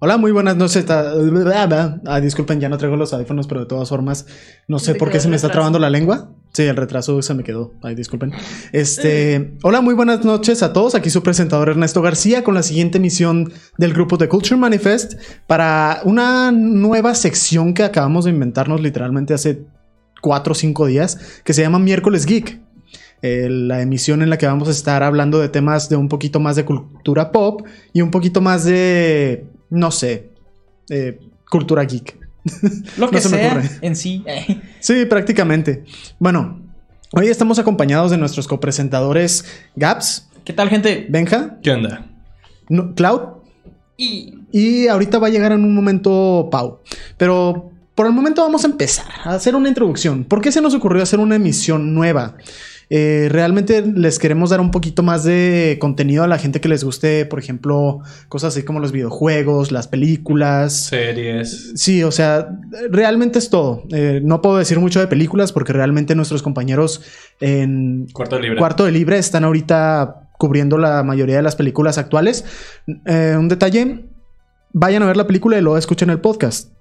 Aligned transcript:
Hola, 0.00 0.16
muy 0.18 0.32
buenas 0.32 0.56
noches. 0.56 0.84
Ah, 0.88 2.20
disculpen, 2.20 2.60
ya 2.60 2.68
no 2.68 2.76
traigo 2.76 2.96
los 2.96 3.12
audífonos, 3.12 3.46
pero 3.46 3.60
de 3.60 3.66
todas 3.66 3.88
formas, 3.88 4.26
no 4.66 4.78
sé 4.78 4.94
por 4.96 5.10
qué 5.10 5.20
se 5.20 5.28
me 5.28 5.36
está 5.36 5.50
trabando 5.50 5.78
la 5.78 5.88
lengua. 5.88 6.30
Sí, 6.52 6.62
el 6.62 6.76
retraso 6.76 7.22
se 7.22 7.34
me 7.34 7.42
quedó. 7.42 7.72
Ay, 7.82 7.94
disculpen. 7.94 8.32
Este, 8.72 9.56
hola, 9.62 9.80
muy 9.80 9.94
buenas 9.94 10.24
noches 10.24 10.62
a 10.62 10.72
todos. 10.72 10.94
Aquí 10.94 11.10
su 11.10 11.22
presentador 11.22 11.68
Ernesto 11.68 12.02
García 12.02 12.44
con 12.44 12.54
la 12.54 12.62
siguiente 12.62 12.98
emisión 12.98 13.52
del 13.78 13.92
grupo 13.92 14.16
de 14.16 14.28
Culture 14.28 14.56
Manifest 14.56 15.14
para 15.46 16.00
una 16.04 16.50
nueva 16.52 17.14
sección 17.14 17.72
que 17.72 17.84
acabamos 17.84 18.24
de 18.24 18.32
inventarnos 18.32 18.80
literalmente 18.80 19.32
hace 19.32 19.62
cuatro 20.20 20.52
o 20.52 20.54
cinco 20.54 20.86
días 20.86 21.18
que 21.44 21.52
se 21.54 21.62
llama 21.62 21.78
Miércoles 21.78 22.26
Geek. 22.26 22.60
Eh, 23.22 23.48
la 23.48 23.80
emisión 23.80 24.22
en 24.22 24.28
la 24.28 24.36
que 24.36 24.46
vamos 24.46 24.68
a 24.68 24.72
estar 24.72 25.02
hablando 25.02 25.40
de 25.40 25.48
temas 25.48 25.88
de 25.88 25.96
un 25.96 26.08
poquito 26.08 26.40
más 26.40 26.56
de 26.56 26.64
cultura 26.66 27.32
pop 27.32 27.62
y 27.94 28.02
un 28.02 28.10
poquito 28.10 28.42
más 28.42 28.64
de, 28.64 29.46
no 29.70 29.90
sé, 29.90 30.30
eh, 30.90 31.18
cultura 31.50 31.84
geek. 31.84 32.18
Lo 32.98 33.08
que 33.10 33.16
No 33.16 33.22
se 33.22 33.28
me 33.30 33.36
sea 33.38 33.52
ocurre. 33.52 33.70
en 33.80 33.96
sí. 33.96 34.24
Sí, 34.80 35.04
prácticamente. 35.06 35.84
Bueno, 36.18 36.60
hoy 37.12 37.28
estamos 37.28 37.58
acompañados 37.58 38.10
de 38.10 38.18
nuestros 38.18 38.46
copresentadores 38.48 39.44
Gaps, 39.76 40.28
¿Qué 40.44 40.52
tal, 40.52 40.68
gente? 40.68 41.06
Benja, 41.08 41.56
¿Qué 41.62 41.70
onda? 41.70 42.06
no- 42.68 42.94
Cloud 42.94 43.20
Y 43.96 44.34
y 44.52 44.86
ahorita 44.88 45.18
va 45.18 45.28
a 45.28 45.30
llegar 45.30 45.52
en 45.52 45.64
un 45.64 45.74
momento 45.74 46.48
Pau. 46.50 46.80
Pero 47.16 47.70
por 47.94 48.06
el 48.06 48.12
momento 48.12 48.42
vamos 48.42 48.62
a 48.64 48.68
empezar 48.68 49.06
a 49.24 49.34
hacer 49.34 49.54
una 49.56 49.68
introducción. 49.68 50.24
¿Por 50.24 50.40
qué 50.40 50.52
se 50.52 50.60
nos 50.60 50.74
ocurrió 50.74 51.02
hacer 51.02 51.18
una 51.18 51.36
emisión 51.36 51.94
nueva? 51.94 52.36
Eh, 52.90 53.28
realmente 53.30 53.82
les 53.82 54.18
queremos 54.18 54.50
dar 54.50 54.60
un 54.60 54.70
poquito 54.70 55.02
más 55.02 55.24
de 55.24 55.78
contenido 55.80 56.24
a 56.24 56.26
la 56.26 56.38
gente 56.38 56.60
que 56.60 56.68
les 56.68 56.84
guste, 56.84 57.26
por 57.26 57.38
ejemplo, 57.38 58.00
cosas 58.28 58.54
así 58.54 58.64
como 58.64 58.80
los 58.80 58.92
videojuegos, 58.92 59.72
las 59.72 59.88
películas. 59.88 60.86
Series. 60.86 61.72
Sí, 61.76 62.02
o 62.02 62.12
sea, 62.12 62.48
realmente 62.90 63.38
es 63.38 63.50
todo. 63.50 63.84
Eh, 63.90 64.20
no 64.22 64.42
puedo 64.42 64.58
decir 64.58 64.78
mucho 64.78 65.00
de 65.00 65.06
películas 65.06 65.52
porque 65.52 65.72
realmente 65.72 66.14
nuestros 66.14 66.42
compañeros 66.42 67.02
en 67.40 68.06
Cuarto 68.12 68.38
libre. 68.38 68.58
Cuarto 68.58 68.84
de 68.84 68.92
Libre 68.92 69.18
están 69.18 69.44
ahorita 69.44 70.28
cubriendo 70.38 70.78
la 70.78 71.02
mayoría 71.02 71.36
de 71.36 71.42
las 71.42 71.56
películas 71.56 71.98
actuales. 71.98 72.44
Eh, 73.06 73.34
un 73.38 73.48
detalle, 73.48 74.04
vayan 74.72 75.02
a 75.02 75.06
ver 75.06 75.16
la 75.16 75.26
película 75.26 75.56
y 75.58 75.62
luego 75.62 75.78
escuchen 75.78 76.10
el 76.10 76.20
podcast. 76.20 76.72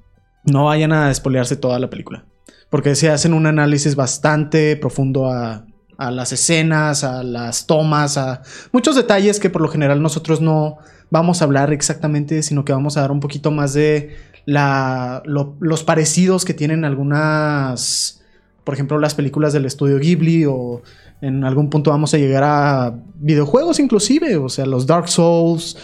No 0.45 0.65
vayan 0.65 0.91
a 0.91 1.09
espolearse 1.09 1.55
toda 1.55 1.79
la 1.79 1.89
película. 1.89 2.25
Porque 2.69 2.95
se 2.95 3.09
hacen 3.09 3.33
un 3.33 3.45
análisis 3.45 3.95
bastante 3.95 4.75
profundo 4.75 5.29
a, 5.31 5.65
a 5.97 6.11
las 6.11 6.31
escenas, 6.33 7.03
a 7.03 7.23
las 7.23 7.65
tomas, 7.67 8.17
a 8.17 8.41
muchos 8.71 8.95
detalles 8.95 9.39
que 9.39 9.49
por 9.49 9.61
lo 9.61 9.67
general 9.67 10.01
nosotros 10.01 10.41
no 10.41 10.77
vamos 11.09 11.41
a 11.41 11.45
hablar 11.45 11.71
exactamente, 11.73 12.41
sino 12.43 12.65
que 12.65 12.73
vamos 12.73 12.97
a 12.97 13.01
dar 13.01 13.11
un 13.11 13.19
poquito 13.19 13.51
más 13.51 13.73
de 13.73 14.15
la, 14.45 15.21
lo- 15.25 15.55
los 15.59 15.83
parecidos 15.83 16.43
que 16.45 16.53
tienen 16.53 16.83
algunas, 16.85 18.21
por 18.63 18.73
ejemplo, 18.73 18.97
las 18.99 19.13
películas 19.15 19.53
del 19.53 19.65
estudio 19.65 19.99
Ghibli 19.99 20.45
o 20.45 20.81
en 21.21 21.43
algún 21.45 21.69
punto 21.69 21.91
vamos 21.91 22.13
a 22.13 22.17
llegar 22.17 22.43
a 22.43 22.93
videojuegos 23.15 23.79
inclusive, 23.79 24.35
o 24.37 24.49
sea, 24.49 24.65
los 24.65 24.85
Dark 24.87 25.07
Souls, 25.07 25.77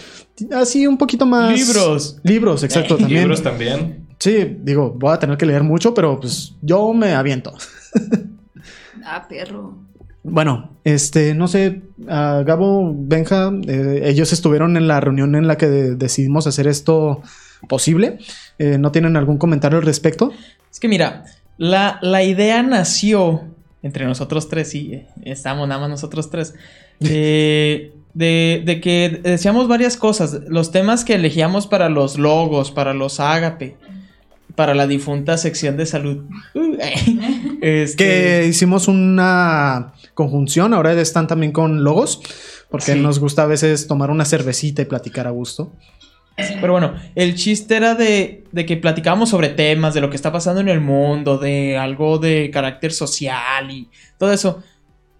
así 0.54 0.86
un 0.88 0.98
poquito 0.98 1.26
más... 1.26 1.54
Libros. 1.58 2.18
Libros, 2.24 2.64
exacto, 2.64 2.98
también. 2.98 3.22
Libros 3.22 3.42
también. 3.44 4.08
Sí, 4.20 4.58
digo, 4.64 4.92
voy 4.98 5.14
a 5.14 5.20
tener 5.20 5.38
que 5.38 5.46
leer 5.46 5.64
mucho, 5.64 5.94
pero 5.94 6.20
pues 6.20 6.56
yo 6.62 6.92
me 6.94 7.14
aviento. 7.14 7.54
ah, 9.06 9.26
perro. 9.30 9.78
Bueno, 10.24 10.72
este, 10.84 11.34
no 11.34 11.48
sé, 11.48 11.82
ah, 12.08 12.44
Gabo, 12.46 12.94
Benja, 12.96 13.52
eh, 13.68 14.02
ellos 14.06 14.34
estuvieron 14.34 14.76
en 14.78 14.88
la 14.88 15.00
reunión 15.00 15.36
en 15.36 15.48
la 15.48 15.58
que 15.58 15.68
de- 15.68 15.96
decidimos 15.96 16.46
hacer 16.46 16.68
esto 16.68 17.22
posible. 17.68 18.20
Eh, 18.58 18.78
¿No 18.78 18.92
tienen 18.92 19.16
algún 19.16 19.38
comentario 19.38 19.80
al 19.80 19.86
respecto? 19.86 20.32
Es 20.72 20.80
que 20.80 20.88
mira, 20.90 21.24
la, 21.58 22.00
la 22.02 22.24
idea 22.24 22.62
nació 22.64 23.44
entre 23.82 24.06
nosotros 24.06 24.50
tres, 24.50 24.76
y 24.76 24.94
eh, 24.94 25.08
estamos 25.24 25.68
nada 25.68 25.80
más 25.82 25.90
nosotros 25.90 26.30
tres. 26.30 26.54
eh, 27.00 27.94
de, 28.14 28.64
de 28.66 28.82
que 28.82 29.22
decíamos 29.24 29.68
varias 29.70 29.96
cosas. 29.96 30.42
Los 30.48 30.72
temas 30.72 31.06
que 31.06 31.14
elegíamos 31.16 31.68
para 31.68 31.88
los 31.90 32.18
logos, 32.18 32.72
para 32.72 32.94
los 32.94 33.20
ágape, 33.22 33.78
para 34.60 34.76
la 34.76 34.88
difunta 34.88 35.38
sección 35.38 35.78
de 35.78 35.86
salud. 35.86 36.26
Este, 37.62 37.96
Que 38.42 38.48
hicimos 38.50 38.90
una 38.90 39.94
conjunción, 40.16 40.74
ahora 40.74 40.92
están 41.00 41.28
también 41.28 41.54
con 41.54 41.86
logos, 41.86 42.20
porque 42.70 42.92
Sí. 42.94 43.00
nos 43.00 43.20
gusta 43.20 43.44
a 43.44 43.46
veces 43.46 43.88
tomar 43.88 44.12
una 44.12 44.26
cervecita 44.26 44.82
y 44.82 44.86
platicar 44.86 45.28
a 45.28 45.30
gusto. 45.30 45.72
Pero 46.60 46.74
bueno, 46.74 46.94
el 47.16 47.36
chiste 47.36 47.78
era 47.78 47.96
de, 47.96 48.44
de 48.52 48.66
que 48.66 48.76
platicábamos 48.76 49.30
sobre 49.30 49.48
temas, 49.48 49.94
de 49.94 50.02
lo 50.02 50.10
que 50.10 50.18
está 50.18 50.34
pasando 50.34 50.60
en 50.60 50.68
el 50.68 50.82
mundo, 50.82 51.38
de 51.38 51.78
algo 51.78 52.18
de 52.18 52.50
carácter 52.52 52.92
social 52.92 53.72
y 53.72 53.88
todo 54.18 54.34
eso. 54.34 54.62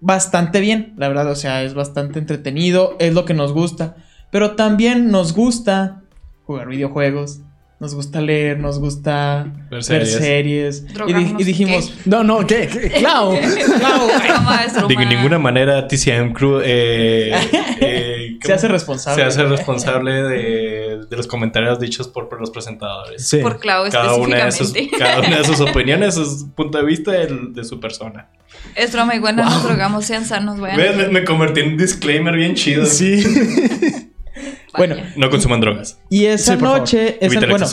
Bastante 0.02 0.60
bien, 0.60 0.96
la 0.98 1.08
verdad, 1.08 1.32
o 1.32 1.36
sea, 1.36 1.64
es 1.64 1.74
bastante 1.76 2.20
entretenido, 2.20 2.98
es 3.00 3.14
lo 3.14 3.24
que 3.24 3.34
nos 3.34 3.54
gusta. 3.54 3.96
Pero 4.32 4.58
también 4.58 5.12
nos 5.12 5.34
gusta 5.34 6.02
jugar 6.46 6.68
videojuegos, 6.68 7.40
nos 7.80 7.96
gusta 7.96 8.20
leer, 8.20 8.60
nos 8.60 8.78
gusta 8.80 9.46
Ver 9.72 9.82
ver 9.88 10.06
series. 10.06 10.82
Y, 10.82 10.88
di- 10.88 10.94
Drogarnos, 10.94 11.42
y 11.42 11.44
dijimos, 11.46 11.94
No, 12.06 12.24
no, 12.26 12.46
¿qué? 12.46 12.68
¿Qué? 12.68 12.90
¡Claro! 13.00 13.38
"Claro, 13.80 14.88
De 14.88 15.06
ninguna 15.06 15.40
manera 15.40 15.88
TCM 15.88 16.34
Crew 16.34 16.60
eh, 16.64 17.32
eh, 17.82 18.38
se 18.44 18.54
hace 18.54 18.68
responsable. 18.68 19.22
se 19.24 19.28
hace 19.28 19.44
responsable 19.46 20.12
de, 20.24 21.06
de 21.10 21.18
los 21.18 21.28
comentarios 21.28 21.80
dichos 21.80 22.08
por, 22.10 22.28
por 22.28 22.42
los 22.42 22.52
presentadores. 22.52 23.28
Sí. 23.28 23.38
Por 23.38 23.60
Clau 23.60 23.90
Cada 23.90 24.16
una, 24.16 24.46
de 24.46 24.52
sus, 24.52 24.68
específicamente. 24.68 24.98
cada 25.16 25.28
una 25.28 25.38
de 25.38 25.44
sus 25.46 25.60
opiniones, 25.62 26.16
su 26.16 26.52
punto 26.52 26.78
de 26.80 26.86
vista 26.86 27.12
de, 27.12 27.64
su 27.64 27.80
persona. 27.80 28.28
Es 28.76 28.92
broma, 28.92 29.16
igual 29.16 29.36
no 29.38 29.44
nos 29.46 29.64
drogamos, 29.64 30.04
sean 30.06 30.26
sanos, 30.26 30.60
vayan. 30.60 30.98
Me, 30.98 31.08
me 31.08 31.24
convertí 31.24 31.62
en 31.62 31.70
un 31.70 31.78
disclaimer 31.78 32.36
bien 32.36 32.56
chido. 32.56 32.86
Sí. 32.86 33.24
Bueno. 34.78 34.96
No 35.16 35.30
consuman 35.30 35.60
drogas. 35.62 36.00
Y 36.10 36.26
esa 36.26 36.56
Sí, 36.56 36.62
noche, 36.62 37.18
esa- 37.26 37.40
bueno, 37.48 37.68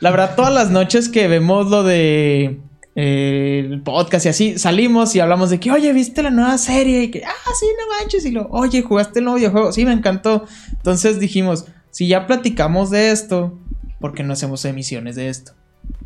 la 0.00 0.10
verdad, 0.10 0.34
todas 0.36 0.52
las 0.52 0.70
noches 0.70 1.08
que 1.08 1.28
vemos 1.28 1.68
lo 1.70 1.82
de 1.84 2.58
eh, 2.94 3.66
el 3.70 3.80
podcast 3.82 4.26
y 4.26 4.28
así, 4.28 4.58
salimos 4.58 5.14
y 5.16 5.20
hablamos 5.20 5.48
de 5.50 5.58
que, 5.60 5.70
oye, 5.70 5.92
¿viste 5.92 6.22
la 6.22 6.30
nueva 6.30 6.58
serie? 6.58 7.04
Y 7.04 7.10
que, 7.10 7.24
ah, 7.24 7.50
sí, 7.58 7.66
no 7.80 7.96
manches. 7.98 8.24
Y 8.26 8.32
lo, 8.32 8.48
oye, 8.50 8.82
¿jugaste 8.82 9.20
el 9.20 9.24
nuevo 9.24 9.38
videojuego? 9.38 9.72
Sí, 9.72 9.84
me 9.86 9.92
encantó. 9.92 10.44
Entonces 10.72 11.18
dijimos, 11.18 11.64
si 11.90 12.06
ya 12.08 12.26
platicamos 12.26 12.90
de 12.90 13.10
esto, 13.10 13.58
¿por 14.00 14.12
qué 14.14 14.22
no 14.24 14.32
hacemos 14.34 14.64
emisiones 14.66 15.16
de 15.16 15.28
esto? 15.28 15.52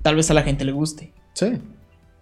Tal 0.02 0.14
vez 0.14 0.30
a 0.30 0.34
la 0.34 0.42
gente 0.42 0.64
le 0.64 0.72
guste. 0.72 1.12
Sí. 1.32 1.58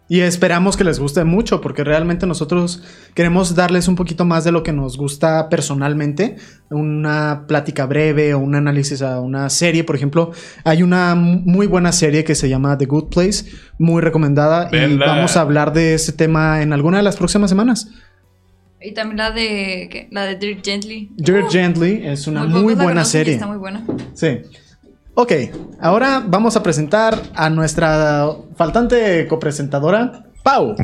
Y 0.06 0.20
esperamos 0.20 0.76
que 0.76 0.84
les 0.84 0.98
guste 0.98 1.24
mucho, 1.24 1.62
porque 1.62 1.82
realmente 1.82 2.26
nosotros 2.26 2.82
queremos 3.14 3.54
darles 3.54 3.88
un 3.88 3.96
poquito 3.96 4.26
más 4.26 4.44
de 4.44 4.52
lo 4.52 4.62
que 4.62 4.72
nos 4.72 4.98
gusta 4.98 5.48
personalmente. 5.48 6.36
Una 6.68 7.46
plática 7.48 7.86
breve 7.86 8.34
o 8.34 8.38
un 8.38 8.54
análisis 8.54 9.00
a 9.00 9.20
una 9.20 9.48
serie, 9.48 9.82
por 9.82 9.96
ejemplo. 9.96 10.32
Hay 10.64 10.82
una 10.82 11.14
muy 11.14 11.66
buena 11.66 11.90
serie 11.90 12.22
que 12.22 12.34
se 12.34 12.50
llama 12.50 12.76
The 12.76 12.84
Good 12.84 13.08
Place, 13.08 13.46
muy 13.78 14.02
recomendada. 14.02 14.68
Y 14.70 14.96
vamos 14.96 15.38
a 15.38 15.40
hablar 15.40 15.72
de 15.72 15.94
ese 15.94 16.12
tema 16.12 16.60
en 16.60 16.74
alguna 16.74 16.98
de 16.98 17.02
las 17.02 17.16
próximas 17.16 17.48
semanas. 17.48 17.88
Y 18.82 18.92
también 18.92 19.16
la 19.16 19.30
de 19.30 20.08
la 20.10 20.26
de 20.26 20.36
Dirk 20.36 20.62
Gently. 20.62 21.10
Dirt 21.16 21.50
Gently 21.50 22.02
es 22.04 22.26
una 22.26 22.44
muy 22.44 22.74
la 22.74 22.82
buena 22.82 23.04
serie. 23.06 23.32
Está 23.32 23.46
muy 23.46 23.56
buena. 23.56 23.82
Sí. 24.12 24.40
Ok, 25.14 25.32
ahora 25.80 26.24
vamos 26.26 26.56
a 26.56 26.62
presentar 26.62 27.22
a 27.34 27.48
nuestra 27.50 28.28
faltante 28.56 29.26
copresentadora, 29.28 30.24
Pau. 30.42 30.74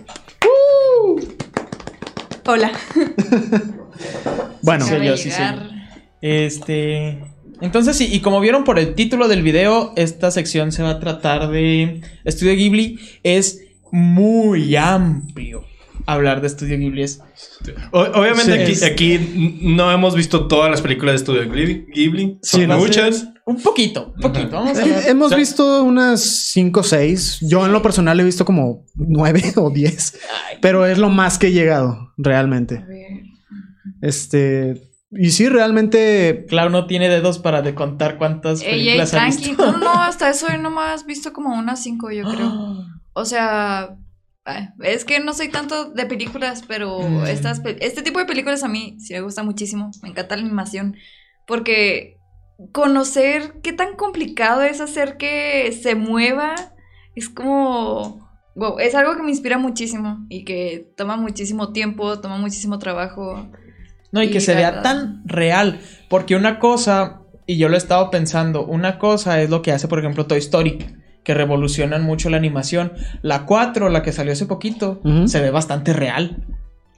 Hola. 2.46 2.72
Bueno, 4.62 4.84
Sí, 4.87 4.94
yo, 5.02 5.16
sí, 5.16 5.31
llegar. 5.31 5.69
sí. 5.70 5.76
Este. 6.20 7.19
Entonces, 7.62 7.96
sí, 7.96 8.08
y 8.12 8.20
como 8.20 8.40
vieron 8.40 8.64
por 8.64 8.78
el 8.78 8.94
título 8.94 9.26
del 9.28 9.43
video, 9.43 9.93
esta 9.96 10.31
sección 10.31 10.70
se 10.72 10.82
va 10.82 10.90
a 10.90 11.00
tratar 11.00 11.50
de 11.50 12.02
Estudio 12.25 12.54
Ghibli. 12.54 12.99
Es 13.22 13.60
muy 13.90 14.76
amplio 14.76 15.64
hablar 16.06 16.40
de 16.43 16.46
Estudio 16.49 16.78
Ghibli. 16.78 17.02
Es 17.02 17.20
O- 17.90 18.00
obviamente 18.00 18.75
Sí. 18.75 18.84
aquí, 18.84 19.14
aquí 19.16 19.58
no 19.62 19.90
hemos 19.93 20.14
visto 20.14 20.46
todas 20.46 20.70
las 20.70 20.81
películas 20.82 21.12
de 21.14 21.16
Estudio 21.16 21.43
Ghibli. 21.50 21.87
Ghibli. 21.94 22.38
Sí, 22.43 22.58
Son 22.60 22.69
no. 22.69 22.78
muchas. 22.78 23.28
Un 23.50 23.62
poquito, 23.62 24.12
un 24.17 24.20
poquito. 24.20 24.50
Vamos 24.56 24.79
a 24.79 24.85
ver. 24.85 25.08
hemos 25.08 25.26
O 25.26 25.29
sea- 25.31 25.38
visto 25.38 25.82
unas 25.85 26.20
5 26.20 26.81
o 26.81 26.82
6. 26.82 27.38
Yo 27.43 27.64
en 27.67 27.73
lo 27.73 27.82
personal 27.82 28.19
he 28.20 28.25
visto 28.25 28.44
como 28.44 28.85
9 28.94 29.43
o 29.56 29.70
10. 29.70 30.19
Pero 30.61 30.87
es 30.87 30.99
lo 30.99 31.08
más 31.11 31.38
que 31.38 31.49
he 31.49 31.52
llegado, 31.52 32.12
realmente. 32.17 32.85
Este. 34.00 34.91
Y 35.12 35.31
sí, 35.31 35.49
realmente. 35.49 36.47
Clau 36.49 36.70
no 36.70 36.87
tiene 36.87 37.08
dedos 37.08 37.38
para 37.38 37.62
de 37.62 37.75
contar 37.75 38.17
cuántas 38.17 38.62
Ey, 38.62 38.69
ey, 38.69 38.73
películas 38.79 39.14
ha 39.14 39.17
tranqui. 39.19 39.49
visto. 39.49 39.73
No, 39.73 39.79
no, 39.79 39.93
hasta 40.02 40.31
eso 40.31 40.49
he 40.49 40.58
nomás 40.58 41.05
visto 41.06 41.32
como 41.32 41.55
unas 41.58 41.82
cinco, 41.82 42.11
yo 42.11 42.25
creo. 42.25 42.85
O 43.12 43.25
sea, 43.25 43.97
es 44.85 45.05
que 45.05 45.19
no 45.19 45.35
soy 45.35 45.49
tanto 45.49 45.91
de 45.91 46.06
películas, 46.06 46.62
pero 46.67 47.00
Mm. 47.00 47.26
estas, 47.26 47.61
este 47.81 48.02
tipo 48.02 48.20
de 48.20 48.25
películas 48.25 48.62
a 48.62 48.69
mí 48.69 48.97
sí 49.00 49.12
me 49.14 49.20
gusta 49.20 49.43
muchísimo. 49.43 49.91
Me 50.02 50.11
encanta 50.11 50.37
la 50.37 50.43
animación. 50.43 50.94
Porque 51.44 52.17
conocer 52.72 53.54
qué 53.62 53.72
tan 53.72 53.96
complicado 53.96 54.62
es 54.62 54.80
hacer 54.80 55.16
que 55.16 55.72
se 55.72 55.94
mueva 55.94 56.54
es 57.14 57.28
como... 57.28 58.28
Wow, 58.56 58.78
es 58.80 58.94
algo 58.94 59.16
que 59.16 59.22
me 59.22 59.30
inspira 59.30 59.58
muchísimo 59.58 60.26
y 60.28 60.44
que 60.44 60.92
toma 60.96 61.16
muchísimo 61.16 61.72
tiempo, 61.72 62.20
toma 62.20 62.36
muchísimo 62.36 62.78
trabajo. 62.78 63.48
No, 64.12 64.22
y 64.22 64.30
que 64.30 64.40
se 64.40 64.54
vea 64.54 64.82
tan 64.82 65.22
real. 65.24 65.80
Porque 66.08 66.34
una 66.34 66.58
cosa, 66.58 67.20
y 67.46 67.58
yo 67.58 67.68
lo 67.68 67.76
he 67.76 67.78
estado 67.78 68.10
pensando, 68.10 68.66
una 68.66 68.98
cosa 68.98 69.40
es 69.40 69.50
lo 69.50 69.62
que 69.62 69.72
hace, 69.72 69.86
por 69.86 70.00
ejemplo, 70.00 70.26
Toy 70.26 70.38
Story, 70.38 70.78
que 71.22 71.32
revolucionan 71.32 72.02
mucho 72.02 72.28
la 72.28 72.38
animación. 72.38 72.92
La 73.22 73.46
4, 73.46 73.88
la 73.88 74.02
que 74.02 74.12
salió 74.12 74.32
hace 74.32 74.46
poquito, 74.46 75.00
se 75.26 75.40
ve 75.40 75.50
bastante 75.50 75.92
real. 75.92 76.44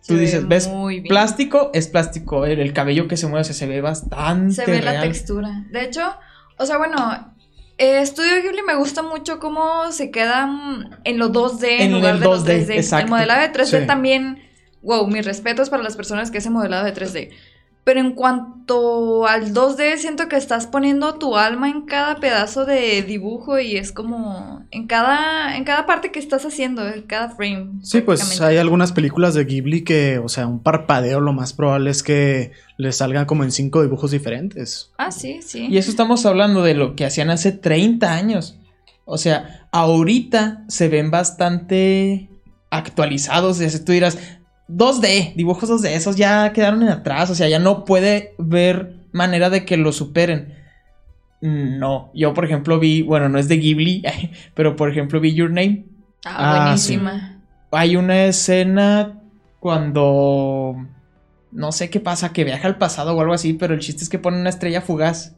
Se 0.03 0.13
Tú 0.15 0.19
dices, 0.19 0.47
¿ves? 0.49 0.69
bien. 0.89 1.05
Plástico 1.05 1.71
es 1.73 1.89
plástico. 1.89 2.45
El, 2.45 2.59
el 2.61 2.73
cabello 2.75 3.09
que 3.09 3.17
se 3.17 3.27
mueve 3.27 3.41
o 3.43 3.45
sea, 3.45 3.55
se 3.55 3.67
ve 3.67 3.81
bastante 3.81 4.53
Se 4.55 4.71
ve 4.71 4.83
la 4.83 5.01
textura. 5.01 5.65
De 5.71 5.85
hecho, 5.85 6.03
o 6.59 6.67
sea, 6.67 6.77
bueno, 6.77 7.33
eh, 7.79 8.05
Studio 8.05 8.43
Ghibli 8.43 8.63
me 8.67 8.75
gusta 8.75 9.03
mucho 9.03 9.39
cómo 9.39 9.91
se 9.93 10.11
quedan 10.11 10.99
en 11.05 11.19
lo 11.19 11.31
2D 11.33 11.65
en, 11.69 11.81
En 11.83 11.93
lugar 11.93 12.15
el 12.17 12.21
de 12.21 12.27
lo 12.27 12.37
2D, 12.37 12.67
3D. 12.67 12.77
exacto. 12.77 13.05
El 13.07 13.11
modelado 13.11 13.41
de 13.43 13.53
3D 13.53 13.81
Sí. 13.83 13.87
también, 13.87 14.43
wow, 14.83 15.07
mis 15.07 15.25
respetos 15.25 15.71
para 15.71 15.83
las 15.85 15.97
personas 15.97 16.31
que 16.33 16.39
hacen 16.39 16.53
modelado 16.53 16.85
de 16.85 16.93
3D. 16.93 17.31
Pero 17.85 17.99
en 17.99 18.13
cuanto 18.13 19.27
al 19.27 19.53
2D, 19.53 19.97
siento 19.97 20.29
que 20.29 20.37
estás 20.37 20.69
poniendo 20.69 21.15
tu 21.15 21.37
alma 21.37 21.69
en 21.69 21.83
cada 21.83 22.17
pedazo 22.17 22.65
de 22.65 23.03
dibujo 23.03 23.59
y 23.59 23.77
es 23.77 23.91
como 23.91 24.65
en 24.71 24.87
cada, 24.87 25.57
en 25.57 25.65
cada 25.65 25.85
parte 25.85 26.13
que 26.13 26.21
estás 26.21 26.47
haciendo, 26.47 26.87
en 26.87 27.03
cada 27.03 27.31
frame. 27.31 27.81
Sí, 27.83 28.01
pues 28.01 28.41
hay 28.41 28.59
algunas 28.59 28.93
películas 28.93 29.35
de 29.35 29.45
Ghibli 29.45 29.83
que, 29.83 30.19
o 30.19 30.29
sea, 30.29 30.47
un 30.47 30.63
parpadeo 30.63 31.19
lo 31.19 31.33
más 31.33 31.55
probable 31.55 31.91
es 31.91 32.05
que 32.05 32.53
les 32.77 32.97
salgan 32.97 33.27
como 33.27 33.43
en 33.43 33.51
cinco 33.51 33.83
dibujos 33.83 34.13
diferentes. 34.13 34.93
Ah, 34.97 35.11
sí, 35.11 35.41
sí. 35.43 35.67
Y 35.69 35.77
eso 35.77 35.91
estamos 35.91 36.25
hablando 36.25 36.63
de 36.63 36.75
lo 36.75 36.95
que 36.95 37.05
hacían 37.05 37.31
hace 37.31 37.51
30 37.51 38.15
años. 38.15 38.59
O 39.05 39.19
sea, 39.19 39.67
ahorita 39.73 40.65
se 40.69 40.89
ven 40.89 41.11
bastante 41.11 42.29
actualizados. 42.71 43.57
Sea, 43.57 43.85
tú 43.85 43.91
dirás, 43.91 44.19
2D, 44.77 45.35
dibujos 45.35 45.69
2D, 45.71 45.89
esos 45.91 46.17
ya 46.17 46.53
quedaron 46.53 46.83
en 46.83 46.89
atrás. 46.89 47.31
O 47.31 47.35
sea, 47.35 47.49
ya 47.49 47.59
no 47.59 47.85
puede 47.85 48.35
ver 48.39 48.97
manera 49.13 49.51
de 49.51 49.65
que 49.65 49.77
lo 49.77 49.93
superen. 49.93 50.55
No, 51.41 52.11
yo 52.15 52.35
por 52.35 52.45
ejemplo 52.45 52.79
vi, 52.79 53.03
bueno, 53.03 53.29
no 53.29 53.39
es 53.39 53.49
de 53.49 53.57
Ghibli, 53.59 54.03
pero 54.55 54.77
por 54.77 54.91
ejemplo 54.91 55.21
vi 55.21 55.35
Your 55.35 55.51
Name. 55.51 55.87
Ah, 56.25 56.71
Ah, 56.73 56.77
sí. 56.79 56.97
buenísima. 56.97 57.41
Hay 57.73 57.97
una 57.97 58.25
escena 58.27 59.21
cuando 59.59 60.77
no 61.51 61.73
sé 61.73 61.91
qué 61.91 62.01
pasa, 62.01 62.33
que 62.33 62.45
viaja 62.45 62.69
al 62.69 62.79
pasado 62.79 63.15
o 63.17 63.21
algo 63.21 63.35
así, 63.35 63.53
pero 63.55 63.75
el 63.75 63.81
chiste 63.81 64.03
es 64.05 64.09
que 64.09 64.19
pone 64.19 64.39
una 64.41 64.51
estrella 64.51 64.81
fugaz. 64.83 65.35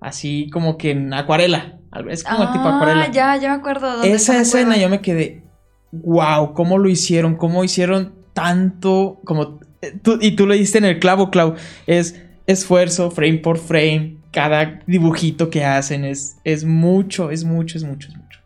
Así 0.00 0.48
como 0.50 0.76
que 0.78 0.90
en 0.92 1.12
acuarela. 1.14 1.78
Es 2.08 2.24
como 2.24 2.50
tipo 2.52 2.64
Ah, 2.66 2.76
acuarela. 2.76 3.10
ya, 3.10 3.36
ya 3.36 3.50
me 3.50 3.56
acuerdo. 3.56 4.02
Esa 4.02 4.40
escena 4.40 4.62
acuerdo. 4.72 4.82
yo 4.82 4.88
me 4.88 5.00
quedé. 5.00 5.42
Wow, 5.92 6.54
¿cómo 6.54 6.78
lo 6.78 6.88
hicieron? 6.88 7.36
¿Cómo 7.36 7.64
hicieron 7.64 8.14
tanto? 8.32 9.20
Como. 9.24 9.60
eh, 9.82 9.92
tú- 10.02 10.18
y 10.20 10.32
tú 10.36 10.46
lo 10.46 10.54
diste 10.54 10.78
en 10.78 10.84
el 10.84 10.98
clavo, 10.98 11.30
Clau. 11.30 11.54
Es 11.86 12.20
esfuerzo, 12.46 13.10
frame 13.10 13.38
por 13.38 13.58
frame. 13.58 14.16
Cada 14.32 14.80
dibujito 14.86 15.50
que 15.50 15.64
hacen 15.64 16.04
es, 16.04 16.36
es 16.44 16.64
mucho, 16.64 17.30
es 17.30 17.44
mucho, 17.44 17.76
es 17.78 17.84
mucho, 17.84 18.08
es 18.08 18.16
mucho. 18.16 18.38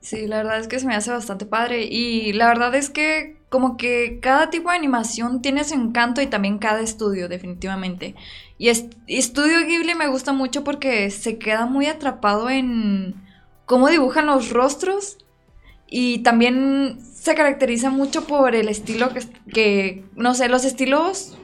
Sí, 0.00 0.26
la 0.26 0.38
verdad 0.38 0.58
es 0.60 0.68
que 0.68 0.78
se 0.78 0.86
me 0.86 0.94
hace 0.94 1.10
bastante 1.10 1.46
padre. 1.46 1.84
Y 1.84 2.32
la 2.34 2.48
verdad 2.48 2.74
es 2.74 2.90
que 2.90 3.36
como 3.48 3.76
que 3.76 4.18
cada 4.22 4.48
tipo 4.50 4.70
de 4.70 4.76
animación 4.76 5.42
tiene 5.42 5.64
su 5.64 5.74
encanto 5.74 6.20
y 6.22 6.26
también 6.26 6.58
cada 6.58 6.80
estudio, 6.80 7.28
definitivamente. 7.28 8.14
Y 8.58 8.68
es- 8.68 8.86
y 9.06 9.16
Estudio 9.18 9.66
Ghibli 9.66 9.94
me 9.94 10.06
gusta 10.08 10.32
mucho 10.32 10.64
porque 10.64 11.10
se 11.10 11.38
queda 11.38 11.66
muy 11.66 11.86
atrapado 11.86 12.48
en 12.50 13.14
cómo 13.66 13.88
dibujan 13.88 14.26
los 14.26 14.50
rostros. 14.50 15.18
Y 15.88 16.18
también 16.20 16.98
se 17.20 17.34
caracteriza 17.34 17.90
mucho 17.90 18.24
por 18.26 18.54
el 18.54 18.68
estilo 18.68 19.10
que, 19.10 19.20
que 19.52 20.04
no 20.16 20.34
sé, 20.34 20.48
los 20.48 20.64
estilos 20.64 21.36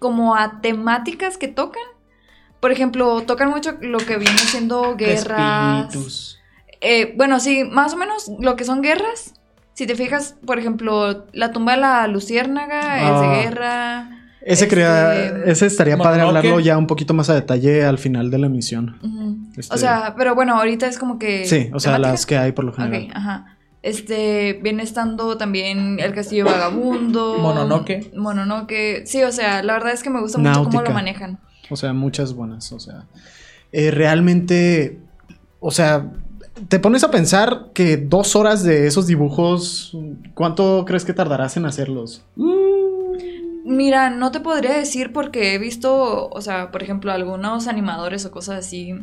como 0.00 0.34
a 0.34 0.60
temáticas 0.60 1.38
que 1.38 1.46
tocan. 1.48 1.82
Por 2.58 2.72
ejemplo, 2.72 3.22
tocan 3.22 3.50
mucho 3.50 3.76
lo 3.80 3.98
que 3.98 4.16
viene 4.18 4.38
siendo 4.38 4.96
guerras. 4.96 6.38
Eh, 6.80 7.14
bueno, 7.16 7.38
sí, 7.40 7.64
más 7.64 7.94
o 7.94 7.96
menos 7.96 8.30
lo 8.40 8.56
que 8.56 8.64
son 8.64 8.82
guerras. 8.82 9.34
Si 9.74 9.86
te 9.86 9.94
fijas, 9.94 10.34
por 10.44 10.58
ejemplo, 10.58 11.26
la 11.32 11.52
tumba 11.52 11.72
de 11.74 11.78
la 11.80 12.06
luciérnaga 12.08 12.98
es 12.98 13.10
Ah. 13.10 13.20
de 13.20 13.42
guerra. 13.42 14.08
Ese, 14.40 14.64
Este, 14.64 14.68
crea- 14.68 15.44
ese 15.46 15.66
estaría 15.66 15.96
padre 15.96 16.22
hablarlo 16.22 16.58
ya 16.58 16.76
un 16.76 16.88
poquito 16.88 17.14
más 17.14 17.30
a 17.30 17.34
detalle 17.34 17.84
al 17.84 17.98
final 17.98 18.28
de 18.32 18.38
la 18.38 18.46
emisión. 18.46 18.98
Ujú. 19.02 19.36
Este- 19.56 19.72
O 19.72 19.78
sea, 19.78 20.14
pero 20.18 20.34
bueno, 20.34 20.56
ahorita 20.56 20.88
es 20.88 20.98
como 20.98 21.16
que. 21.18 21.44
Sí, 21.46 21.70
o 21.72 21.78
sea, 21.78 21.92
temática. 21.92 22.10
las 22.12 22.26
que 22.26 22.36
hay 22.38 22.50
por 22.52 22.64
lo 22.64 22.72
general. 22.72 23.08
Ajá. 23.14 23.56
Este, 23.82 24.60
viene 24.62 24.84
estando 24.84 25.36
también 25.36 25.98
El 25.98 26.14
Castillo 26.14 26.44
Vagabundo. 26.44 27.38
Mononoke. 27.38 28.12
Mononoke. 28.16 29.02
Sí, 29.06 29.22
o 29.22 29.32
sea, 29.32 29.62
la 29.62 29.72
verdad 29.74 29.92
es 29.92 30.02
que 30.02 30.10
me 30.10 30.20
gusta 30.20 30.38
mucho 30.38 30.64
cómo 30.64 30.82
lo 30.82 30.90
manejan. 30.90 31.40
O 31.68 31.76
sea, 31.76 31.92
muchas 31.92 32.32
buenas. 32.34 32.70
O 32.72 32.78
sea, 32.78 33.06
eh, 33.72 33.90
realmente, 33.90 35.00
o 35.58 35.72
sea, 35.72 36.12
te 36.68 36.78
pones 36.78 37.02
a 37.02 37.10
pensar 37.10 37.70
que 37.74 37.96
dos 37.96 38.36
horas 38.36 38.62
de 38.62 38.86
esos 38.86 39.06
dibujos, 39.06 39.96
¿cuánto 40.34 40.84
crees 40.86 41.04
que 41.04 41.12
tardarás 41.12 41.56
en 41.56 41.66
hacerlos? 41.66 42.24
Mira, 43.64 44.10
no 44.10 44.30
te 44.30 44.40
podría 44.40 44.74
decir 44.74 45.12
porque 45.12 45.54
he 45.54 45.58
visto, 45.58 46.28
o 46.28 46.40
sea, 46.40 46.70
por 46.70 46.82
ejemplo, 46.82 47.10
algunos 47.10 47.68
animadores 47.68 48.24
o 48.26 48.30
cosas 48.30 48.66
así 48.66 48.94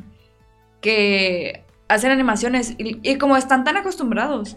que 0.82 1.64
hacen 1.90 2.12
animaciones 2.12 2.76
y, 2.78 3.00
y 3.04 3.18
como 3.18 3.36
están 3.36 3.64
tan 3.66 3.76
acostumbrados, 3.78 4.56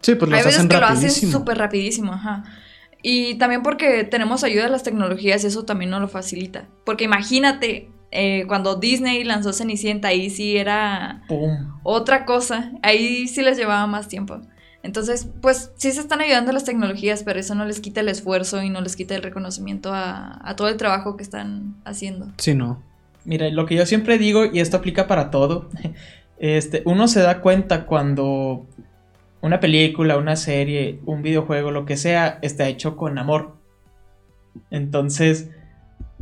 Sí, 0.00 0.14
pues 0.14 0.30
los 0.30 0.38
hay 0.38 0.44
veces 0.44 0.58
hacen 0.60 0.68
que 0.68 0.76
lo 0.78 0.86
hacen 0.86 0.94
rapidísimo. 0.96 1.32
súper 1.32 1.58
rapidísimo, 1.58 2.12
ajá. 2.14 2.44
Y 3.02 3.34
también 3.34 3.62
porque 3.62 4.04
tenemos 4.04 4.44
ayuda 4.44 4.64
de 4.64 4.70
las 4.70 4.82
tecnologías 4.84 5.44
eso 5.44 5.64
también 5.64 5.90
nos 5.90 6.00
lo 6.00 6.08
facilita. 6.08 6.66
Porque 6.84 7.04
imagínate, 7.04 7.90
eh, 8.12 8.44
cuando 8.48 8.76
Disney 8.76 9.22
lanzó 9.24 9.52
Cenicienta, 9.52 10.08
ahí 10.08 10.30
sí 10.30 10.56
era 10.56 11.22
Pum. 11.28 11.78
otra 11.82 12.24
cosa, 12.24 12.72
ahí 12.82 13.26
sí 13.28 13.42
les 13.42 13.56
llevaba 13.58 13.86
más 13.86 14.08
tiempo. 14.08 14.40
Entonces, 14.84 15.28
pues 15.42 15.72
sí 15.76 15.90
se 15.90 16.00
están 16.00 16.20
ayudando 16.20 16.52
las 16.52 16.64
tecnologías, 16.64 17.24
pero 17.24 17.40
eso 17.40 17.54
no 17.56 17.64
les 17.64 17.80
quita 17.80 18.00
el 18.00 18.08
esfuerzo 18.08 18.62
y 18.62 18.70
no 18.70 18.80
les 18.80 18.94
quita 18.94 19.16
el 19.16 19.22
reconocimiento 19.22 19.92
a, 19.92 20.38
a 20.48 20.54
todo 20.56 20.68
el 20.68 20.76
trabajo 20.76 21.16
que 21.16 21.24
están 21.24 21.74
haciendo. 21.84 22.28
Sí, 22.38 22.54
no. 22.54 22.80
Mira, 23.24 23.48
lo 23.50 23.66
que 23.66 23.74
yo 23.74 23.84
siempre 23.84 24.16
digo, 24.16 24.44
y 24.46 24.60
esto 24.60 24.76
aplica 24.76 25.06
para 25.08 25.30
todo, 25.30 25.68
este, 26.38 26.82
uno 26.84 27.08
se 27.08 27.20
da 27.20 27.40
cuenta 27.40 27.86
cuando 27.86 28.66
una 29.40 29.60
película, 29.60 30.16
una 30.16 30.36
serie, 30.36 31.00
un 31.04 31.22
videojuego, 31.22 31.70
lo 31.70 31.84
que 31.84 31.96
sea, 31.96 32.38
está 32.42 32.68
hecho 32.68 32.96
con 32.96 33.18
amor. 33.18 33.56
Entonces, 34.70 35.50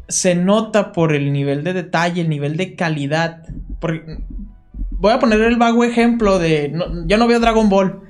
se 0.09 0.35
nota 0.35 0.93
por 0.93 1.15
el 1.15 1.33
nivel 1.33 1.65
de 1.65 1.73
detalle, 1.73 2.23
el 2.23 2.29
nivel 2.29 2.57
de 2.57 2.75
calidad. 2.75 3.43
Porque, 3.81 4.19
voy 4.91 5.13
a 5.13 5.19
poner 5.19 5.41
el 5.41 5.57
vago 5.57 5.85
ejemplo 5.85 6.39
de, 6.39 6.73
yo 7.07 7.19
no 7.19 7.27
veo 7.27 7.41
Dragon 7.41 7.69
Ball, 7.69 8.01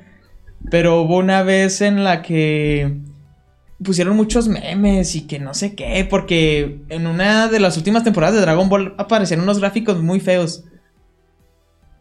pero 0.71 1.03
hubo 1.03 1.19
una 1.19 1.43
vez 1.43 1.81
en 1.81 2.05
la 2.05 2.23
que 2.23 2.99
pusieron 3.83 4.17
muchos 4.17 4.49
memes 4.49 5.15
y 5.15 5.27
que 5.27 5.39
no 5.39 5.55
sé 5.55 5.75
qué, 5.75 6.07
porque 6.09 6.81
en 6.89 7.07
una 7.07 7.49
de 7.49 7.61
las 7.61 7.77
últimas 7.77 8.05
temporadas 8.05 8.35
de 8.35 8.41
Dragon 8.41 8.69
Ball 8.69 8.95
aparecieron 8.99 9.45
unos 9.45 9.61
gráficos 9.61 10.03
muy 10.03 10.21
feos. 10.21 10.65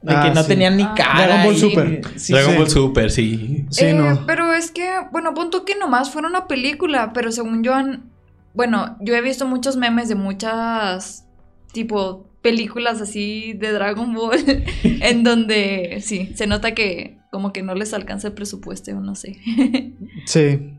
De 0.05 0.13
Ah, 0.13 0.23
que 0.23 0.35
no 0.35 0.41
sí. 0.43 0.47
tenían 0.49 0.77
ni 0.77 0.83
Ah. 0.83 0.93
cara. 0.95 1.25
Dragon 1.25 1.43
Ball 1.45 1.55
y- 1.55 1.59
Super. 1.59 2.01
sí, 2.15 2.33
Dragon 2.33 2.51
sí. 2.51 2.57
Ball 2.57 2.69
Super, 2.69 3.11
sí. 3.11 3.65
Sí, 3.71 3.85
Eh, 3.85 3.93
no. 3.93 4.25
Pero 4.27 4.53
es 4.53 4.69
que, 4.71 4.87
bueno, 5.11 5.33
punto 5.33 5.65
que 5.65 5.75
nomás 5.75 6.11
fuera 6.11 6.27
una 6.27 6.47
película, 6.47 7.11
pero 7.13 7.31
según 7.31 7.63
yo, 7.63 7.73
han- 7.73 8.11
bueno, 8.53 8.97
yo 9.01 9.15
he 9.15 9.21
visto 9.21 9.47
muchos 9.47 9.75
memes 9.77 10.07
de 10.07 10.15
muchas, 10.15 11.25
tipo, 11.73 12.29
películas 12.41 13.01
así 13.01 13.53
de 13.53 13.71
Dragon 13.71 14.13
Ball, 14.13 14.37
en 14.83 15.23
donde, 15.23 15.97
sí, 16.01 16.31
se 16.35 16.45
nota 16.47 16.73
que 16.75 17.17
como 17.31 17.51
que 17.51 17.63
no 17.63 17.73
les 17.75 17.93
alcanza 17.93 18.27
el 18.27 18.33
presupuesto 18.33 18.91
o 18.91 18.99
no 19.01 19.15
sé. 19.15 19.37
Sí. 20.25 20.71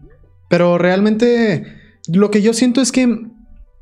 Pero 0.48 0.78
realmente 0.78 1.66
lo 2.08 2.30
que 2.30 2.40
yo 2.40 2.52
siento 2.54 2.80
es 2.80 2.92
que 2.92 3.26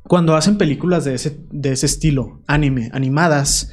cuando 0.07 0.35
hacen 0.35 0.57
películas 0.57 1.05
de 1.05 1.13
ese, 1.13 1.37
de 1.51 1.71
ese 1.73 1.85
estilo, 1.85 2.41
anime, 2.47 2.89
animadas, 2.91 3.71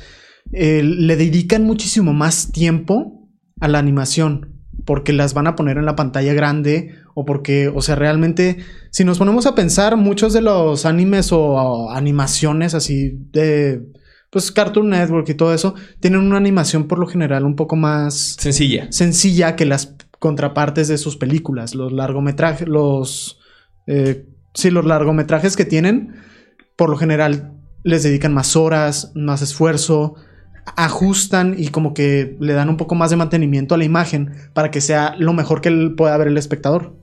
eh, 0.52 0.82
le 0.82 1.16
dedican 1.16 1.64
muchísimo 1.64 2.12
más 2.12 2.52
tiempo 2.52 3.28
a 3.60 3.68
la 3.68 3.78
animación. 3.78 4.62
Porque 4.84 5.12
las 5.12 5.32
van 5.34 5.46
a 5.46 5.54
poner 5.54 5.76
en 5.76 5.84
la 5.86 5.94
pantalla 5.94 6.34
grande. 6.34 6.96
O 7.14 7.24
porque, 7.24 7.68
o 7.68 7.82
sea, 7.82 7.94
realmente, 7.94 8.58
si 8.90 9.04
nos 9.04 9.18
ponemos 9.18 9.46
a 9.46 9.54
pensar, 9.54 9.96
muchos 9.96 10.32
de 10.32 10.40
los 10.40 10.86
animes 10.86 11.30
o, 11.32 11.40
o 11.40 11.90
animaciones 11.90 12.74
así 12.74 13.12
de. 13.30 13.82
Pues 14.30 14.50
Cartoon 14.50 14.88
Network 14.88 15.28
y 15.28 15.34
todo 15.34 15.52
eso, 15.52 15.74
tienen 16.00 16.20
una 16.20 16.38
animación 16.38 16.88
por 16.88 16.98
lo 16.98 17.06
general 17.06 17.44
un 17.44 17.54
poco 17.54 17.76
más 17.76 18.36
Sencilla. 18.40 18.90
sencilla 18.90 19.56
que 19.56 19.66
las 19.66 19.94
contrapartes 20.18 20.88
de 20.88 20.96
sus 20.96 21.18
películas, 21.18 21.74
los 21.74 21.92
largometrajes, 21.92 22.66
los... 22.66 23.38
eh, 23.86 24.24
sí, 24.54 24.70
los 24.70 24.86
largometrajes 24.86 25.54
que 25.54 25.66
tienen, 25.66 26.14
por 26.76 26.88
lo 26.88 26.96
general, 26.96 27.52
les 27.84 28.04
dedican 28.04 28.32
más 28.32 28.56
horas, 28.56 29.12
más 29.14 29.42
esfuerzo, 29.42 30.14
ajustan 30.64 31.54
y 31.58 31.68
como 31.68 31.94
que 31.94 32.36
le 32.40 32.52
dan 32.52 32.68
un 32.68 32.76
poco 32.76 32.94
más 32.94 33.10
de 33.10 33.16
mantenimiento 33.16 33.74
a 33.74 33.78
la 33.78 33.84
imagen 33.84 34.32
para 34.52 34.70
que 34.70 34.80
sea 34.80 35.14
lo 35.18 35.32
mejor 35.32 35.60
que 35.60 35.70
pueda 35.96 36.16
ver 36.16 36.28
el 36.28 36.38
espectador. 36.38 36.96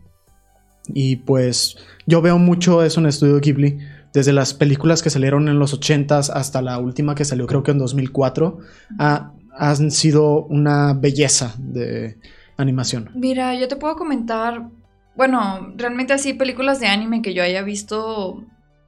Y 0.87 1.17
pues 1.17 1.77
yo 2.07 2.21
veo 2.21 2.37
mucho 2.37 2.83
eso 2.83 2.99
en 2.99 3.05
el 3.05 3.09
estudio 3.09 3.39
Ghibli, 3.39 3.79
desde 4.13 4.33
las 4.33 4.53
películas 4.53 5.03
que 5.03 5.09
salieron 5.09 5.47
en 5.47 5.59
los 5.59 5.79
80s 5.79 6.31
hasta 6.33 6.61
la 6.61 6.79
última 6.79 7.15
que 7.15 7.25
salió 7.25 7.45
creo 7.45 7.63
que 7.63 7.71
en 7.71 7.77
2004, 7.77 8.57
ah, 8.97 9.33
han 9.55 9.91
sido 9.91 10.45
una 10.45 10.93
belleza 10.93 11.53
de 11.57 12.17
animación. 12.57 13.11
Mira, 13.13 13.53
yo 13.55 13.67
te 13.67 13.75
puedo 13.75 13.95
comentar, 13.95 14.69
bueno, 15.15 15.73
realmente 15.75 16.13
así 16.13 16.33
películas 16.33 16.79
de 16.79 16.87
anime 16.87 17.21
que 17.21 17.33
yo 17.33 17.43
haya 17.43 17.61
visto, 17.61 18.43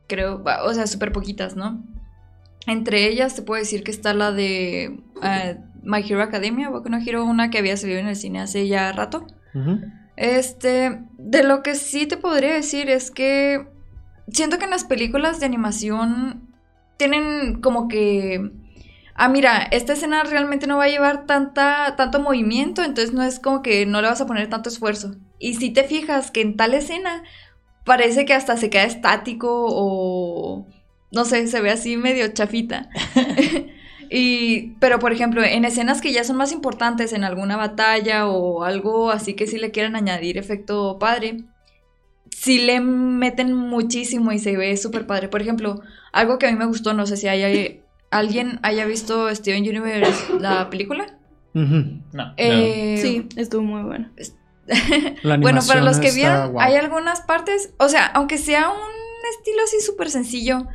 creo, 0.08 0.44
o 0.66 0.74
sea, 0.74 0.88
súper 0.88 1.12
poquitas, 1.12 1.56
¿no? 1.56 1.84
Entre 2.68 3.08
ellas 3.08 3.36
te 3.36 3.42
puedo 3.42 3.60
decir 3.60 3.84
que 3.84 3.92
está 3.92 4.14
la 4.14 4.32
de 4.32 5.00
eh, 5.24 5.58
My 5.84 6.00
Hero 6.00 6.22
Academia, 6.22 6.70
Boku 6.70 6.90
no 6.90 7.00
Hero, 7.00 7.26
una 7.26 7.50
que 7.50 7.58
había 7.58 7.78
salido 7.78 8.00
en 8.00 8.08
el 8.08 8.16
cine 8.16 8.42
hace 8.42 8.68
ya 8.68 8.92
rato. 8.92 9.26
Este, 10.16 11.02
de 11.18 11.44
lo 11.44 11.64
que 11.64 11.76
sí 11.76 12.06
te 12.06 12.18
podría 12.18 12.54
decir 12.54 12.90
es 12.90 13.12
que 13.12 13.68
siento 14.32 14.60
que 14.60 14.66
en 14.66 14.72
las 14.72 14.86
películas 14.86 15.40
de 15.40 15.46
animación 15.46 16.48
tienen 16.98 17.62
como 17.62 17.88
que 17.88 18.52
ah, 19.16 19.30
mira, 19.30 19.68
esta 19.72 19.94
escena 19.94 20.24
realmente 20.24 20.68
no 20.68 20.78
va 20.78 20.86
a 20.86 20.90
llevar 20.90 21.26
tanta 21.26 21.96
tanto 21.96 22.20
movimiento, 22.20 22.84
entonces 22.84 23.14
no 23.14 23.24
es 23.24 23.40
como 23.40 23.62
que 23.62 23.86
no 23.86 24.02
le 24.02 24.08
vas 24.08 24.22
a 24.22 24.26
poner 24.26 24.50
tanto 24.50 24.70
esfuerzo. 24.70 25.16
Y 25.40 25.56
si 25.56 25.72
te 25.72 25.84
fijas 25.84 26.32
que 26.32 26.42
en 26.42 26.58
tal 26.58 26.74
escena 26.74 27.24
parece 27.86 28.26
que 28.26 28.34
hasta 28.34 28.58
se 28.58 28.70
queda 28.70 28.84
estático 28.84 29.66
o 29.68 30.68
no 31.12 31.26
sé, 31.26 31.48
se 31.48 31.62
ve 31.62 31.72
así 31.72 31.98
medio 31.98 32.28
chafita. 32.30 32.90
Y, 34.14 34.74
pero 34.82 35.00
por 35.00 35.14
ejemplo, 35.14 35.42
en 35.42 35.64
escenas 35.64 36.02
que 36.02 36.12
ya 36.12 36.26
son 36.26 36.36
más 36.36 36.52
importantes, 36.52 37.14
en 37.14 37.24
alguna 37.24 37.56
batalla 37.56 38.28
o 38.28 38.66
algo 38.66 39.10
así 39.10 39.36
que 39.36 39.48
sí 39.48 39.58
le 39.58 39.72
quieran 39.72 39.96
añadir 39.96 40.38
efecto 40.38 40.98
padre, 41.00 41.46
sí 42.30 42.60
le 42.60 42.82
meten 42.82 43.54
muchísimo 43.54 44.34
y 44.34 44.40
se 44.40 44.58
ve 44.58 44.76
súper 44.76 45.08
padre. 45.08 45.30
Por 45.30 45.42
ejemplo, 45.42 45.80
algo 46.12 46.40
que 46.40 46.48
a 46.48 46.52
mí 46.52 46.58
me 46.58 46.66
gustó, 46.66 46.94
no 46.94 47.08
sé 47.08 47.16
si 47.16 47.30
hay, 47.30 47.84
alguien 48.10 48.60
haya 48.64 48.86
visto 48.86 49.34
Steven 49.34 49.64
Universe, 49.64 50.40
la 50.40 50.70
película. 50.70 51.18
No. 51.54 52.34
Eh, 52.36 53.00
Sí, 53.02 53.30
estuvo 53.38 53.62
muy 53.62 53.84
bueno. 53.84 54.12
Bueno, 55.24 55.62
para 55.66 55.82
los 55.82 56.00
que 56.00 56.12
vieron, 56.12 56.56
hay 56.60 56.76
algunas 56.76 57.22
partes, 57.22 57.74
o 57.78 57.88
sea, 57.88 58.06
aunque 58.08 58.38
sea 58.38 58.70
un 58.70 59.36
estilo 59.38 59.64
así 59.64 59.80
súper 59.82 60.10
sencillo, 60.10 60.68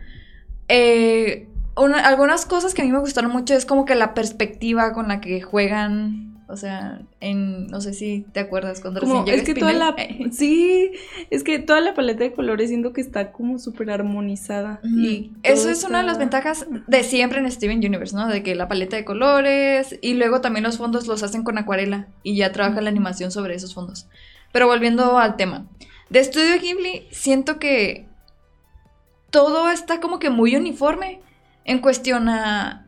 eh, 0.68 1.49
una- 1.76 2.06
algunas 2.06 2.46
cosas 2.46 2.75
que 2.75 2.82
a 2.82 2.85
mí 2.85 2.90
me 2.92 2.99
gustaron 2.99 3.30
mucho 3.30 3.54
es 3.54 3.66
como 3.66 3.85
que 3.85 3.94
la 3.94 4.14
perspectiva 4.14 4.92
con 4.92 5.08
la 5.08 5.20
que 5.20 5.42
juegan, 5.42 6.42
o 6.49 6.56
sea, 6.56 7.00
en, 7.20 7.66
no 7.66 7.80
sé 7.80 7.92
si 7.92 8.25
te 8.32 8.40
acuerdas 8.40 8.80
cuando 8.80 9.00
Como, 9.00 9.12
recién 9.25 9.26
llega 9.26 9.38
es 9.38 9.44
que 9.44 9.61
toda 9.61 9.73
la... 9.73 9.94
Sí, 10.32 10.90
es 11.30 11.44
que 11.44 11.58
toda 11.58 11.80
la 11.80 11.92
paleta 11.94 12.25
de 12.25 12.32
colores 12.32 12.68
siento 12.70 12.92
que 12.92 13.00
está 13.00 13.32
como 13.32 13.58
súper 13.58 13.90
armonizada. 13.90 14.80
Y 14.85 15.32
Eso 15.42 15.68
es 15.68 15.85
una 15.85 15.99
de 16.00 16.04
las 16.06 16.18
ventajas 16.18 16.66
de 16.87 17.02
siempre 17.02 17.40
en 17.40 17.50
Steven 17.50 17.78
Universe, 17.78 18.16
¿no? 18.16 18.26
De 18.28 18.42
que 18.42 18.54
la 18.54 18.68
paleta 18.68 18.96
de 18.96 19.04
colores 19.04 19.99
y 20.00 20.14
luego 20.14 20.40
también 20.40 20.64
los 20.64 20.78
fondos 20.78 21.06
los 21.06 21.23
hacen 21.23 21.42
con 21.42 21.58
acuarela 21.58 22.08
y 22.23 22.37
ya 22.37 22.52
trabaja 22.52 22.80
la 22.80 22.90
animación 22.90 23.30
sobre 23.30 23.54
esos 23.54 23.75
fondos. 23.75 24.06
Pero 24.52 24.66
volviendo 24.66 25.18
al 25.18 25.37
tema. 25.37 25.66
De 26.08 26.20
Estudio 26.20 26.58
Ghibli, 26.61 27.08
siento 27.11 27.58
que 27.58 28.06
todo 29.37 29.71
está 29.71 30.00
como 30.00 30.19
que 30.19 30.31
muy 30.31 30.57
uniforme 30.57 31.21
en 31.66 31.81
cuestión 31.81 32.31
a... 32.31 32.87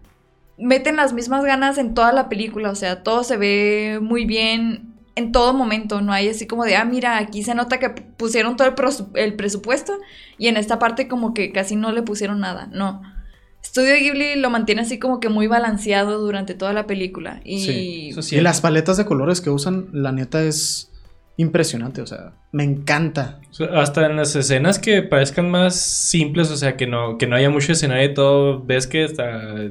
Meten 0.56 0.96
las 0.96 1.12
mismas 1.12 1.44
ganas 1.44 1.76
en 1.76 1.92
toda 1.92 2.10
la 2.10 2.30
película, 2.30 2.70
o 2.70 2.74
sea, 2.74 3.02
todo 3.02 3.22
se 3.22 3.36
ve 3.36 3.98
muy 4.00 4.24
bien 4.24 4.94
en 5.14 5.30
todo 5.30 5.52
momento, 5.52 6.00
no 6.00 6.10
hay 6.10 6.30
así 6.30 6.46
como 6.46 6.64
de, 6.64 6.74
ah, 6.74 6.86
mira, 6.86 7.18
aquí 7.18 7.42
se 7.42 7.54
nota 7.54 7.78
que 7.78 7.90
pusieron 7.90 8.56
todo 8.56 8.66
el, 9.14 9.34
presupuesto 9.34 9.98
y 10.38 10.48
en 10.48 10.56
esta 10.56 10.78
parte 10.78 11.06
como 11.06 11.34
que 11.34 11.52
casi 11.52 11.76
no 11.76 11.92
le 11.92 12.02
pusieron 12.02 12.40
nada, 12.40 12.66
no. 12.72 13.02
Estudio 13.62 13.94
Ghibli 13.96 14.36
lo 14.36 14.48
mantiene 14.48 14.80
así 14.80 14.98
como 14.98 15.20
que 15.20 15.28
muy 15.28 15.48
balanceado 15.48 16.18
durante 16.18 16.54
toda 16.54 16.72
la 16.72 16.86
película 16.86 17.42
y... 17.44 17.60
Sí, 17.60 18.08
Eso 18.12 18.22
sí. 18.22 18.36
Y 18.36 18.40
las 18.40 18.62
paletas 18.62 18.96
de 18.96 19.04
colores 19.04 19.42
que 19.42 19.50
usan, 19.50 19.90
la 19.92 20.12
neta 20.12 20.42
es 20.42 20.90
impresionante, 21.38 22.02
o 22.02 22.06
sea, 22.06 22.32
me 22.52 22.64
encanta. 22.64 23.40
Hasta 23.74 24.04
en 24.06 24.16
las 24.16 24.36
escenas 24.36 24.78
que 24.78 25.02
parezcan 25.02 25.50
más 25.50 25.76
simples, 25.76 26.50
o 26.50 26.56
sea, 26.56 26.76
que 26.76 26.86
no, 26.86 27.16
que 27.16 27.26
no 27.26 27.36
haya 27.36 27.48
mucho 27.48 27.72
escenario 27.72 28.10
y 28.10 28.14
todo, 28.14 28.62
ves 28.62 28.86
que 28.86 29.04
hasta 29.04 29.70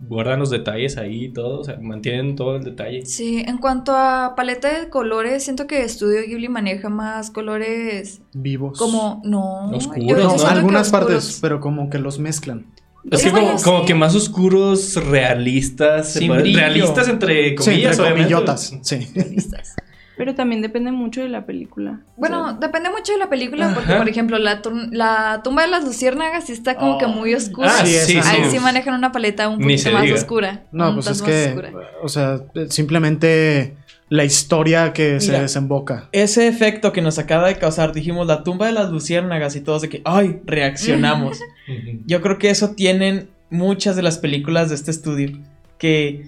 guardan 0.00 0.40
los 0.40 0.50
detalles 0.50 0.96
ahí 0.96 1.26
y 1.26 1.28
todo, 1.28 1.60
o 1.60 1.64
sea, 1.64 1.76
mantienen 1.80 2.34
todo 2.34 2.56
el 2.56 2.64
detalle. 2.64 3.06
Sí, 3.06 3.44
en 3.46 3.58
cuanto 3.58 3.92
a 3.94 4.32
paleta 4.34 4.80
de 4.80 4.88
colores, 4.88 5.44
siento 5.44 5.68
que 5.68 5.82
Estudio 5.84 6.22
Ghibli 6.26 6.48
maneja 6.48 6.88
más 6.88 7.30
colores 7.30 8.20
Vivos. 8.32 8.76
como... 8.78 9.20
No, 9.24 9.66
Oscuros, 9.70 10.42
¿no? 10.42 10.48
algunas 10.48 10.90
partes, 10.90 11.16
oscuros. 11.18 11.38
pero 11.40 11.60
como 11.60 11.88
que 11.88 11.98
los 11.98 12.18
mezclan. 12.18 12.66
Es 13.10 13.20
Sí, 13.20 13.28
que 13.28 13.32
como, 13.32 13.56
como 13.62 13.80
sí. 13.80 13.86
que 13.86 13.94
más 13.94 14.14
oscuros, 14.16 14.94
realistas, 15.06 16.14
Sin 16.14 16.32
realistas 16.32 17.08
entre 17.08 17.50
Sí, 17.50 17.54
comillas, 17.56 17.92
entre 17.92 18.04
obviamente. 18.06 18.32
comillotas, 18.34 18.78
sí. 18.82 19.08
Realistas. 19.14 19.74
Pero 20.16 20.34
también 20.34 20.60
depende 20.60 20.92
mucho 20.92 21.22
de 21.22 21.28
la 21.30 21.46
película. 21.46 22.00
O 22.16 22.20
Bueno, 22.20 22.50
sea, 22.50 22.58
depende 22.58 22.90
mucho 22.90 23.12
de 23.12 23.18
la 23.18 23.28
película, 23.30 23.72
porque 23.74 23.90
Ajá. 23.90 23.98
por 23.98 24.08
ejemplo, 24.08 24.38
la, 24.38 24.60
tur- 24.62 24.88
la 24.92 25.40
tumba 25.42 25.62
de 25.62 25.68
las 25.68 25.84
luciérnagas 25.84 26.44
sí 26.46 26.52
está 26.52 26.76
como 26.76 26.98
que 26.98 27.06
muy 27.06 27.34
oscura. 27.34 27.70
Ah, 27.72 27.86
Sí, 27.86 27.92
sí, 28.04 28.18
Ahí 28.22 28.44
sí. 28.44 28.50
sí 28.52 28.58
manejan 28.58 28.94
una 28.94 29.10
paleta 29.10 29.48
un 29.48 29.60
poquito 29.60 29.90
más 29.92 30.02
diga. 30.02 30.14
oscura. 30.14 30.62
No, 30.70 30.94
pues 30.94 31.06
es 31.06 31.22
que, 31.22 31.46
oscura. 31.48 31.70
o 32.02 32.08
sea, 32.08 32.40
simplemente 32.68 33.74
la 34.08 34.24
historia 34.24 34.92
que 34.92 35.20
se 35.20 35.32
desemboca. 35.32 36.08
Ese 36.12 36.46
efecto 36.46 36.92
que 36.92 37.00
nos 37.00 37.18
acaba 37.18 37.48
de 37.48 37.56
causar, 37.56 37.92
dijimos 37.94 38.26
la 38.26 38.42
tumba 38.44 38.66
de 38.66 38.72
las 38.72 38.90
luciérnagas 38.90 39.56
y 39.56 39.62
todos 39.62 39.80
de 39.82 39.88
que, 39.88 40.02
ay, 40.04 40.40
reaccionamos. 40.44 41.40
Yo 42.06 42.20
creo 42.20 42.36
que 42.38 42.50
eso 42.50 42.72
tienen 42.74 43.30
muchas 43.48 43.96
de 43.96 44.02
las 44.02 44.18
películas 44.18 44.68
de 44.68 44.74
este 44.74 44.90
estudio. 44.90 45.38
Que, 45.78 46.26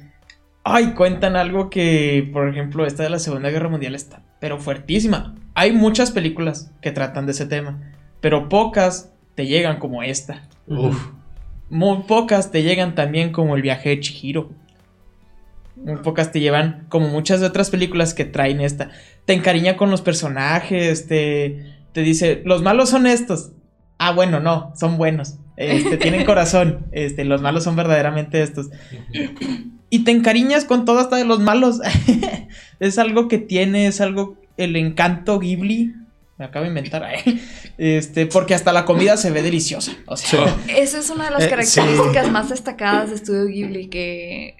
ay, 0.65 0.95
cuentan 0.95 1.37
algo 1.37 1.71
que, 1.71 2.29
por 2.33 2.49
ejemplo, 2.49 2.87
esta 2.87 3.03
de 3.03 3.11
la 3.11 3.19
Segunda 3.19 3.51
Guerra 3.51 3.69
Mundial 3.69 3.95
está, 3.95 4.23
pero 4.41 4.59
fuertísima. 4.59 5.35
Hay 5.55 5.73
muchas 5.73 6.11
películas 6.11 6.73
que 6.81 6.91
tratan 6.91 7.27
de 7.27 7.33
ese 7.33 7.47
tema, 7.47 7.93
pero 8.21 8.49
pocas 8.49 9.13
te 9.35 9.47
llegan 9.47 9.79
como 9.79 10.03
esta. 10.03 10.49
Uf. 10.67 11.11
Muy 11.69 12.03
pocas 12.05 12.51
te 12.51 12.63
llegan 12.63 12.95
también 12.95 13.31
como 13.31 13.55
el 13.57 13.63
viaje 13.63 13.91
de 13.91 14.01
Chihiro. 14.01 14.51
Muy 15.77 15.97
pocas 15.97 16.33
te 16.33 16.41
llevan 16.41 16.87
como 16.89 17.09
muchas 17.09 17.41
de 17.41 17.47
otras 17.47 17.71
películas 17.71 18.15
que 18.15 18.25
traen 18.25 18.61
esta. 18.61 18.91
Te 19.27 19.35
encariña 19.35 19.77
con 19.77 19.91
los 19.91 20.03
personajes, 20.03 21.07
te, 21.07 21.75
te 21.93 22.01
dice, 22.01 22.43
los 22.45 22.63
malos 22.63 22.91
son 22.91 23.07
estos. 23.07 23.53
Ah, 23.99 24.13
bueno, 24.13 24.41
no, 24.41 24.73
son 24.77 24.97
buenos. 24.97 25.37
Este, 25.57 25.97
tienen 25.97 26.25
corazón. 26.27 26.87
Este, 26.93 27.25
los 27.25 27.43
malos 27.43 27.65
son 27.65 27.77
verdaderamente 27.77 28.43
estos. 28.43 28.71
Y 29.95 30.01
te 30.05 30.11
encariñas 30.11 30.65
con 30.65 30.85
todo 30.85 30.99
hasta 30.99 31.17
de 31.17 31.25
los 31.25 31.39
malos. 31.41 31.81
es 32.81 32.99
algo 32.99 33.29
que 33.29 33.39
tiene, 33.39 33.87
es 33.87 34.01
algo, 34.01 34.37
el 34.57 34.75
encanto 34.77 35.39
Ghibli. 35.39 35.95
Me 36.37 36.47
acabo 36.47 36.65
de 36.65 36.69
inventar. 36.71 37.05
Este, 37.79 38.27
porque 38.27 38.55
hasta 38.55 38.73
la 38.73 38.85
comida 38.85 39.17
se 39.17 39.31
ve 39.33 39.43
deliciosa. 39.43 39.93
O 40.07 40.17
sea, 40.17 40.57
Esa 40.69 40.99
es 40.99 41.11
una 41.11 41.25
de 41.25 41.31
las 41.33 41.43
Eh, 41.45 41.49
características 41.49 42.31
más 42.31 42.49
destacadas 42.51 43.11
de 43.11 43.17
Estudio 43.17 43.47
Ghibli, 43.47 43.89
que... 43.89 44.57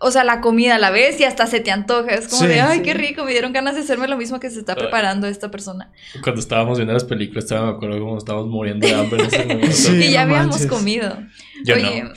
O 0.00 0.10
sea, 0.10 0.22
la 0.22 0.40
comida 0.40 0.78
la 0.78 0.90
ves 0.90 1.18
y 1.20 1.24
hasta 1.24 1.46
se 1.46 1.60
te 1.60 1.70
antoja. 1.70 2.10
Es 2.14 2.28
como 2.28 2.42
Sí, 2.42 2.46
de, 2.48 2.60
ay, 2.60 2.78
sí. 2.78 2.82
qué 2.84 2.94
rico, 2.94 3.24
me 3.24 3.30
dieron 3.32 3.52
ganas 3.52 3.74
de 3.74 3.80
hacerme 3.82 4.06
lo 4.06 4.16
mismo 4.16 4.38
que 4.38 4.50
se 4.50 4.58
está 4.58 4.74
preparando 4.76 5.26
esta 5.26 5.50
persona. 5.50 5.90
Cuando 6.22 6.40
estábamos 6.40 6.78
viendo 6.78 6.92
las 6.92 7.04
películas, 7.04 7.44
estaba, 7.44 7.70
me 7.70 7.76
acuerdo 7.76 8.00
cómo 8.00 8.18
estábamos 8.18 8.48
muriendo 8.48 8.86
de 8.86 8.94
hambre 8.94 9.20
en 9.20 9.26
ese 9.26 9.44
momento. 9.46 9.72
Sí, 9.72 9.92
y 9.96 10.10
ya 10.12 10.26
no 10.26 10.34
habíamos 10.34 10.60
manches. 10.60 10.66
comido. 10.70 11.18
Yo 11.64 11.74
Oye. 11.76 12.02
no. 12.04 12.10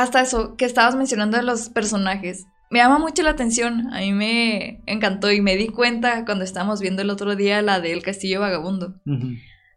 Hasta 0.00 0.20
eso 0.22 0.56
que 0.56 0.64
estabas 0.64 0.96
mencionando 0.96 1.36
de 1.36 1.42
los 1.42 1.68
personajes. 1.68 2.46
Me 2.70 2.78
llama 2.78 2.98
mucho 2.98 3.22
la 3.22 3.30
atención. 3.30 3.92
A 3.92 3.98
mí 3.98 4.12
me 4.12 4.80
encantó 4.86 5.30
y 5.32 5.40
me 5.40 5.56
di 5.56 5.68
cuenta 5.68 6.24
cuando 6.24 6.44
estábamos 6.44 6.80
viendo 6.80 7.02
el 7.02 7.10
otro 7.10 7.34
día 7.36 7.60
la 7.62 7.80
del 7.80 8.02
Castillo 8.02 8.40
Vagabundo. 8.40 8.94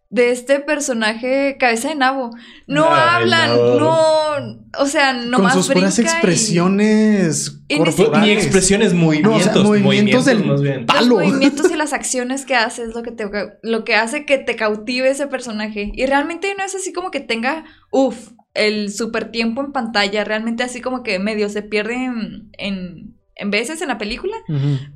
De 0.10 0.30
este 0.30 0.60
personaje, 0.60 1.58
cabeza 1.60 1.90
de 1.90 1.96
nabo. 1.96 2.30
No 2.68 2.86
Ay, 2.94 3.02
hablan, 3.24 3.50
no. 3.58 3.80
no. 3.80 4.60
O 4.78 4.86
sea, 4.86 5.12
Con 5.14 5.32
nomás 5.32 5.54
sus 5.56 5.70
puras 5.70 5.98
expresiones 5.98 7.62
y 7.68 7.78
corporales. 7.78 8.22
Ni 8.28 8.32
expresiones, 8.32 8.94
movimientos. 8.94 9.32
No, 9.56 9.62
o 9.62 9.74
sea, 9.74 9.82
movimientos 9.84 10.26
del- 10.26 10.46
más 10.46 10.62
bien. 10.62 10.78
Los 10.82 10.86
palo. 10.86 11.16
movimientos 11.16 11.72
y 11.72 11.76
las 11.76 11.94
acciones 12.00 12.46
que 12.46 12.56
hace 12.56 12.84
es 12.84 12.94
lo 12.94 13.02
que, 13.04 13.12
te, 13.12 13.28
lo 13.64 13.84
que 13.84 13.96
hace 13.96 14.26
que 14.26 14.38
te 14.38 14.56
cautive 14.56 15.10
ese 15.10 15.28
personaje. 15.28 15.92
Y 15.96 16.06
realmente 16.06 16.54
no 16.58 16.64
es 16.64 16.76
así 16.76 16.94
como 16.94 17.10
que 17.10 17.20
tenga, 17.20 17.66
uff, 17.92 18.30
el 18.54 18.92
super 18.92 19.32
tiempo 19.32 19.62
en 19.62 19.72
pantalla. 19.72 20.24
Realmente 20.24 20.64
así 20.64 20.82
como 20.82 21.04
que 21.04 21.20
medio 21.20 21.50
se 21.50 21.62
pierde 21.62 21.96
en, 22.06 22.50
en 22.58 23.14
en 23.36 23.50
veces 23.52 23.82
en 23.82 23.88
la 23.88 23.98
película, 23.98 24.36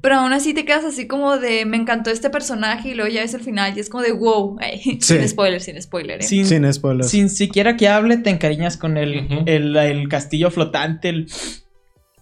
pero 0.01 0.15
aún 0.15 0.31
así 0.31 0.53
te 0.53 0.63
quedas 0.63 0.85
así 0.85 1.07
como 1.07 1.37
de 1.37 1.65
me 1.65 1.77
encantó 1.77 2.11
este 2.11 2.29
personaje 2.29 2.89
y 2.89 2.93
luego 2.93 3.11
ya 3.11 3.21
ves 3.21 3.33
el 3.33 3.41
final 3.41 3.75
y 3.75 3.79
es 3.79 3.89
como 3.89 4.03
de 4.03 4.11
wow, 4.11 4.57
Ay, 4.61 4.99
sin 5.01 5.27
spoiler, 5.27 5.59
sin 5.59 5.81
spoiler, 5.81 6.19
¿eh? 6.19 6.23
Sin, 6.23 6.45
Sin 6.45 6.71
spoilers. 6.71 7.09
sin 7.09 7.29
siquiera 7.29 7.75
que 7.77 7.87
hable, 7.87 8.17
te 8.17 8.29
encariñas 8.29 8.77
con 8.77 8.97
el, 8.97 9.43
el, 9.47 9.75
el 9.75 10.07
castillo 10.07 10.51
flotante, 10.51 11.09
el, 11.09 11.27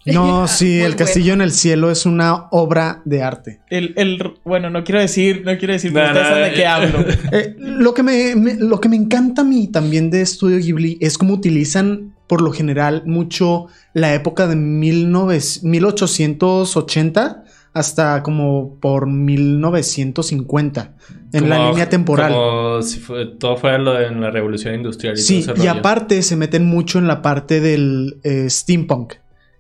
No, 0.06 0.48
sí, 0.48 0.66
Muy 0.66 0.82
El 0.82 0.96
Castillo 0.96 1.34
en 1.34 1.42
el 1.42 1.52
Cielo 1.52 1.90
es 1.92 2.06
una 2.06 2.46
obra 2.52 3.02
de 3.06 3.24
arte. 3.24 3.60
el, 3.70 3.94
el- 3.98 4.34
bueno, 4.44 4.70
no 4.70 4.84
quiero 4.84 5.02
decir, 5.02 5.42
no 5.46 5.58
quiero 5.58 5.74
decir, 5.74 5.92
de 5.94 6.52
qué 6.56 6.66
hablo. 6.66 7.00
Eh, 7.32 7.56
lo, 7.58 7.94
que 7.94 8.04
me, 8.04 8.36
me- 8.36 8.56
lo 8.56 8.80
que 8.80 8.88
me 8.90 8.96
encanta 8.96 9.42
a 9.42 9.46
mí 9.46 9.68
también 9.68 10.10
de 10.12 10.22
Estudio 10.22 10.58
Ghibli 10.60 10.98
es 11.02 11.18
cómo 11.18 11.34
utilizan 11.34 12.14
por 12.28 12.42
lo 12.42 12.52
general 12.52 13.04
mucho 13.06 13.68
la 13.94 14.14
época 14.14 14.48
de 14.48 14.56
19 14.56 15.40
1880 15.64 17.44
hasta 17.74 18.24
como 18.24 18.78
por 18.80 19.06
1950 19.08 20.94
en 21.34 21.50
la 21.50 21.70
línea 21.70 21.90
temporal. 21.90 22.32
Como 22.32 22.82
si 22.82 23.00
fue- 23.00 23.26
todo 23.38 23.58
fuera 23.58 23.78
lo 23.78 23.94
de 23.94 24.06
en 24.08 24.22
la 24.22 24.32
revolución 24.32 24.74
industrial 24.76 25.16
y 25.16 25.22
Sí, 25.22 25.42
todo 25.44 25.56
ese 25.56 25.64
y 25.64 25.68
rollo. 25.68 25.80
aparte 25.80 26.22
se 26.22 26.36
meten 26.38 26.66
mucho 26.66 27.00
en 27.00 27.08
la 27.08 27.22
parte 27.22 27.60
del 27.60 28.18
eh, 28.24 28.50
steampunk, 28.50 29.16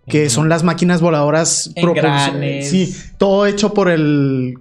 que 0.07 0.29
son 0.29 0.49
las 0.49 0.63
máquinas 0.63 1.01
voladoras. 1.01 1.71
propulsa- 1.75 2.27
Engranes. 2.29 2.69
Sí, 2.69 2.95
todo 3.17 3.45
hecho 3.45 3.73
por 3.73 3.89
el 3.89 4.55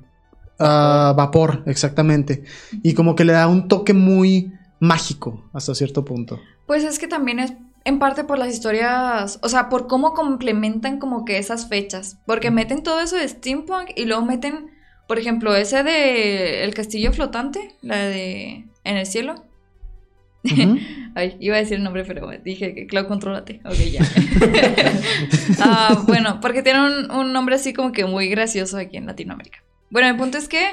ah, 0.59 1.15
vapor, 1.17 1.63
exactamente. 1.67 2.45
Y 2.83 2.95
como 2.95 3.15
que 3.15 3.25
le 3.25 3.33
da 3.33 3.47
un 3.49 3.69
toque 3.69 3.93
muy 3.93 4.53
mágico 4.81 5.45
hasta 5.53 5.75
cierto 5.75 6.05
punto. 6.05 6.41
Pues 6.67 6.85
es 6.85 6.99
que 6.99 7.09
también 7.09 7.39
es 7.41 7.53
en 7.85 7.99
parte 7.99 8.25
por 8.25 8.39
las 8.39 8.49
historias, 8.53 9.39
o 9.43 9.49
sea, 9.49 9.69
por 9.69 9.87
cómo 9.87 10.15
complementan 10.15 10.99
como 10.99 11.25
que 11.27 11.37
esas 11.39 11.69
fechas, 11.69 12.19
porque 12.27 12.51
meten 12.51 12.83
todo 12.83 13.01
eso 13.01 13.17
de 13.17 13.29
steampunk 13.29 13.91
y 13.95 14.07
luego 14.07 14.25
meten, 14.25 14.71
por 15.07 15.19
ejemplo, 15.19 15.55
ese 15.55 15.83
de 15.83 16.65
el 16.65 16.73
castillo 16.75 17.13
flotante, 17.13 17.77
la 17.83 17.97
de 17.99 18.65
en 18.85 18.97
el 18.97 19.07
cielo. 19.07 19.45
Ay, 21.15 21.37
iba 21.41 21.57
a 21.57 21.59
decir 21.61 21.77
el 21.79 21.85
nombre, 21.85 22.05
pero 22.05 22.29
dije 22.45 22.75
que 22.75 22.87
Cloud, 22.87 23.07
contrólate. 23.07 23.61
Ok, 23.65 23.75
ya. 23.75 24.03
Ah, 25.61 26.03
bueno, 26.07 26.41
porque 26.41 26.63
tiene 26.63 26.81
un, 26.81 27.11
un 27.11 27.33
nombre 27.33 27.55
así 27.55 27.73
como 27.73 27.93
que 27.93 28.05
muy 28.05 28.29
gracioso 28.29 28.77
aquí 28.79 28.97
en 28.97 29.07
Latinoamérica. 29.07 29.63
Bueno, 29.91 30.09
el 30.09 30.17
punto 30.17 30.39
es 30.39 30.49
que. 30.49 30.67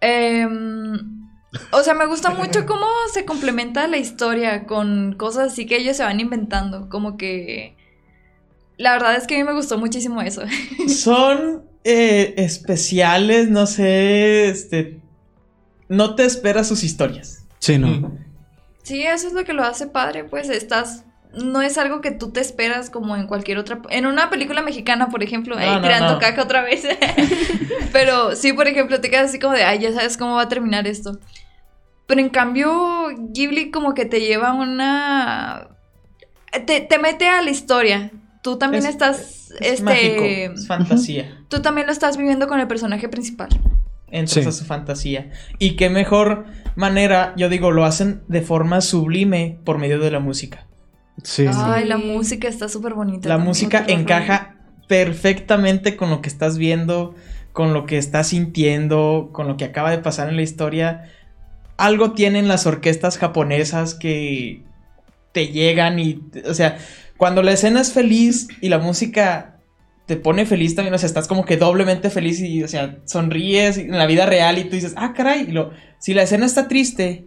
em, 0.00 1.26
o 1.72 1.82
sea, 1.82 1.94
me 1.94 2.06
gusta 2.06 2.30
mucho 2.30 2.66
cómo 2.66 2.86
se 3.12 3.24
complementa 3.24 3.86
la 3.86 3.98
historia 3.98 4.64
con 4.64 5.14
cosas 5.14 5.52
así 5.52 5.66
que 5.66 5.76
ellos 5.76 5.96
se 5.96 6.02
van 6.02 6.20
inventando. 6.20 6.88
Como 6.88 7.16
que. 7.16 7.76
La 8.78 8.92
verdad 8.92 9.16
es 9.16 9.26
que 9.26 9.36
a 9.36 9.38
mí 9.38 9.44
me 9.44 9.54
gustó 9.54 9.78
muchísimo 9.78 10.20
eso. 10.22 10.42
Son 10.88 11.64
eh, 11.84 12.34
especiales, 12.38 13.48
no 13.48 13.66
sé, 13.66 14.48
este... 14.48 15.00
No 15.88 16.16
te 16.16 16.24
esperas 16.24 16.66
sus 16.66 16.82
historias. 16.82 17.46
Sí, 17.60 17.78
no. 17.78 17.86
Mm. 17.86 18.25
Sí, 18.86 19.02
eso 19.02 19.26
es 19.26 19.32
lo 19.32 19.42
que 19.44 19.52
lo 19.52 19.64
hace 19.64 19.86
padre, 19.88 20.22
pues 20.24 20.48
estás. 20.48 21.04
No 21.34 21.60
es 21.60 21.76
algo 21.76 22.00
que 22.00 22.12
tú 22.12 22.30
te 22.30 22.40
esperas 22.40 22.88
como 22.88 23.16
en 23.16 23.26
cualquier 23.26 23.58
otra. 23.58 23.80
En 23.90 24.06
una 24.06 24.30
película 24.30 24.62
mexicana, 24.62 25.08
por 25.08 25.22
ejemplo, 25.24 25.58
ahí 25.58 25.66
No, 25.66 25.74
no, 25.76 25.82
tirando 25.82 26.12
no. 26.14 26.18
caca 26.20 26.42
otra 26.42 26.62
vez. 26.62 26.84
Pero 27.92 28.34
sí, 28.36 28.52
por 28.52 28.68
ejemplo, 28.68 29.00
te 29.00 29.10
quedas 29.10 29.30
así 29.30 29.38
como 29.38 29.54
de, 29.54 29.64
ay, 29.64 29.80
ya 29.80 29.92
sabes 29.92 30.16
cómo 30.16 30.36
va 30.36 30.42
a 30.42 30.48
terminar 30.48 30.86
esto. 30.86 31.18
Pero 32.06 32.20
en 32.20 32.28
cambio, 32.30 33.08
Ghibli 33.32 33.70
como 33.70 33.92
que 33.94 34.04
te 34.06 34.20
lleva 34.20 34.52
una. 34.54 35.68
Te, 36.66 36.80
te 36.80 36.98
mete 36.98 37.28
a 37.28 37.42
la 37.42 37.50
historia. 37.50 38.12
Tú 38.42 38.56
también 38.58 38.84
Es- 38.84 38.90
estás. 38.90 39.18
Es 39.60 39.80
este. 39.80 39.82
mágico, 39.82 40.22
es 40.24 40.66
fantasía. 40.66 41.38
Tú 41.48 41.60
también 41.60 41.86
lo 41.86 41.92
estás 41.92 42.16
viviendo 42.16 42.46
con 42.46 42.60
el 42.60 42.68
personaje 42.68 43.08
principal. 43.08 43.48
Entras 44.10 44.44
Sí. 44.44 44.48
a 44.48 44.52
su 44.52 44.64
fantasía. 44.64 45.30
Y 45.58 45.72
qué 45.76 45.90
mejor 45.90 46.46
manera, 46.76 47.32
yo 47.36 47.48
digo, 47.48 47.70
lo 47.72 47.84
hacen 47.84 48.22
de 48.28 48.40
forma 48.42 48.80
sublime 48.80 49.58
por 49.64 49.78
medio 49.78 49.98
de 49.98 50.10
la 50.10 50.20
música. 50.20 50.66
Sí, 51.22 51.44
sí. 51.46 51.52
Ay, 51.54 51.86
la 51.86 51.96
música 51.98 52.46
está 52.46 52.68
súper 52.68 52.94
bonita. 52.94 53.28
La 53.28 53.34
también. 53.36 53.48
música 53.48 53.84
encaja 53.88 54.56
perfectamente 54.86 55.96
con 55.96 56.10
lo 56.10 56.20
que 56.20 56.28
estás 56.28 56.58
viendo, 56.58 57.14
con 57.52 57.72
lo 57.72 57.86
que 57.86 57.98
estás 57.98 58.28
sintiendo, 58.28 59.30
con 59.32 59.48
lo 59.48 59.56
que 59.56 59.64
acaba 59.64 59.90
de 59.90 59.98
pasar 59.98 60.28
en 60.28 60.36
la 60.36 60.42
historia. 60.42 61.10
Algo 61.76 62.12
tienen 62.12 62.48
las 62.48 62.66
orquestas 62.66 63.18
japonesas 63.18 63.94
que 63.94 64.62
te 65.32 65.48
llegan 65.48 65.98
y, 65.98 66.22
o 66.48 66.54
sea, 66.54 66.78
cuando 67.16 67.42
la 67.42 67.52
escena 67.52 67.80
es 67.80 67.92
feliz 67.92 68.48
y 68.60 68.68
la 68.68 68.78
música 68.78 69.55
te 70.06 70.16
pone 70.16 70.46
feliz 70.46 70.74
también, 70.74 70.94
o 70.94 70.98
sea, 70.98 71.08
estás 71.08 71.26
como 71.26 71.44
que 71.44 71.56
doblemente 71.56 72.10
feliz 72.10 72.40
y, 72.40 72.62
o 72.62 72.68
sea, 72.68 72.98
sonríes 73.04 73.76
en 73.76 73.98
la 73.98 74.06
vida 74.06 74.24
real 74.24 74.58
y 74.58 74.64
tú 74.64 74.76
dices, 74.76 74.94
ah, 74.96 75.12
caray, 75.14 75.48
y 75.48 75.54
si 75.98 76.14
la 76.14 76.22
escena 76.22 76.46
está 76.46 76.68
triste, 76.68 77.26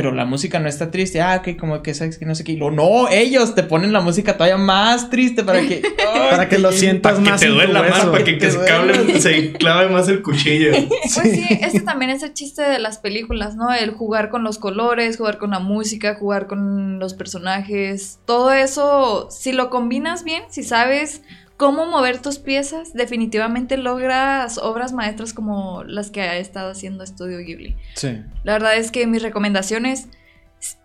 pero 0.00 0.14
la 0.14 0.24
música 0.24 0.58
no 0.60 0.66
está 0.66 0.90
triste, 0.90 1.20
ah, 1.20 1.42
ok, 1.44 1.58
como 1.58 1.82
que 1.82 1.92
sabes 1.92 2.16
que 2.16 2.24
no 2.24 2.34
sé 2.34 2.42
qué, 2.42 2.52
y 2.52 2.56
no, 2.56 3.06
ellos 3.10 3.54
te 3.54 3.62
ponen 3.64 3.92
la 3.92 4.00
música 4.00 4.32
todavía 4.32 4.56
más 4.56 5.10
triste 5.10 5.44
para 5.44 5.60
que, 5.60 5.82
ay, 6.14 6.30
Para 6.30 6.48
que 6.48 6.58
lo 6.58 6.70
te- 6.70 6.78
sientas 6.78 7.12
Para 7.12 7.24
que 7.24 7.30
más 7.32 7.40
te 7.40 7.46
en 7.46 7.52
tu 7.52 7.56
duela 7.58 7.82
más, 7.82 8.06
para 8.06 8.24
que, 8.24 8.38
que 8.38 8.46
Te 8.46 8.50
se, 8.50 8.58
cable- 8.60 9.18
se 9.20 9.52
clave 9.52 9.90
más 9.90 10.08
el 10.08 10.22
cuchillo. 10.22 10.70
Pues 11.14 11.32
sí, 11.34 11.44
este 11.60 11.80
también 11.80 12.10
es 12.12 12.22
el 12.22 12.32
chiste 12.32 12.62
de 12.62 12.78
las 12.78 12.96
películas, 12.96 13.56
¿no? 13.56 13.74
El 13.74 13.90
jugar 13.90 14.30
con 14.30 14.42
los 14.42 14.56
colores, 14.58 15.18
jugar 15.18 15.36
con 15.36 15.50
la 15.50 15.58
música, 15.58 16.14
jugar 16.14 16.46
con 16.46 16.98
los 16.98 17.12
personajes. 17.12 18.20
Todo 18.24 18.52
eso, 18.52 19.28
si 19.30 19.52
lo 19.52 19.68
combinas 19.68 20.24
bien, 20.24 20.44
si 20.48 20.62
sabes 20.62 21.20
cómo 21.60 21.84
mover 21.84 22.22
tus 22.22 22.38
piezas, 22.38 22.94
definitivamente 22.94 23.76
logras 23.76 24.56
obras 24.56 24.94
maestras 24.94 25.34
como 25.34 25.84
las 25.84 26.10
que 26.10 26.22
ha 26.22 26.38
estado 26.38 26.70
haciendo 26.70 27.04
Estudio 27.04 27.36
Ghibli. 27.40 27.76
Sí. 27.96 28.16
La 28.44 28.54
verdad 28.54 28.76
es 28.78 28.90
que 28.90 29.06
mis 29.06 29.20
recomendaciones, 29.20 30.08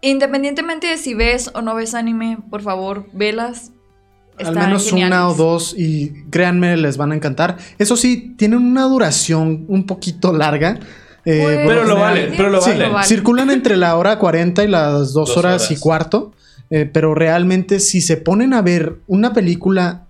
independientemente 0.01 0.87
de 0.87 0.97
si 0.97 1.13
ves 1.13 1.49
o 1.53 1.61
no 1.61 1.75
ves 1.75 1.93
anime, 1.95 2.39
por 2.49 2.61
favor, 2.61 3.05
velas. 3.13 3.71
Al 4.37 4.53
menos 4.53 4.91
una 4.91 5.29
o 5.29 5.33
dos 5.33 5.73
y 5.77 6.11
créanme, 6.29 6.75
les 6.75 6.97
van 6.97 7.13
a 7.13 7.15
encantar. 7.15 7.55
Eso 7.77 7.95
sí, 7.95 8.35
tienen 8.37 8.59
una 8.59 8.83
duración 8.83 9.63
un 9.69 9.85
poquito 9.85 10.33
larga. 10.33 10.77
eh, 11.23 11.39
Pues, 11.41 11.67
Pero 11.67 11.85
lo 11.85 11.95
vale, 11.95 12.33
pero 12.35 12.49
lo 12.49 12.61
Sí, 12.61 12.71
vale. 12.77 13.07
circulan 13.07 13.49
entre 13.49 13.77
la 13.77 13.95
hora 13.95 14.19
40 14.19 14.61
y 14.65 14.67
las 14.67 14.91
dos, 14.91 15.13
Dos 15.13 15.37
horas, 15.37 15.71
y 15.71 15.77
cuarto. 15.77 16.33
eh, 16.69 16.83
pero 16.91 17.15
realmente, 17.15 17.79
si 17.79 18.01
se 18.01 18.17
ponen 18.17 18.53
a 18.53 18.61
ver 18.61 18.97
una 19.07 19.31
película 19.33 20.04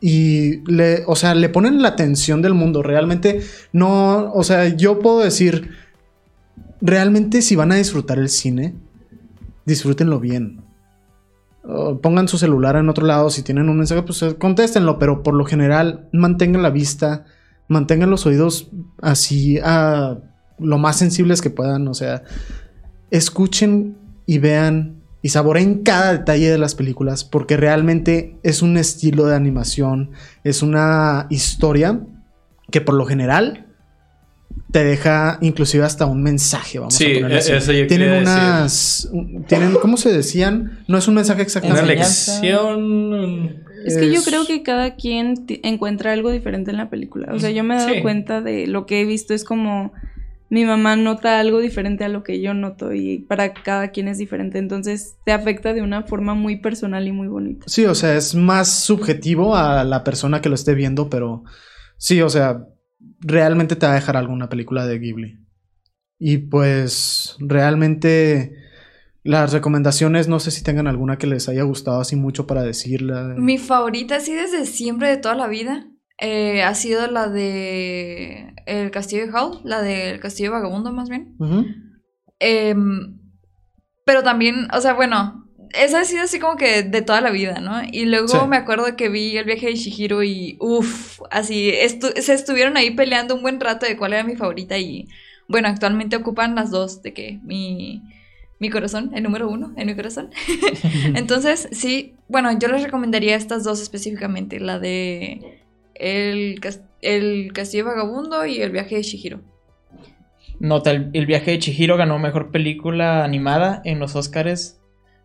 y 0.00 0.60
le, 0.70 1.04
o 1.06 1.16
sea, 1.16 1.34
le 1.34 1.48
ponen 1.48 1.82
la 1.82 1.88
atención 1.88 2.40
del 2.42 2.54
mundo, 2.54 2.82
realmente 2.82 3.40
no, 3.72 4.32
o 4.32 4.44
sea, 4.44 4.68
yo 4.68 5.00
puedo 5.00 5.20
decir, 5.20 5.70
realmente 6.80 7.42
si 7.42 7.56
van 7.56 7.72
a 7.72 7.76
disfrutar 7.76 8.18
el 8.18 8.28
cine, 8.28 8.74
disfrútenlo 9.64 10.20
bien. 10.20 10.62
Pongan 12.00 12.28
su 12.28 12.38
celular 12.38 12.76
en 12.76 12.88
otro 12.88 13.06
lado, 13.06 13.28
si 13.28 13.42
tienen 13.42 13.68
un 13.68 13.76
mensaje, 13.76 14.02
pues 14.02 14.22
eh, 14.22 14.36
contéstenlo, 14.38 14.98
pero 14.98 15.22
por 15.22 15.34
lo 15.34 15.44
general 15.44 16.08
mantengan 16.12 16.62
la 16.62 16.70
vista, 16.70 17.26
mantengan 17.66 18.08
los 18.08 18.24
oídos 18.24 18.70
así 19.02 19.58
a 19.62 20.18
lo 20.58 20.78
más 20.78 20.96
sensibles 20.96 21.42
que 21.42 21.50
puedan, 21.50 21.86
o 21.88 21.94
sea, 21.94 22.22
escuchen 23.10 23.98
y 24.24 24.38
vean 24.38 24.97
y 25.22 25.30
saboreen 25.30 25.82
cada 25.82 26.12
detalle 26.12 26.50
de 26.50 26.58
las 26.58 26.74
películas, 26.74 27.24
porque 27.24 27.56
realmente 27.56 28.36
es 28.42 28.62
un 28.62 28.76
estilo 28.76 29.26
de 29.26 29.34
animación, 29.36 30.10
es 30.44 30.62
una 30.62 31.26
historia 31.30 32.00
que 32.70 32.80
por 32.80 32.94
lo 32.94 33.04
general 33.06 33.64
te 34.70 34.84
deja 34.84 35.38
inclusive 35.40 35.84
hasta 35.84 36.04
un 36.06 36.22
mensaje, 36.22 36.78
vamos 36.78 36.94
Sí, 36.94 37.04
a 37.04 37.14
ponerlo 37.14 37.36
e- 37.36 37.38
así. 37.38 37.52
eso 37.52 37.72
yo 37.72 37.86
tienen 37.86 38.12
unas 38.22 39.10
tienen 39.46 39.74
¿cómo 39.80 39.96
se 39.96 40.12
decían? 40.12 40.84
No 40.88 40.98
es 40.98 41.08
un 41.08 41.14
mensaje 41.14 41.38
Una 41.40 41.44
exactamente. 41.44 41.92
Enseñanza. 41.94 42.32
lección. 42.42 43.56
Es 43.86 43.96
que 43.96 44.12
yo 44.12 44.22
creo 44.22 44.44
que 44.46 44.62
cada 44.62 44.96
quien 44.96 45.46
encuentra 45.62 46.12
algo 46.12 46.30
diferente 46.30 46.70
en 46.70 46.76
la 46.76 46.90
película. 46.90 47.32
O 47.32 47.38
sea, 47.38 47.50
yo 47.50 47.62
me 47.64 47.74
he 47.76 47.78
dado 47.78 47.94
Sí. 47.94 48.02
cuenta 48.02 48.40
de 48.42 48.66
lo 48.66 48.86
que 48.86 49.00
he 49.00 49.04
visto 49.04 49.32
es 49.34 49.44
como 49.44 49.92
mi 50.50 50.64
mamá 50.64 50.96
nota 50.96 51.40
algo 51.40 51.60
diferente 51.60 52.04
a 52.04 52.08
lo 52.08 52.22
que 52.22 52.40
yo 52.40 52.54
noto 52.54 52.92
y 52.94 53.18
para 53.18 53.52
cada 53.52 53.88
quien 53.88 54.08
es 54.08 54.18
diferente. 54.18 54.58
Entonces 54.58 55.16
te 55.24 55.32
afecta 55.32 55.74
de 55.74 55.82
una 55.82 56.02
forma 56.02 56.34
muy 56.34 56.56
personal 56.56 57.06
y 57.06 57.12
muy 57.12 57.28
bonita. 57.28 57.66
Sí, 57.68 57.84
o 57.84 57.94
sea, 57.94 58.16
es 58.16 58.34
más 58.34 58.80
subjetivo 58.80 59.56
a 59.56 59.84
la 59.84 60.04
persona 60.04 60.40
que 60.40 60.48
lo 60.48 60.54
esté 60.54 60.74
viendo, 60.74 61.10
pero 61.10 61.44
sí, 61.98 62.22
o 62.22 62.30
sea, 62.30 62.66
realmente 63.20 63.76
te 63.76 63.86
va 63.86 63.92
a 63.92 63.96
dejar 63.96 64.16
alguna 64.16 64.48
película 64.48 64.86
de 64.86 64.98
Ghibli. 64.98 65.38
Y 66.18 66.38
pues 66.38 67.36
realmente 67.38 68.56
las 69.22 69.52
recomendaciones, 69.52 70.28
no 70.28 70.40
sé 70.40 70.50
si 70.50 70.62
tengan 70.62 70.86
alguna 70.86 71.18
que 71.18 71.26
les 71.26 71.48
haya 71.48 71.62
gustado 71.62 72.00
así 72.00 72.16
mucho 72.16 72.46
para 72.46 72.62
decirla. 72.62 73.34
Mi 73.36 73.58
favorita, 73.58 74.16
así 74.16 74.34
desde 74.34 74.64
siempre, 74.64 75.08
de 75.08 75.18
toda 75.18 75.34
la 75.34 75.48
vida, 75.48 75.86
eh, 76.20 76.62
ha 76.62 76.74
sido 76.74 77.06
la 77.10 77.28
de 77.28 78.54
El 78.66 78.90
Castillo 78.90 79.26
de 79.26 79.32
Howl, 79.32 79.60
la 79.64 79.82
del 79.82 80.20
Castillo 80.20 80.52
Vagabundo, 80.52 80.92
más 80.92 81.08
bien. 81.08 81.36
Em, 82.40 83.18
pero 84.04 84.22
también, 84.22 84.68
o 84.72 84.80
sea, 84.80 84.94
bueno, 84.94 85.44
esa 85.74 86.00
ha 86.00 86.04
sido 86.04 86.22
así 86.22 86.38
como 86.38 86.56
que 86.56 86.82
de 86.82 87.02
toda 87.02 87.20
la 87.20 87.30
vida, 87.30 87.60
¿no? 87.60 87.82
Y 87.92 88.06
luego 88.06 88.28
Sí. 88.28 88.38
me 88.48 88.56
acuerdo 88.56 88.96
que 88.96 89.08
vi 89.08 89.36
el 89.36 89.44
viaje 89.44 89.66
de 89.66 89.74
Shihiro 89.74 90.22
y 90.22 90.56
uff, 90.60 91.20
así 91.30 91.70
estu- 91.72 92.16
se 92.18 92.32
estuvieron 92.34 92.76
ahí 92.76 92.92
peleando 92.92 93.34
un 93.34 93.42
buen 93.42 93.60
rato 93.60 93.84
de 93.86 93.96
cuál 93.96 94.14
era 94.14 94.24
mi 94.24 94.34
favorita 94.36 94.78
y 94.78 95.08
bueno, 95.48 95.68
actualmente 95.68 96.16
ocupan 96.16 96.54
las 96.54 96.70
dos 96.70 97.02
de 97.02 97.12
que 97.12 97.38
mi, 97.42 98.02
mi 98.60 98.70
corazón, 98.70 99.10
el 99.14 99.22
número 99.22 99.48
uno 99.48 99.72
en 99.76 99.86
mi 99.86 99.94
corazón. 99.94 100.30
Entonces, 101.14 101.68
sí, 101.72 102.14
bueno, 102.28 102.56
yo 102.58 102.68
les 102.68 102.82
recomendaría 102.82 103.36
estas 103.36 103.62
dos 103.64 103.80
específicamente, 103.82 104.60
la 104.60 104.78
de 104.78 105.60
el, 105.98 106.60
el 107.02 107.52
Castillo 107.52 107.84
Vagabundo 107.86 108.44
y 108.46 108.60
el 108.62 108.70
viaje 108.70 108.96
de 108.96 109.02
Shihiro. 109.02 109.40
Nota, 110.60 110.90
el, 110.90 111.10
el 111.12 111.26
viaje 111.26 111.52
de 111.52 111.58
Chihiro 111.58 111.96
ganó 111.96 112.18
mejor 112.18 112.50
película 112.50 113.22
animada 113.24 113.80
en 113.84 113.98
los 114.00 114.16
Oscars 114.16 114.80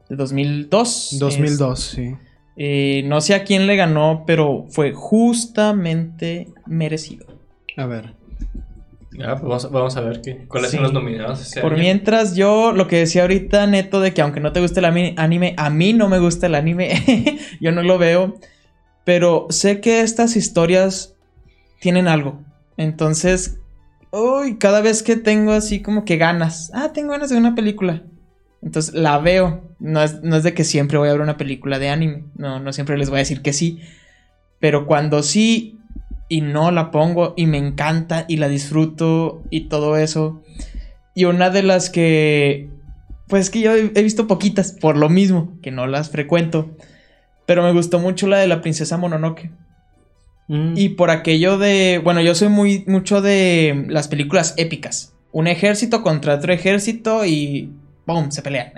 de 0.10 0.16
2002. 0.16 1.18
2002, 1.20 1.80
sí. 1.80 2.16
Eh, 2.56 3.02
no 3.08 3.20
sé 3.20 3.34
a 3.34 3.44
quién 3.44 3.66
le 3.66 3.76
ganó, 3.76 4.26
pero 4.28 4.66
fue 4.70 4.94
justamente 4.94 6.50
merecido. 6.68 7.26
A 7.78 7.86
ver. 7.88 8.14
Ah, 9.24 9.36
pues 9.40 9.42
vamos, 9.44 9.72
vamos 9.72 9.98
a 9.98 10.02
ver 10.02 10.22
qué, 10.22 10.46
cuáles 10.48 10.70
Sí. 10.72 10.78
son 10.78 10.84
los 10.84 10.94
nominados 10.94 11.42
este 11.42 11.62
Por 11.62 11.74
año. 11.74 11.82
mientras, 11.82 12.36
yo 12.36 12.72
lo 12.72 12.88
que 12.88 12.98
decía 12.98 13.24
ahorita, 13.24 13.66
neto, 13.68 14.02
de 14.02 14.14
que 14.14 14.22
aunque 14.22 14.40
no 14.40 14.52
te 14.54 14.60
guste 14.60 14.80
el 14.80 14.86
anime, 14.86 15.54
a 15.58 15.70
mí 15.70 15.94
no 15.94 16.10
me 16.10 16.20
gusta 16.20 16.48
el 16.48 16.56
anime, 16.56 16.92
yo 17.62 17.72
no 17.72 17.84
lo 17.84 17.98
veo, 18.00 18.36
pero 19.04 19.48
sé 19.50 19.82
que 19.82 20.02
estas 20.02 20.36
historias 20.36 21.16
tienen 21.80 22.08
algo. 22.08 22.42
Entonces, 22.78 23.60
uy, 24.12 24.58
cada 24.58 24.82
vez 24.82 25.04
que 25.04 25.16
tengo 25.16 25.52
así 25.52 25.82
como 25.82 26.06
que 26.06 26.18
ganas, 26.18 26.72
ah, 26.74 26.92
tengo 26.94 27.12
ganas 27.12 27.30
de 27.30 27.38
una 27.38 27.56
película. 27.56 28.04
Entonces 28.62 28.94
la 28.94 29.18
veo. 29.20 29.76
No 29.80 30.02
es, 30.02 30.24
no 30.24 30.38
es 30.38 30.44
de 30.44 30.54
que 30.54 30.64
siempre 30.64 30.98
voy 30.98 31.10
a 31.10 31.12
ver 31.12 31.22
una 31.22 31.38
película 31.38 31.80
de 31.80 31.90
anime. 31.90 32.24
No, 32.36 32.60
no 32.60 32.72
siempre 32.72 32.98
les 32.98 33.10
voy 33.10 33.18
a 33.18 33.20
decir 33.20 33.42
que 33.42 33.52
sí. 33.52 33.82
Pero 34.60 34.88
cuando 34.88 35.22
sí 35.22 35.78
y 36.30 36.42
no 36.42 36.72
la 36.72 36.90
pongo 36.90 37.34
y 37.36 37.46
me 37.48 37.58
encanta 37.58 38.26
y 38.28 38.38
la 38.38 38.48
disfruto 38.48 39.44
y 39.50 39.68
todo 39.68 39.98
eso. 39.98 40.42
Y 41.14 41.26
una 41.26 41.50
de 41.50 41.64
las 41.64 41.90
que, 41.90 42.70
pues 43.28 43.50
que 43.50 43.60
yo 43.60 43.76
he 43.76 44.02
visto 44.02 44.26
poquitas 44.26 44.72
por 44.72 44.98
lo 44.98 45.10
mismo, 45.10 45.60
que 45.62 45.72
no 45.72 45.86
las 45.86 46.10
frecuento. 46.10 46.76
Pero 47.46 47.64
me 47.64 47.74
gustó 47.74 48.00
mucho 48.00 48.28
la 48.28 48.40
de 48.40 48.48
la 48.48 48.62
princesa 48.62 48.98
Mononoke. 48.98 49.52
Mm. 50.48 50.74
Y 50.78 50.90
por 50.90 51.10
aquello 51.10 51.58
de, 51.58 52.02
bueno, 52.04 52.22
yo 52.22 52.36
soy 52.36 52.50
muy 52.50 52.84
mucho 52.88 53.22
de 53.22 53.86
las 53.88 54.08
películas 54.08 54.54
épicas. 54.58 55.14
Un 55.32 55.48
ejército 55.48 56.04
contra 56.04 56.36
otro 56.36 56.54
ejército 56.54 57.26
y 57.26 57.72
¡pum! 58.06 58.32
se 58.32 58.42
pelean. 58.42 58.74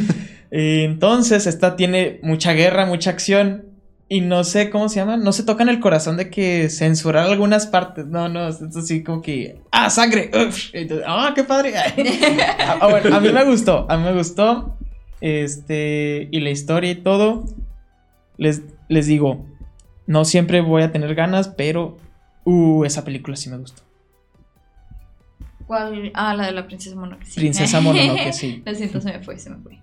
Entonces, 0.50 1.46
esta 1.46 1.76
tiene 1.76 2.18
mucha 2.22 2.52
guerra, 2.52 2.86
mucha 2.86 3.10
acción. 3.10 3.66
Y 4.12 4.22
no 4.22 4.42
sé 4.42 4.70
cómo 4.70 4.88
se 4.88 4.96
llama, 4.96 5.16
no 5.16 5.32
se 5.32 5.44
tocan 5.44 5.68
el 5.68 5.78
corazón 5.78 6.16
de 6.16 6.30
que 6.30 6.68
censurar 6.68 7.26
algunas 7.26 7.68
partes. 7.68 8.06
No, 8.06 8.28
no, 8.28 8.48
es 8.48 8.60
así 8.76 9.04
como 9.04 9.22
que. 9.22 9.60
¡Ah, 9.70 9.88
sangre! 9.88 10.32
¡Ah, 11.06 11.32
qué 11.32 11.44
padre! 11.44 11.74
Ah, 12.58 12.88
bueno, 12.88 13.14
a 13.14 13.20
mí 13.20 13.28
me 13.32 13.44
gustó, 13.44 13.86
a 13.88 13.96
mí 13.96 14.02
me 14.02 14.12
gustó. 14.12 14.76
Este, 15.20 16.28
y 16.32 16.40
la 16.40 16.50
historia 16.50 16.90
y 16.90 16.96
todo. 16.96 17.44
Les, 18.40 18.62
les 18.88 19.06
digo, 19.06 19.46
no 20.08 20.24
siempre 20.24 20.60
voy 20.62 20.82
a 20.82 20.90
tener 20.90 21.14
ganas, 21.14 21.46
pero. 21.48 21.96
Uh, 22.44 22.84
esa 22.84 23.04
película 23.04 23.36
sí 23.36 23.50
me 23.50 23.58
gustó. 23.58 23.82
¿Cuál? 25.66 26.10
Ah, 26.14 26.34
la 26.34 26.46
de 26.46 26.52
la 26.52 26.66
princesa 26.66 26.96
Mononoke. 26.96 27.24
sí. 27.26 27.38
Princesa 27.40 27.80
Mononoke, 27.80 28.32
sí. 28.32 28.62
Lo 28.66 28.74
siento, 28.74 29.00
se 29.00 29.12
me 29.12 29.20
fue, 29.22 29.38
se 29.38 29.50
me 29.50 29.56
fue. 29.58 29.78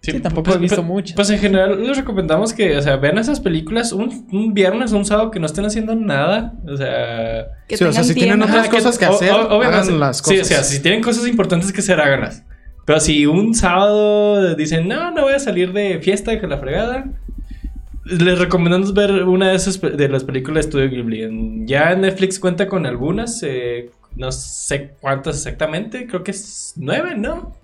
Sí, 0.00 0.20
tampoco 0.20 0.54
he 0.54 0.58
visto 0.58 0.76
pues, 0.76 0.86
muchas. 0.88 1.14
Pues 1.16 1.28
en 1.30 1.38
general 1.38 1.82
les 1.86 1.96
recomendamos 1.96 2.54
que, 2.54 2.76
o 2.76 2.82
sea, 2.82 2.96
vean 2.96 3.18
esas 3.18 3.40
películas 3.40 3.92
un, 3.92 4.26
un 4.32 4.54
viernes 4.54 4.92
o 4.92 4.96
un 4.96 5.04
sábado 5.04 5.30
que 5.30 5.38
no 5.38 5.46
estén 5.46 5.66
haciendo 5.66 5.94
nada. 5.96 6.54
O 6.66 6.76
sea, 6.76 7.48
Que 7.68 7.76
Sí, 7.76 7.84
o 7.84 7.92
sea, 7.92 8.02
si 8.04 8.14
tienen 8.14 8.40
otras 8.40 8.68
cosas 8.68 8.96
que 8.96 9.04
hacer, 9.04 9.32
o- 9.32 9.56
obviamente, 9.58 9.76
hagan 9.90 10.00
las 10.00 10.18
Sí, 10.18 10.22
o 10.34 10.40
cosas. 10.40 10.48
sea, 10.48 10.62
si 10.64 10.80
tienen 10.80 11.02
cosas 11.02 11.26
importantes 11.26 11.72
que 11.72 11.80
hacer, 11.80 12.00
háganlas. 12.00 12.42
Pero 12.88 13.00
si 13.00 13.26
un 13.26 13.54
sábado 13.54 14.54
dicen, 14.54 14.88
no, 14.88 15.10
no 15.10 15.24
voy 15.24 15.34
a 15.34 15.38
salir 15.38 15.74
de 15.74 15.98
fiesta 16.00 16.40
con 16.40 16.48
la 16.48 16.56
fregada, 16.56 17.04
les 18.06 18.38
recomendamos 18.38 18.94
ver 18.94 19.24
una 19.24 19.50
de 19.50 19.56
esas 19.56 19.78
de 19.78 20.08
las 20.08 20.24
películas 20.24 20.64
de 20.64 20.70
Studio 20.70 20.88
Ghibli. 20.88 21.66
Ya 21.66 21.94
Netflix 21.94 22.40
cuenta 22.40 22.66
con 22.66 22.86
algunas, 22.86 23.42
eh, 23.42 23.90
no 24.16 24.32
sé 24.32 24.94
cuántas 25.02 25.36
exactamente, 25.36 26.06
creo 26.06 26.24
que 26.24 26.30
es 26.30 26.72
nueve, 26.76 27.14
¿no? 27.14 27.54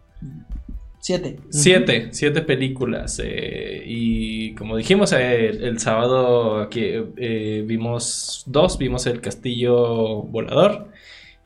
Siete. 1.00 1.38
Siete, 1.48 2.08
siete 2.10 2.42
películas. 2.42 3.18
eh, 3.24 3.82
y 3.87 4.54
como 4.56 4.76
dijimos, 4.76 5.10
eh, 5.14 5.48
el, 5.48 5.64
el 5.64 5.78
sábado 5.78 6.60
aquí 6.60 6.82
eh, 7.16 7.64
vimos 7.66 8.42
dos. 8.44 8.76
Vimos 8.76 9.06
el 9.06 9.22
castillo 9.22 10.22
volador 10.24 10.88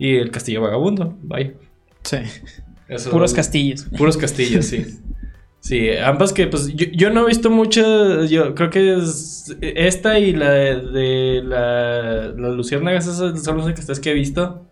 y 0.00 0.16
el 0.16 0.32
castillo 0.32 0.62
vagabundo. 0.62 1.16
Vaya. 1.22 1.52
Sí. 2.02 2.16
Puros 3.10 3.34
castillos. 3.34 3.86
Puros 3.96 4.16
castillos, 4.16 4.66
sí. 4.66 4.86
Sí, 5.60 5.90
ambas 5.90 6.32
que 6.32 6.46
pues 6.46 6.68
yo, 6.68 6.86
yo 6.92 7.10
no 7.10 7.24
he 7.24 7.26
visto 7.26 7.50
muchas, 7.50 8.30
yo 8.30 8.54
creo 8.54 8.70
que 8.70 8.96
es 8.96 9.56
esta 9.60 10.18
y 10.18 10.32
la 10.32 10.50
de, 10.50 10.80
de 10.80 11.42
la, 11.44 12.28
las 12.28 12.54
luciérnagas, 12.54 13.06
esas 13.06 13.42
son 13.42 13.56
las 13.56 13.66
únicas 13.66 13.84
tres 13.84 14.00
que 14.00 14.12
he 14.12 14.14
visto. 14.14 14.64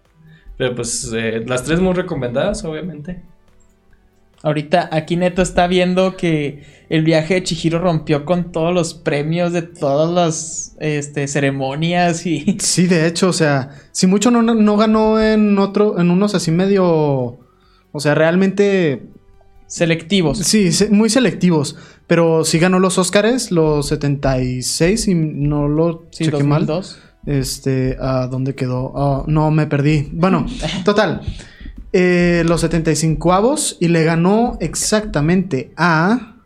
Pero 0.56 0.74
pues 0.74 1.12
eh, 1.14 1.44
las 1.46 1.64
tres 1.64 1.80
muy 1.80 1.92
recomendadas, 1.92 2.64
obviamente. 2.64 3.22
Ahorita 4.42 4.88
aquí 4.92 5.16
Neto 5.16 5.42
está 5.42 5.66
viendo 5.66 6.16
que 6.16 6.62
el 6.88 7.02
viaje 7.02 7.34
de 7.34 7.42
Chihiro 7.42 7.78
rompió 7.78 8.24
con 8.24 8.52
todos 8.52 8.72
los 8.72 8.94
premios 8.94 9.52
de 9.52 9.62
todas 9.62 10.10
las 10.10 10.76
este, 10.78 11.26
ceremonias 11.26 12.26
y... 12.26 12.56
Sí, 12.60 12.86
de 12.86 13.06
hecho, 13.06 13.28
o 13.28 13.32
sea, 13.32 13.70
si 13.92 14.06
mucho 14.06 14.30
no, 14.30 14.42
no 14.42 14.76
ganó 14.76 15.20
en 15.20 15.58
otro, 15.58 15.98
en 15.98 16.10
unos 16.10 16.34
así 16.34 16.52
medio, 16.52 17.38
o 17.96 18.00
sea, 18.00 18.14
realmente, 18.14 19.06
selectivos. 19.66 20.38
sí, 20.38 20.70
muy 20.90 21.10
selectivos, 21.10 21.76
pero 22.06 22.44
sí 22.44 22.58
ganó 22.58 22.78
los 22.78 22.98
Óscares, 22.98 23.50
los 23.50 23.88
76, 23.88 25.08
y 25.08 25.14
no 25.14 25.66
lo 25.68 26.04
Sí, 26.12 26.24
chequé 26.26 26.44
mal. 26.44 26.66
2002. 26.66 26.98
Este, 27.26 27.96
¿a 28.00 28.28
dónde 28.28 28.54
quedó? 28.54 28.92
Ah, 28.96 29.24
no, 29.26 29.50
me 29.50 29.66
perdí. 29.66 30.08
Bueno, 30.12 30.46
total. 30.84 31.22
eh, 31.92 32.44
los 32.46 32.60
75 32.60 33.32
avos 33.32 33.76
y 33.80 33.88
le 33.88 34.04
ganó 34.04 34.56
exactamente 34.60 35.72
a 35.76 36.36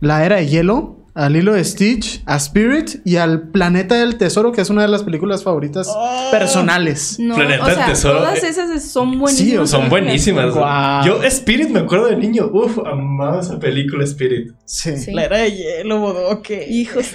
La 0.00 0.24
Era 0.24 0.36
de 0.36 0.46
Hielo, 0.46 0.98
a 1.16 1.28
Lilo 1.28 1.52
de 1.54 1.62
Stitch, 1.64 2.22
a 2.26 2.36
Spirit 2.36 2.96
y 3.04 3.16
al 3.16 3.48
Planeta 3.50 3.94
del 3.94 4.16
Tesoro, 4.18 4.50
que 4.50 4.60
es 4.62 4.68
una 4.70 4.82
de 4.82 4.88
las 4.88 5.04
películas 5.04 5.44
favoritas 5.44 5.86
Oh. 5.88 6.28
personales. 6.32 7.18
No, 7.20 7.36
Planeta 7.36 7.62
o 7.64 7.70
sea, 7.70 7.86
Tesoro, 7.86 8.18
todas 8.18 8.42
eh, 8.42 8.48
esas 8.48 8.82
son 8.84 9.18
buenísimas. 9.20 9.70
Son 9.70 9.88
buenísimas. 9.88 10.52
Guau. 10.52 11.04
Yo, 11.06 11.22
Spirit, 11.22 11.68
me 11.70 11.78
acuerdo 11.80 12.06
de 12.08 12.16
niño. 12.16 12.50
Uf, 12.52 12.78
amaba 12.84 13.40
esa 13.40 13.60
película, 13.60 14.02
Spirit. 14.04 14.52
Sí. 14.64 14.96
Sí. 14.96 15.12
La 15.12 15.24
era 15.26 15.38
de 15.38 15.52
hielo, 15.52 16.00
bodoque. 16.00 16.66
Hijos. 16.68 17.12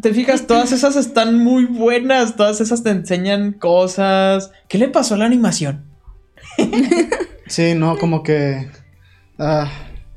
Te 0.00 0.14
fijas, 0.14 0.46
todas 0.46 0.72
esas 0.72 0.96
están 0.96 1.36
muy 1.38 1.66
buenas. 1.66 2.34
Todas 2.36 2.60
esas 2.62 2.82
te 2.82 2.88
enseñan 2.90 3.52
cosas. 3.52 4.50
¿Qué 4.68 4.78
le 4.78 4.88
pasó 4.88 5.14
a 5.14 5.18
la 5.18 5.26
animación? 5.26 5.84
Sí, 7.46 7.74
no, 7.74 7.98
como 7.98 8.22
que. 8.22 8.70
ah, 9.38 9.68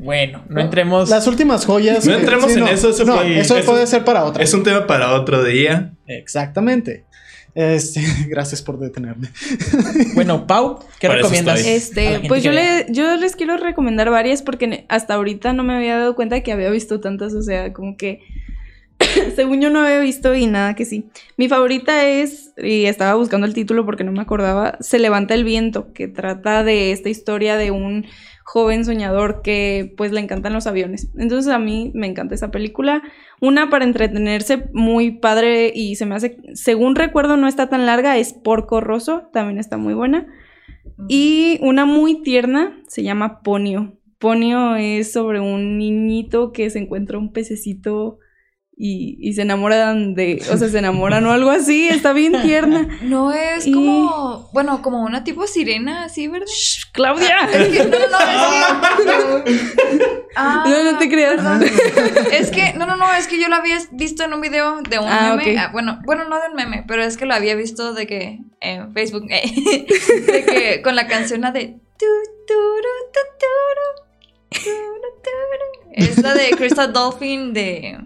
Bueno, 0.04 0.44
no 0.50 0.62
entremos. 0.62 1.10
Las 1.10 1.26
últimas 1.28 1.66
joyas. 1.66 2.06
No 2.06 2.14
entremos 2.16 2.56
en 2.56 2.68
eso, 2.68 2.90
eso 2.90 3.06
no, 3.06 3.18
fue- 3.18 3.40
eso 3.40 3.58
eso- 3.58 3.72
puede 3.72 3.88
ser 3.88 4.04
para 4.04 4.26
otra. 4.26 4.44
Es 4.44 4.54
un 4.54 4.64
tema 4.64 4.86
para 4.86 5.14
otro 5.14 5.44
día. 5.44 5.94
Exactamente. 6.08 7.06
Este, 7.56 8.02
gracias 8.28 8.62
por 8.62 8.80
detenerme. 8.80 9.30
Bueno, 10.16 10.46
Pau, 10.48 10.80
¿qué 11.00 11.08
Para 11.08 11.20
recomiendas? 11.20 11.66
Este, 11.66 12.22
pues 12.28 12.42
que 12.42 12.48
yo, 12.48 12.52
le, 12.52 12.86
yo 12.90 13.16
les 13.18 13.36
quiero 13.36 13.58
recomendar 13.58 14.10
varias 14.10 14.42
porque 14.42 14.86
hasta 14.90 15.14
ahorita 15.16 15.54
no 15.54 15.64
me 15.64 15.76
había 15.76 15.98
dado 15.98 16.16
cuenta 16.16 16.42
que 16.42 16.52
había 16.52 16.70
visto 16.70 17.00
tantas, 17.00 17.34
o 17.34 17.42
sea, 17.42 17.72
como 17.74 17.96
que 17.98 18.22
según 19.36 19.62
yo 19.62 19.70
no 19.70 19.82
había 19.82 20.00
visto 20.00 20.34
y 20.36 20.48
nada 20.48 20.76
que 20.76 20.86
sí. 20.86 21.06
Mi 21.38 21.48
favorita 21.48 22.08
es, 22.08 22.52
y 22.58 22.86
estaba 22.86 23.16
buscando 23.16 23.46
el 23.48 23.54
título 23.54 23.86
porque 23.86 24.04
no 24.04 24.12
me 24.12 24.22
acordaba, 24.22 24.78
Se 24.82 25.00
levanta 25.00 25.34
el 25.34 25.44
viento, 25.44 25.94
que 25.94 26.08
trata 26.08 26.64
de 26.64 26.92
esta 26.92 27.10
historia 27.10 27.56
de 27.58 27.72
un 27.72 28.06
joven 28.44 28.86
soñador 28.86 29.42
que 29.42 29.94
pues 29.98 30.12
le 30.12 30.20
encantan 30.20 30.54
los 30.54 30.68
aviones. 30.68 31.10
Entonces 31.18 31.52
a 31.52 31.60
mí 31.60 31.92
me 31.96 32.08
encanta 32.08 32.36
esa 32.36 32.52
película. 32.52 33.02
Una 33.42 33.70
para 33.70 33.86
entretenerse 33.86 34.70
muy 34.74 35.12
padre 35.12 35.72
y 35.74 35.96
se 35.96 36.06
me 36.06 36.16
hace, 36.16 36.38
según 36.54 36.96
recuerdo 36.96 37.38
no 37.38 37.48
está 37.48 37.70
tan 37.70 37.86
larga, 37.86 38.18
es 38.18 38.34
Porco 38.34 38.82
Rosso, 38.82 39.30
también 39.34 39.60
está 39.60 39.78
muy 39.78 39.94
buena. 39.94 40.28
Y 41.08 41.60
una 41.62 41.86
muy 41.86 42.22
tierna 42.22 42.82
se 42.88 43.04
llama 43.04 43.42
Ponio. 43.42 43.98
Ponio 44.20 44.76
es 44.76 45.12
sobre 45.12 45.40
un 45.40 45.78
niñito 45.78 46.52
que 46.52 46.70
se 46.70 46.80
encuentra 46.80 47.18
un 47.18 47.34
pececito 47.34 48.20
y, 48.76 49.18
y 49.22 49.34
se 49.34 49.44
enamoran 49.44 50.16
de, 50.16 50.42
o 50.52 50.58
sea, 50.58 50.68
se 50.68 50.80
enamoran 50.80 51.26
o 51.26 51.32
algo 51.32 51.52
así, 51.52 51.88
está 51.88 52.12
bien 52.14 52.34
tierna. 52.42 52.88
No 53.04 53.32
es 53.32 53.68
Y- 53.68 53.72
como, 53.72 54.50
bueno, 54.54 54.82
como 54.82 55.04
una 55.04 55.24
tipo 55.24 55.46
sirena, 55.48 56.06
así, 56.06 56.28
¿verdad? 56.28 56.48
Claudia. 56.92 57.48
Es 57.52 57.68
que, 57.70 57.84
no, 57.86 57.98
no, 58.00 59.38
es 59.46 59.72
que... 59.72 60.24
Ah, 60.36 60.64
No, 60.68 60.92
no 60.92 60.98
te 60.98 61.10
creas. 61.10 61.40
Es 62.32 62.50
que, 62.52 62.74
no, 62.74 62.86
no, 62.88 62.96
no, 62.98 63.14
es 63.14 63.28
que 63.28 63.40
yo 63.40 63.48
lo 63.50 63.56
había 63.56 63.78
visto 63.92 64.24
en 64.24 64.34
un 64.34 64.42
video 64.42 64.82
de 64.82 65.00
un 65.00 65.06
Ah, 65.08 65.36
meme. 65.38 65.58
ah, 65.60 65.70
bueno, 65.72 66.00
bueno, 66.06 66.28
no 66.28 66.40
de 66.42 66.48
un 66.50 66.56
meme, 66.56 66.84
pero 66.88 67.04
es 67.04 67.18
que 67.18 67.26
lo 67.26 67.34
había 67.36 67.56
visto 67.56 67.94
de 67.94 68.08
que 68.08 68.40
en 68.62 68.94
Facebook, 68.94 69.26
eh, 69.30 69.44
de 70.26 70.46
que 70.46 70.82
con 70.84 70.96
la 70.96 71.08
canción 71.08 71.42
de 71.54 71.78
tu, 72.00 72.06
tu. 72.48 72.54
Es 75.94 76.22
la 76.22 76.34
de 76.34 76.50
Crystal 76.52 76.92
Dolphin 76.92 77.54
de 77.54 77.98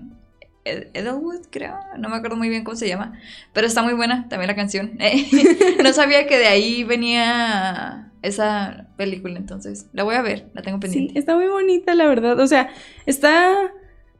Edelwood, 0.94 1.48
creo. 1.50 1.76
No 1.98 2.10
me 2.10 2.16
acuerdo 2.18 2.36
muy 2.38 2.50
bien 2.50 2.64
cómo 2.64 2.76
se 2.78 2.88
llama. 2.88 3.14
Pero 3.54 3.68
está 3.68 3.82
muy 3.84 3.94
buena 3.94 4.28
también 4.30 4.48
la 4.48 4.56
canción. 4.56 4.92
Eh, 5.00 5.26
no 5.84 5.94
sabía 5.94 6.28
que 6.28 6.38
de 6.38 6.48
ahí 6.48 6.84
venía 6.84 8.12
esa 8.22 8.88
película, 8.98 9.38
entonces 9.38 9.88
la 9.94 10.04
voy 10.04 10.16
a 10.16 10.22
ver, 10.22 10.48
la 10.54 10.62
tengo 10.62 10.78
Sí, 10.78 10.82
pendiente. 10.82 11.20
está 11.20 11.36
muy 11.36 11.48
bonita, 11.48 11.94
la 11.96 12.06
verdad. 12.08 12.40
O 12.40 12.48
sea, 12.48 12.70
está 13.06 13.54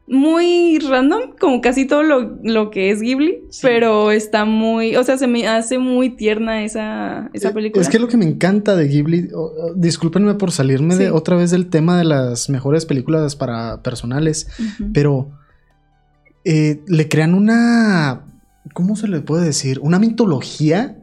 muy 0.06 0.78
random, 0.78 1.32
como 1.38 1.60
casi 1.60 1.84
todo 1.86 2.02
lo, 2.02 2.38
lo 2.42 2.70
que 2.70 2.90
es 2.90 3.02
Ghibli, 3.02 3.42
Sí. 3.50 3.60
pero 3.62 4.10
está 4.10 4.46
muy, 4.46 4.96
o 4.96 5.04
sea, 5.04 5.18
se 5.18 5.26
me 5.26 5.46
hace 5.46 5.78
muy 5.78 6.10
tierna 6.16 6.64
esa, 6.64 7.28
esa 7.34 7.50
Eh, 7.50 7.52
película. 7.52 7.82
Es 7.82 7.90
que 7.90 7.98
lo 7.98 8.08
que 8.08 8.16
me 8.16 8.24
encanta 8.24 8.74
de 8.74 8.88
Ghibli, 8.88 9.28
o- 9.34 9.40
o- 9.42 9.74
discúlpenme 9.74 10.32
por 10.34 10.50
salirme 10.50 10.96
de 10.96 11.06
Sí. 11.08 11.10
otra 11.12 11.36
vez 11.36 11.50
del 11.50 11.68
tema 11.68 11.98
de 11.98 12.04
las 12.04 12.48
mejores 12.48 12.86
películas 12.86 13.36
para 13.36 13.82
personales, 13.82 14.48
pero 14.94 15.30
eh, 16.50 16.80
le 16.86 17.08
crean 17.08 17.34
una, 17.34 18.24
¿cómo 18.72 18.96
se 18.96 19.06
le 19.08 19.20
puede 19.20 19.44
decir? 19.44 19.78
Una 19.82 19.98
mitología 19.98 20.94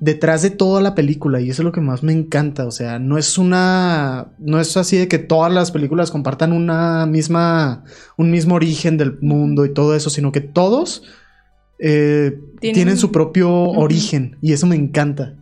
detrás 0.00 0.40
de 0.42 0.50
toda 0.50 0.80
la 0.80 0.94
película 0.94 1.40
y 1.40 1.50
eso 1.50 1.60
es 1.62 1.64
lo 1.64 1.72
que 1.72 1.82
más 1.82 2.02
me 2.02 2.12
encanta, 2.12 2.66
o 2.66 2.70
sea, 2.70 2.98
no 2.98 3.18
es 3.18 3.36
una, 3.36 4.28
no 4.38 4.58
es 4.58 4.76
así 4.78 4.96
de 4.96 5.08
que 5.08 5.18
todas 5.18 5.52
las 5.52 5.70
películas 5.72 6.10
compartan 6.10 6.52
una 6.52 7.04
misma, 7.06 7.84
un 8.16 8.30
mismo 8.30 8.54
origen 8.54 8.96
del 8.96 9.18
mundo 9.20 9.64
y 9.66 9.72
todo 9.74 9.94
eso, 9.94 10.08
sino 10.10 10.32
que 10.32 10.40
todos 10.40 11.02
eh, 11.78 12.38
Tienen- 12.60 12.74
tienen, 12.74 12.96
su 12.96 13.12
propio 13.12 13.50
origen 13.52 14.38
y 14.40 14.52
eso 14.52 14.66
me 14.66 14.76
encanta. 14.76 15.34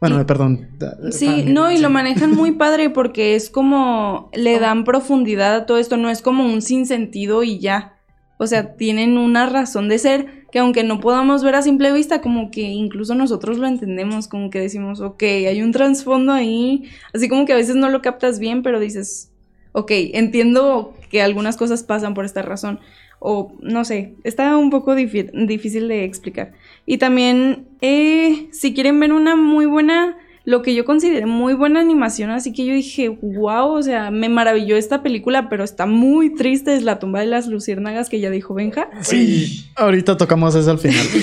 Bueno, 0.00 0.18
Y- 0.18 0.20
eh, 0.20 0.24
perdón. 0.26 0.68
Sí, 1.10 1.44
Ah, 1.46 1.50
no, 1.50 1.72
y 1.72 1.76
sí. 1.78 1.82
lo 1.82 1.88
manejan 1.90 2.30
muy 2.34 2.52
padre 2.58 2.90
porque 2.90 3.34
es 3.34 3.48
como 3.50 4.30
le 4.34 4.60
dan 4.60 4.84
profundidad 4.84 5.56
a 5.56 5.66
todo 5.66 5.78
esto, 5.78 5.96
no 5.96 6.08
es 6.10 6.22
como 6.22 6.44
un 6.44 6.62
sinsentido 6.62 7.42
y 7.42 7.58
ya. 7.58 7.94
O 8.38 8.46
sea, 8.46 8.74
tienen 8.76 9.16
una 9.18 9.48
razón 9.48 9.88
de 9.88 9.98
ser 9.98 10.44
que 10.52 10.58
aunque 10.58 10.84
no 10.84 11.00
podamos 11.00 11.42
ver 11.42 11.54
a 11.54 11.62
simple 11.62 11.92
vista, 11.92 12.20
como 12.20 12.50
que 12.50 12.62
incluso 12.62 13.14
nosotros 13.14 13.58
lo 13.58 13.66
entendemos, 13.66 14.28
como 14.28 14.50
que 14.50 14.60
decimos, 14.60 15.00
ok, 15.00 15.22
hay 15.22 15.62
un 15.62 15.72
trasfondo 15.72 16.32
ahí, 16.32 16.84
así 17.14 17.28
como 17.28 17.46
que 17.46 17.52
a 17.52 17.56
veces 17.56 17.76
no 17.76 17.88
lo 17.88 18.02
captas 18.02 18.38
bien, 18.38 18.62
pero 18.62 18.78
dices, 18.78 19.30
ok, 19.72 19.90
entiendo 20.14 20.94
que 21.10 21.22
algunas 21.22 21.56
cosas 21.56 21.82
pasan 21.82 22.14
por 22.14 22.24
esta 22.24 22.42
razón. 22.42 22.80
O 23.18 23.52
no 23.60 23.84
sé, 23.84 24.14
está 24.24 24.56
un 24.56 24.70
poco 24.70 24.94
difícil 24.94 25.88
de 25.88 26.04
explicar. 26.04 26.52
Y 26.84 26.98
también, 26.98 27.66
eh, 27.80 28.48
si 28.52 28.74
quieren 28.74 29.00
ver 29.00 29.12
una 29.12 29.36
muy 29.36 29.64
buena, 29.66 30.16
lo 30.46 30.62
que 30.62 30.76
yo 30.76 30.84
consideré 30.84 31.26
muy 31.26 31.54
buena 31.54 31.80
animación, 31.80 32.30
así 32.30 32.52
que 32.52 32.64
yo 32.64 32.72
dije, 32.72 33.08
wow, 33.08 33.72
o 33.72 33.82
sea, 33.82 34.12
me 34.12 34.28
maravilló 34.28 34.76
esta 34.76 35.02
película, 35.02 35.48
pero 35.48 35.64
está 35.64 35.86
muy 35.86 36.34
triste, 36.34 36.72
es 36.72 36.84
La 36.84 37.00
tumba 37.00 37.18
de 37.18 37.26
las 37.26 37.48
luciérnagas 37.48 38.08
que 38.08 38.20
ya 38.20 38.30
dijo 38.30 38.54
Benja. 38.54 38.88
Sí, 39.00 39.66
ahorita 39.74 40.16
tocamos 40.16 40.54
eso 40.54 40.70
al 40.70 40.78
final. 40.78 41.04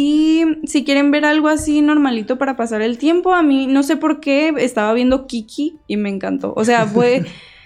Y 0.00 0.44
si 0.64 0.84
quieren 0.84 1.10
ver 1.10 1.24
algo 1.24 1.48
así 1.48 1.82
normalito 1.82 2.38
para 2.38 2.56
pasar 2.56 2.82
el 2.82 2.98
tiempo, 2.98 3.34
a 3.34 3.42
mí 3.42 3.66
no 3.66 3.82
sé 3.82 3.96
por 3.96 4.20
qué 4.20 4.54
estaba 4.56 4.94
viendo 4.94 5.26
Kiki 5.26 5.80
y 5.88 5.96
me 5.96 6.08
encantó. 6.08 6.54
O 6.56 6.64
sea, 6.64 6.86
fue, 6.86 7.24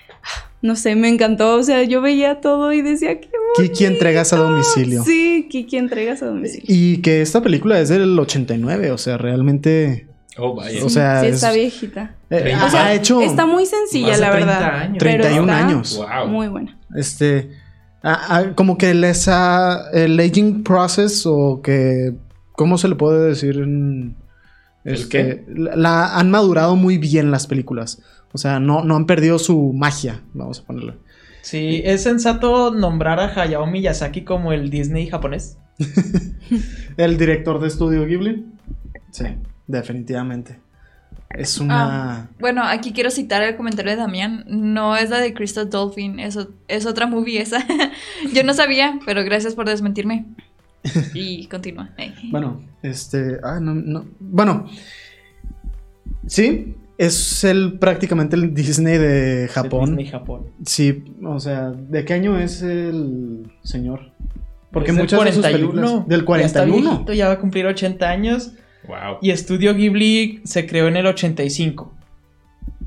no 0.62 0.74
sé, 0.74 0.96
me 0.96 1.10
encantó. 1.10 1.56
O 1.56 1.62
sea, 1.62 1.82
yo 1.82 2.00
veía 2.00 2.40
todo 2.40 2.72
y 2.72 2.80
decía, 2.80 3.20
qué 3.20 3.28
Kiki 3.56 3.84
entregas 3.84 4.32
a 4.32 4.38
domicilio. 4.38 5.04
Sí, 5.04 5.46
Kiki 5.50 5.76
entregas 5.76 6.22
a 6.22 6.26
domicilio. 6.28 6.64
Y 6.66 7.02
que 7.02 7.20
esta 7.20 7.42
película 7.42 7.78
es 7.78 7.90
del 7.90 8.18
89, 8.18 8.92
o 8.92 8.98
sea, 8.98 9.18
realmente... 9.18 10.06
Oh, 10.38 10.54
vaya. 10.54 10.84
o 10.84 10.88
sea, 10.88 11.20
sí, 11.20 11.26
es- 11.26 11.34
está 11.36 11.52
viejita. 11.52 12.14
eh, 12.30 12.54
O 12.64 12.70
sea, 12.70 12.86
ha 12.86 12.94
hecho 12.94 13.20
Está 13.20 13.44
muy 13.46 13.66
sencilla, 13.66 14.16
la 14.16 14.30
30 14.30 14.46
verdad. 14.58 14.74
años. 14.80 14.96
pero 14.98 15.22
31 15.24 15.52
está 15.52 15.66
años. 15.66 15.96
Wow. 15.96 16.28
Muy 16.28 16.48
buena. 16.48 16.78
Este, 16.96 17.50
a- 18.02 18.36
a- 18.38 18.54
como 18.54 18.78
que 18.78 18.94
les 18.94 19.28
ha, 19.28 19.90
el 19.92 20.18
aging 20.18 20.62
process 20.64 21.24
o 21.26 21.60
que, 21.62 22.14
¿cómo 22.52 22.78
se 22.78 22.88
le 22.88 22.94
puede 22.94 23.28
decir? 23.28 23.56
en- 23.58 24.16
¿El 24.84 24.94
este, 24.94 25.44
La, 25.48 25.76
la- 25.76 26.16
han 26.16 26.30
madurado 26.30 26.76
muy 26.76 26.98
bien 26.98 27.30
las 27.30 27.46
películas. 27.46 28.00
O 28.32 28.38
sea, 28.38 28.58
no, 28.58 28.82
no 28.82 28.96
han 28.96 29.04
perdido 29.06 29.38
su 29.38 29.72
magia, 29.74 30.22
vamos 30.32 30.60
a 30.60 30.64
ponerle. 30.64 30.94
Sí, 31.42 31.82
es 31.84 32.02
sensato 32.04 32.70
nombrar 32.72 33.20
a 33.20 33.26
Hayao 33.40 33.66
Miyazaki 33.66 34.22
como 34.22 34.52
el 34.52 34.70
Disney 34.70 35.08
japonés. 35.08 35.58
El 36.96 37.16
director 37.18 37.60
de 37.60 37.68
estudio 37.68 38.06
Ghibli. 38.06 38.46
Sí, 39.10 39.24
definitivamente. 39.72 40.58
Es 41.30 41.58
una... 41.58 42.14
Ah, 42.24 42.28
bueno, 42.38 42.62
aquí 42.62 42.92
quiero 42.92 43.10
citar 43.10 43.42
el 43.42 43.56
comentario 43.56 43.90
de 43.92 43.96
Damián. 43.96 44.44
No 44.46 44.96
es 44.96 45.08
la 45.10 45.18
de 45.18 45.32
Crystal 45.34 45.68
Dolphin, 45.68 46.20
es, 46.20 46.36
o- 46.36 46.50
es 46.68 46.84
otra 46.86 47.06
movie 47.06 47.40
esa. 47.40 47.64
Yo 48.34 48.44
no 48.44 48.52
sabía, 48.54 48.98
pero 49.06 49.24
gracias 49.24 49.54
por 49.54 49.66
desmentirme. 49.68 50.26
Y 51.14 51.46
continúa. 51.46 51.90
Bueno, 52.30 52.60
este. 52.82 53.38
Ah, 53.42 53.58
no, 53.60 53.72
no. 53.74 54.04
Bueno. 54.20 54.66
Sí. 56.26 56.74
Es 56.98 57.42
el 57.42 57.78
prácticamente 57.78 58.36
el 58.36 58.54
Disney 58.54 58.98
de 58.98 59.48
Japón. 59.50 59.90
Disney 59.96 60.06
Japón. 60.06 60.46
Sí, 60.64 61.02
o 61.24 61.40
sea, 61.40 61.70
¿de 61.70 62.04
qué 62.04 62.14
año 62.14 62.38
es 62.38 62.62
el 62.62 63.50
señor? 63.64 64.12
Porque 64.70 64.92
muchas 64.92 65.24
de 65.24 65.32
sus 65.32 65.44
películas. 65.44 66.06
Del 66.06 66.20
Ya 66.26 66.36
está 66.46 66.60
41. 66.60 66.90
viejito, 66.90 67.12
ya 67.12 67.26
va 67.28 67.34
a 67.34 67.38
cumplir 67.40 67.66
80 67.66 68.08
años. 68.08 68.52
Wow. 68.86 69.18
Y 69.20 69.30
Estudio 69.30 69.74
Ghibli 69.74 70.40
se 70.44 70.66
creó 70.66 70.88
en 70.88 70.96
el 70.96 71.06
85. 71.06 71.92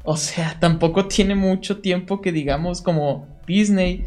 O 0.03 0.17
sea, 0.17 0.57
tampoco 0.59 1.07
tiene 1.07 1.35
mucho 1.35 1.79
tiempo 1.81 2.21
que 2.21 2.31
digamos 2.31 2.81
como 2.81 3.27
Disney. 3.47 4.05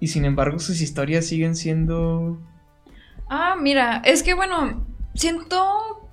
Y 0.00 0.08
sin 0.08 0.24
embargo 0.24 0.58
sus 0.58 0.80
historias 0.80 1.26
siguen 1.26 1.54
siendo... 1.54 2.38
Ah, 3.28 3.56
mira, 3.58 4.02
es 4.04 4.22
que 4.22 4.34
bueno, 4.34 4.84
siento 5.14 6.08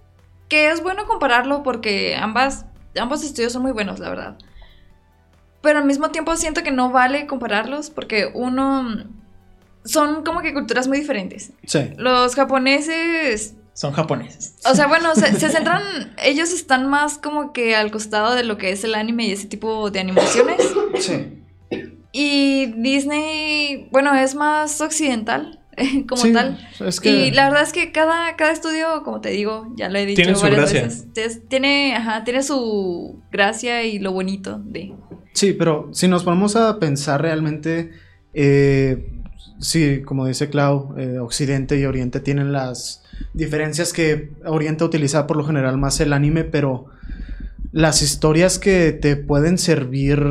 que 0.47 0.69
es 0.69 0.81
bueno 0.81 1.05
compararlo 1.05 1.63
porque 1.63 2.15
ambas, 2.15 2.65
ambos 2.99 3.23
estudios 3.23 3.51
son 3.51 3.63
muy 3.63 3.71
buenos, 3.71 3.99
la 3.99 4.09
verdad. 4.09 4.37
Pero 5.61 5.79
al 5.79 5.85
mismo 5.85 6.11
tiempo 6.11 6.35
siento 6.35 6.63
que 6.63 6.71
no 6.71 6.91
vale 6.91 7.27
compararlos 7.27 7.89
porque 7.89 8.29
uno... 8.33 9.05
Son 9.85 10.23
como 10.23 10.41
que 10.41 10.53
culturas 10.53 10.87
muy 10.87 10.99
diferentes. 10.99 11.53
Sí. 11.65 11.91
Los 11.97 12.35
japoneses 12.35 13.55
Son 13.79 13.93
japoneses. 13.93 14.55
O 14.69 14.75
sea, 14.75 14.87
bueno, 14.87 15.15
se, 15.15 15.39
se 15.39 15.47
centran, 15.49 15.81
ellos 16.21 16.51
están 16.51 16.89
más 16.89 17.17
como 17.17 17.53
que 17.53 17.77
al 17.77 17.91
costado 17.91 18.35
de 18.35 18.43
lo 18.43 18.57
que 18.57 18.71
es 18.71 18.83
el 18.83 18.93
anime 18.93 19.27
y 19.27 19.31
ese 19.31 19.47
tipo 19.47 19.89
de 19.89 20.01
animaciones. 20.01 20.57
Sí. 20.99 21.41
Y 22.11 22.65
Disney, 22.81 23.87
bueno, 23.91 24.13
es 24.15 24.35
más 24.35 24.81
occidental 24.81 25.61
como 26.09 26.21
Sí, 26.21 26.33
tal. 26.33 26.59
Es 26.85 26.99
que. 26.99 27.27
Y 27.27 27.31
la 27.31 27.47
verdad 27.49 27.63
es 27.63 27.71
que 27.71 27.93
cada, 27.93 28.35
cada 28.35 28.51
estudio, 28.51 29.03
como 29.03 29.21
te 29.21 29.29
digo, 29.29 29.71
ya 29.77 29.87
lo 29.87 29.97
he 29.97 30.05
dicho 30.05 30.21
Tiene 30.23 30.35
su 30.35 30.41
varias 30.41 30.59
gracia. 30.73 30.83
veces, 30.83 31.07
es- 31.15 31.47
tiene, 31.47 31.95
ajá, 31.95 32.23
tiene 32.25 32.43
su 32.43 33.21
gracia 33.31 33.83
y 33.85 33.99
lo 33.99 34.11
bonito 34.11 34.59
de... 34.65 34.93
Sí, 35.33 35.53
pero 35.53 35.89
si 35.93 36.09
nos 36.09 36.23
ponemos 36.25 36.57
a 36.57 36.79
pensar 36.79 37.21
realmente, 37.21 37.91
eh, 38.33 39.09
sí, 39.59 40.01
como 40.03 40.25
dice 40.25 40.49
Clau, 40.49 40.95
eh, 40.97 41.19
Occidente 41.19 41.79
y 41.79 41.85
Oriente 41.85 42.19
tienen 42.19 42.51
las 42.51 43.03
diferencias 43.33 43.93
que 43.93 44.31
Oriente 44.45 44.83
utiliza 44.83 45.27
por 45.27 45.37
lo 45.37 45.45
general 45.45 45.77
más 45.77 45.99
el 45.99 46.13
anime, 46.13 46.43
pero 46.43 46.85
las 47.71 48.01
historias 48.01 48.59
que 48.59 48.91
te 48.91 49.15
pueden 49.15 49.57
servir 49.57 50.21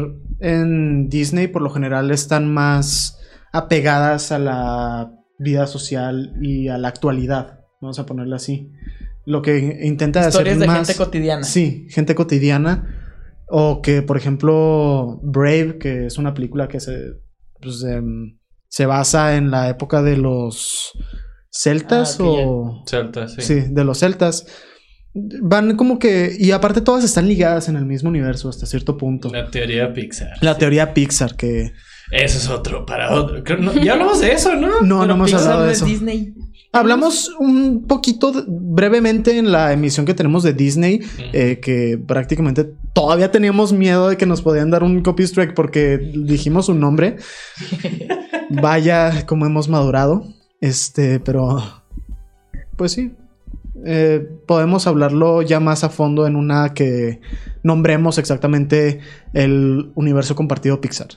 en 0.40 1.08
Disney 1.08 1.48
por 1.48 1.62
lo 1.62 1.70
general 1.70 2.10
están 2.10 2.52
más 2.52 3.18
apegadas 3.52 4.32
a 4.32 4.38
la 4.38 5.12
vida 5.38 5.66
social 5.66 6.34
y 6.40 6.68
a 6.68 6.78
la 6.78 6.88
actualidad, 6.88 7.60
vamos 7.80 7.98
a 7.98 8.06
ponerlo 8.06 8.36
así. 8.36 8.72
Lo 9.24 9.42
que 9.42 9.80
intenta 9.82 10.20
hacer 10.20 10.30
Historias 10.30 10.58
de 10.58 10.66
más... 10.66 10.86
gente 10.86 10.96
cotidiana. 10.96 11.44
Sí, 11.44 11.86
gente 11.90 12.14
cotidiana. 12.14 12.94
O 13.50 13.82
que, 13.82 14.02
por 14.02 14.16
ejemplo, 14.16 15.20
Brave, 15.22 15.78
que 15.78 16.06
es 16.06 16.18
una 16.18 16.34
película 16.34 16.68
que 16.68 16.80
se, 16.80 17.14
pues, 17.60 17.82
em, 17.84 18.38
se 18.68 18.86
basa 18.86 19.36
en 19.36 19.50
la 19.50 19.68
época 19.68 20.02
de 20.02 20.16
los 20.16 20.92
celtas 21.62 22.18
Ah, 22.20 22.24
o... 22.24 22.84
Celta, 22.86 23.28
sí. 23.28 23.42
Sí. 23.42 23.54
de 23.68 23.84
los 23.84 23.98
celtas. 23.98 24.46
Van 25.14 25.76
como 25.76 25.98
que... 25.98 26.36
Y 26.38 26.52
aparte 26.52 26.80
todas 26.80 27.02
están 27.04 27.26
ligadas 27.26 27.68
en 27.68 27.76
el 27.76 27.86
mismo 27.86 28.08
universo 28.10 28.48
hasta 28.48 28.66
cierto 28.66 28.96
punto. 28.96 29.30
La 29.30 29.50
teoría 29.50 29.92
Pixar. 29.92 30.30
La 30.42 30.56
teoría 30.58 30.94
Pixar, 30.94 31.34
que 31.36 31.72
Eso 32.12 32.38
es 32.38 32.48
otro, 32.48 32.86
para 32.86 33.12
otro. 33.12 33.42
Creo- 33.42 33.58
no, 33.58 33.72
ya 33.74 33.94
hablamos 33.94 34.20
de 34.20 34.32
eso, 34.32 34.54
¿no? 34.54 34.80
No, 34.82 35.04
no 35.06 35.14
hemos 35.14 35.30
Pixar 35.30 35.42
hablado 35.46 35.64
de 35.66 35.72
es 35.72 35.78
eso. 35.78 35.86
Disney. 35.86 36.34
Hablamos 36.72 37.30
un 37.40 37.86
poquito 37.88 38.30
de- 38.30 38.44
brevemente 38.46 39.38
en 39.38 39.50
la 39.50 39.72
emisión 39.72 40.04
que 40.06 40.14
tenemos 40.14 40.42
de 40.42 40.52
Disney, 40.52 41.00
eh, 41.32 41.58
que 41.60 41.98
prácticamente 42.06 42.70
todavía 42.92 43.30
teníamos 43.32 43.72
miedo 43.72 44.10
de 44.10 44.16
que 44.18 44.26
nos 44.26 44.42
podían 44.42 44.70
dar 44.70 44.82
un 44.84 45.02
copy 45.02 45.22
strike 45.24 45.54
porque 45.54 45.96
dijimos 46.14 46.68
un 46.68 46.78
nombre. 46.78 47.16
Vaya 48.50 49.26
como 49.26 49.46
hemos 49.46 49.68
madurado. 49.68 50.24
Este, 50.60 51.20
pero 51.20 51.62
pues 52.76 52.92
sí. 52.92 53.14
Eh, 53.84 54.26
podemos 54.46 54.86
hablarlo 54.86 55.42
ya 55.42 55.60
más 55.60 55.84
a 55.84 55.88
fondo 55.88 56.26
en 56.26 56.34
una 56.34 56.74
que 56.74 57.20
nombremos 57.62 58.18
exactamente 58.18 59.00
el 59.34 59.92
universo 59.94 60.34
compartido 60.34 60.80
Pixar. 60.80 61.08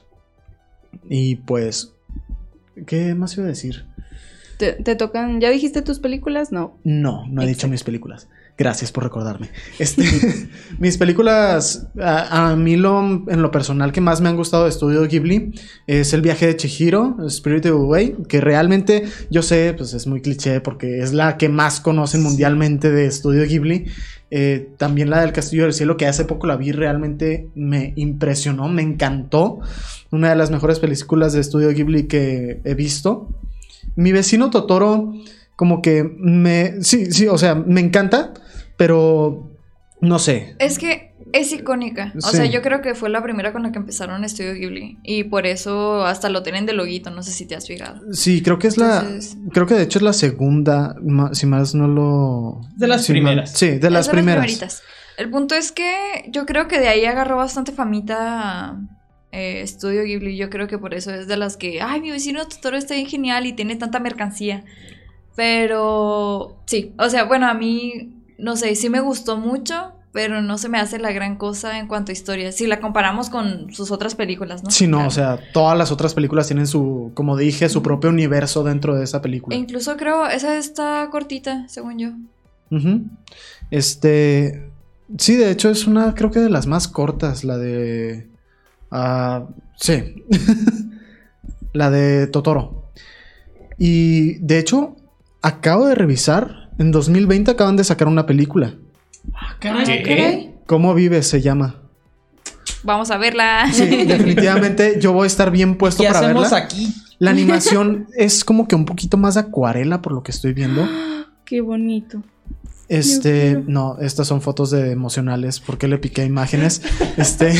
Y 1.09 1.37
pues, 1.37 1.93
¿qué 2.85 3.15
más 3.15 3.35
iba 3.35 3.45
a 3.45 3.49
decir? 3.49 3.85
¿Te, 4.57 4.73
te 4.73 4.95
tocan? 4.95 5.41
¿Ya 5.41 5.49
dijiste 5.49 5.81
tus 5.81 5.99
películas? 5.99 6.51
No. 6.51 6.77
No, 6.83 7.25
no 7.27 7.41
he 7.41 7.47
dicho 7.47 7.67
mis 7.67 7.83
películas. 7.83 8.27
Gracias 8.57 8.91
por 8.91 9.03
recordarme. 9.03 9.49
Este, 9.79 10.03
mis 10.79 10.97
películas, 10.97 11.87
a, 11.99 12.51
a 12.51 12.55
mí 12.55 12.75
lo, 12.75 12.99
en 13.01 13.41
lo 13.41 13.49
personal 13.49 13.91
que 13.91 14.01
más 14.01 14.21
me 14.21 14.29
han 14.29 14.35
gustado 14.35 14.65
de 14.65 14.69
Estudio 14.69 15.07
Ghibli 15.07 15.53
es 15.87 16.13
El 16.13 16.21
viaje 16.21 16.47
de 16.47 16.57
Chihiro, 16.57 17.17
Spirited 17.29 17.71
Away, 17.71 18.17
que 18.27 18.41
realmente 18.41 19.05
yo 19.29 19.41
sé, 19.41 19.73
pues 19.75 19.93
es 19.93 20.05
muy 20.05 20.21
cliché 20.21 20.61
porque 20.61 20.99
es 20.99 21.13
la 21.13 21.37
que 21.37 21.49
más 21.49 21.79
conocen 21.79 22.21
mundialmente 22.23 22.91
de 22.91 23.05
Estudio 23.05 23.45
Ghibli. 23.45 23.87
Eh, 24.33 24.69
también 24.77 25.09
la 25.09 25.21
del 25.21 25.33
Castillo 25.33 25.63
del 25.63 25.73
Cielo, 25.73 25.97
que 25.97 26.07
hace 26.07 26.23
poco 26.23 26.47
la 26.47 26.55
vi, 26.55 26.71
realmente 26.71 27.49
me 27.53 27.93
impresionó, 27.97 28.69
me 28.69 28.81
encantó. 28.81 29.59
Una 30.09 30.29
de 30.29 30.35
las 30.35 30.51
mejores 30.51 30.79
películas 30.79 31.33
de 31.33 31.41
Estudio 31.41 31.69
Ghibli 31.69 32.07
que 32.07 32.61
he 32.63 32.73
visto. 32.73 33.29
Mi 33.95 34.11
vecino 34.11 34.49
Totoro, 34.49 35.13
como 35.61 35.79
que 35.83 36.03
me. 36.17 36.81
Sí, 36.81 37.11
sí, 37.11 37.27
o 37.27 37.37
sea, 37.37 37.53
me 37.53 37.81
encanta, 37.81 38.33
pero 38.77 39.51
no 40.01 40.17
sé. 40.17 40.55
Es 40.57 40.79
que 40.79 41.13
es 41.33 41.53
icónica. 41.53 42.13
O 42.17 42.21
Sí. 42.31 42.37
sea, 42.37 42.45
yo 42.47 42.63
creo 42.63 42.81
que 42.81 42.95
fue 42.95 43.11
la 43.11 43.21
primera 43.21 43.53
con 43.53 43.61
la 43.61 43.71
que 43.71 43.77
empezaron 43.77 44.23
Estudio 44.23 44.55
Ghibli. 44.55 44.97
Y 45.03 45.25
por 45.25 45.45
eso 45.45 46.03
hasta 46.03 46.29
lo 46.29 46.41
tienen 46.41 46.65
de 46.65 46.73
loguito. 46.73 47.11
No 47.11 47.21
sé 47.21 47.31
si 47.31 47.45
te 47.45 47.53
has 47.55 47.67
fijado. 47.67 48.01
Sí, 48.11 48.41
creo 48.41 48.57
que 48.57 48.69
es 48.69 48.79
la. 48.79 49.05
Creo 49.53 49.67
que 49.67 49.75
de 49.75 49.83
hecho 49.83 49.99
es 49.99 50.03
la 50.03 50.13
segunda, 50.13 50.95
si 51.33 51.45
más 51.45 51.75
no 51.75 51.87
lo. 51.87 52.61
De 52.75 52.87
las 52.87 53.05
si 53.05 53.13
mal- 53.13 53.21
primeras. 53.21 53.51
sí, 53.51 53.69
de 53.77 53.89
las 53.91 54.07
Es 54.07 54.11
primeras. 54.11 54.43
primeritas. 54.43 54.81
El 55.19 55.29
punto 55.29 55.53
es 55.53 55.71
que 55.71 55.93
yo 56.29 56.47
creo 56.47 56.67
que 56.67 56.79
de 56.79 56.87
ahí 56.87 57.05
agarró 57.05 57.37
bastante 57.37 57.71
famita 57.71 58.79
eh, 59.31 59.61
Estudio 59.61 60.03
Ghibli. 60.05 60.35
Yo 60.37 60.49
creo 60.49 60.65
que 60.67 60.79
por 60.79 60.95
eso 60.95 61.13
es 61.13 61.27
de 61.27 61.37
las 61.37 61.55
que, 61.55 61.81
ay, 61.83 62.01
mi 62.01 62.09
vecino 62.09 62.47
Totoro 62.47 62.77
está 62.77 62.95
bien 62.95 63.05
genial 63.05 63.45
y 63.45 63.53
tiene 63.53 63.75
tanta 63.75 63.99
mercancía. 63.99 64.63
Pero 65.35 66.57
sí, 66.65 66.93
o 66.97 67.09
sea, 67.09 67.23
bueno, 67.25 67.47
a 67.47 67.53
mí, 67.53 68.13
no 68.37 68.55
sé, 68.55 68.75
sí 68.75 68.89
me 68.89 68.99
gustó 68.99 69.37
mucho, 69.37 69.93
pero 70.11 70.41
no 70.41 70.57
se 70.57 70.67
me 70.67 70.77
hace 70.77 70.99
la 70.99 71.11
gran 71.13 71.37
cosa 71.37 71.79
en 71.79 71.87
cuanto 71.87 72.11
a 72.11 72.13
historia. 72.13 72.51
Si 72.51 72.67
la 72.67 72.81
comparamos 72.81 73.29
con 73.29 73.73
sus 73.73 73.91
otras 73.91 74.15
películas, 74.15 74.61
¿no? 74.63 74.69
Sí, 74.71 74.87
no, 74.87 74.97
Claro. 74.97 75.07
o 75.07 75.11
sea, 75.11 75.39
todas 75.53 75.77
las 75.77 75.91
otras 75.91 76.13
películas 76.13 76.47
tienen 76.47 76.67
su, 76.67 77.11
como 77.13 77.37
dije, 77.37 77.69
su 77.69 77.81
propio 77.81 78.09
universo 78.09 78.63
dentro 78.63 78.95
de 78.95 79.05
esa 79.05 79.21
película. 79.21 79.55
E 79.55 79.59
incluso 79.59 79.95
creo, 79.95 80.27
esa 80.27 80.57
está 80.57 81.07
cortita, 81.11 81.65
según 81.69 81.97
yo. 81.97 82.09
Este. 83.69 84.69
Sí, 85.17 85.35
de 85.35 85.51
hecho 85.51 85.69
es 85.69 85.87
una, 85.87 86.13
creo 86.15 86.31
que 86.31 86.39
de 86.39 86.49
las 86.49 86.67
más 86.67 86.87
cortas, 86.87 87.43
la 87.43 87.57
de. 87.57 88.27
ah, 88.91 89.45
sí. 89.77 90.23
la 91.73 91.89
de 91.89 92.27
Totoro. 92.27 92.91
Y 93.77 94.35
de 94.39 94.59
hecho, 94.59 94.95
acabo 95.41 95.87
de 95.87 95.95
revisar. 95.95 96.69
En 96.77 96.91
2020 96.91 97.51
acaban 97.51 97.77
de 97.77 97.83
sacar 97.83 98.07
una 98.07 98.25
película. 98.25 98.75
Ah, 99.33 99.57
caray. 99.59 100.55
¿Cómo 100.65 100.93
vives? 100.93 101.27
Se 101.27 101.41
llama. 101.41 101.81
Vamos 102.83 103.11
a 103.11 103.17
verla. 103.17 103.69
Sí, 103.71 103.85
definitivamente 104.05 104.99
yo 104.99 105.13
voy 105.13 105.25
a 105.25 105.27
estar 105.27 105.51
bien 105.51 105.75
puesto 105.77 106.03
¿Qué 106.03 106.07
para 106.09 106.19
hacemos 106.19 106.43
verla. 106.43 106.57
aquí? 106.57 106.93
La 107.19 107.31
animación 107.31 108.07
es 108.17 108.43
como 108.43 108.67
que 108.67 108.75
un 108.75 108.85
poquito 108.85 109.17
más 109.17 109.35
de 109.35 109.41
acuarela 109.41 110.01
por 110.01 110.13
lo 110.13 110.23
que 110.23 110.31
estoy 110.31 110.53
viendo. 110.53 110.87
Qué 111.45 111.61
bonito. 111.61 112.23
Este, 112.87 113.61
no, 113.67 113.97
estas 114.01 114.27
son 114.27 114.41
fotos 114.41 114.71
de 114.71 114.91
emocionales 114.91 115.59
porque 115.59 115.87
le 115.87 115.97
piqué 115.97 116.25
imágenes. 116.25 116.81
este, 117.17 117.53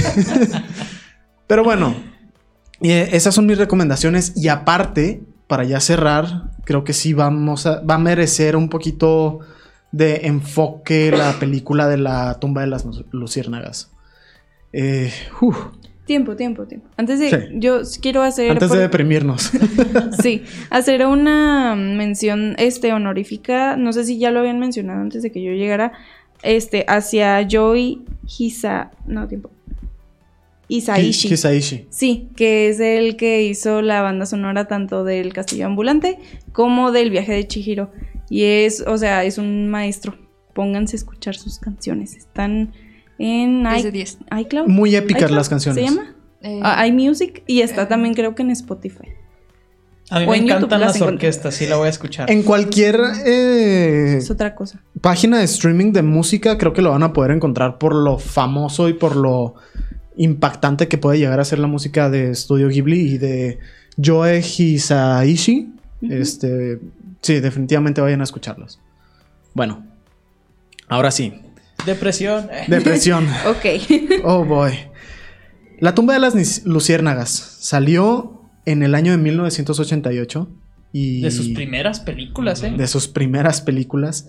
pero 1.47 1.63
bueno, 1.63 1.95
eh, 2.81 3.09
esas 3.13 3.35
son 3.35 3.45
mis 3.45 3.57
recomendaciones 3.57 4.33
y 4.35 4.49
aparte, 4.49 5.23
para 5.51 5.65
ya 5.65 5.81
cerrar, 5.81 6.43
creo 6.63 6.85
que 6.85 6.93
sí 6.93 7.11
vamos 7.11 7.65
a, 7.65 7.81
va 7.81 7.95
a 7.95 7.97
merecer 7.97 8.55
un 8.55 8.69
poquito 8.69 9.39
de 9.91 10.21
enfoque 10.27 11.11
la 11.11 11.33
película 11.41 11.89
de 11.89 11.97
la 11.97 12.39
tumba 12.39 12.61
de 12.61 12.67
las 12.67 12.85
lu- 12.85 13.03
luciérnagas. 13.11 13.91
Eh, 14.71 15.11
Tiempo, 16.05 16.37
tiempo, 16.37 16.63
tiempo. 16.65 16.87
Antes 16.95 17.19
de. 17.19 17.29
Sí. 17.29 17.37
Yo 17.55 17.81
quiero 18.01 18.21
hacer. 18.21 18.49
antes 18.51 18.69
por- 18.69 18.77
de 18.77 18.83
deprimirnos. 18.83 19.51
Sí, 20.21 20.43
hacer 20.69 21.05
una 21.05 21.75
mención 21.75 22.55
este 22.57 22.93
honorífica, 22.93 23.75
no 23.75 23.91
sé 23.91 24.05
si 24.05 24.17
ya 24.19 24.31
lo 24.31 24.39
habían 24.39 24.57
mencionado 24.59 25.01
antes 25.01 25.21
de 25.21 25.33
que 25.33 25.43
yo 25.43 25.51
llegara, 25.51 25.91
este 26.43 26.85
hacia 26.87 27.45
Joy 27.45 28.03
Hisa, 28.37 28.91
no 29.05 29.27
tiempo. 29.27 29.51
Isaishi. 30.77 31.27
Hi- 31.27 31.33
Hisaishi. 31.33 31.87
Sí, 31.89 32.29
que 32.35 32.69
es 32.69 32.79
el 32.79 33.15
que 33.17 33.43
hizo 33.43 33.81
la 33.81 34.01
banda 34.01 34.25
sonora 34.25 34.67
tanto 34.67 35.03
del 35.03 35.33
Castillo 35.33 35.65
Ambulante 35.65 36.17
como 36.53 36.91
del 36.91 37.09
Viaje 37.09 37.33
de 37.33 37.47
Chihiro 37.47 37.91
y 38.29 38.43
es, 38.43 38.81
o 38.87 38.97
sea, 38.97 39.23
es 39.23 39.37
un 39.37 39.69
maestro. 39.69 40.15
Pónganse 40.53 40.95
a 40.95 40.99
escuchar 40.99 41.35
sus 41.35 41.59
canciones. 41.59 42.15
Están 42.15 42.73
en 43.19 43.63
10 43.63 43.83
de 43.83 43.89
i- 43.89 43.91
10. 43.91 44.17
iCloud. 44.41 44.67
Muy 44.67 44.95
épicas 44.95 45.23
iCloud, 45.23 45.37
las 45.37 45.49
canciones. 45.49 45.83
¿Se 45.83 45.89
llama? 45.89 46.15
Eh, 46.41 46.59
Ah, 46.63 46.87
iMusic 46.87 47.43
y 47.47 47.61
está 47.61 47.83
eh. 47.83 47.85
también 47.85 48.13
creo 48.13 48.33
que 48.35 48.41
en 48.41 48.51
Spotify. 48.51 49.09
A 50.09 50.19
mí 50.19 50.25
O 50.25 50.31
me 50.31 50.37
YouTube 50.39 50.47
encantan 50.57 50.81
las 50.81 51.01
orquestas, 51.01 51.53
sí 51.55 51.67
la 51.67 51.77
voy 51.77 51.87
a 51.87 51.89
escuchar. 51.89 52.29
En 52.29 52.43
cualquier 52.43 52.99
eh, 53.25 54.15
Es 54.17 54.29
otra 54.31 54.55
cosa. 54.55 54.81
página 54.99 55.37
de 55.39 55.45
streaming 55.45 55.93
de 55.93 56.01
música, 56.01 56.57
creo 56.57 56.73
que 56.73 56.81
lo 56.81 56.89
van 56.91 57.03
a 57.03 57.13
poder 57.13 57.31
encontrar 57.31 57.77
por 57.77 57.95
lo 57.95 58.17
famoso 58.17 58.89
y 58.89 58.93
por 58.93 59.15
lo 59.15 59.55
impactante 60.17 60.87
que 60.87 60.97
puede 60.97 61.17
llegar 61.19 61.39
a 61.39 61.45
ser 61.45 61.59
la 61.59 61.67
música 61.67 62.09
de 62.09 62.33
Studio 62.35 62.67
Ghibli 62.69 62.99
y 63.13 63.17
de 63.17 63.59
Joe 64.03 64.39
Hisaishi. 64.39 65.69
Este, 66.01 66.79
sí, 67.21 67.39
definitivamente 67.39 68.01
vayan 68.01 68.21
a 68.21 68.23
escucharlos. 68.23 68.79
Bueno, 69.53 69.85
ahora 70.87 71.11
sí, 71.11 71.33
Depresión. 71.85 72.47
depresión. 72.67 73.27
Ok. 73.47 74.23
Oh 74.23 74.45
boy. 74.45 74.71
La 75.79 75.95
tumba 75.95 76.13
de 76.13 76.19
las 76.19 76.65
luciérnagas 76.65 77.31
salió 77.31 78.49
en 78.65 78.83
el 78.83 78.93
año 78.93 79.11
de 79.11 79.17
1988 79.17 80.47
y 80.93 81.21
De 81.21 81.31
sus 81.31 81.49
primeras 81.49 82.01
películas, 82.01 82.61
¿eh? 82.63 82.71
de 82.77 82.87
sus 82.87 83.07
primeras 83.07 83.61
películas. 83.61 84.27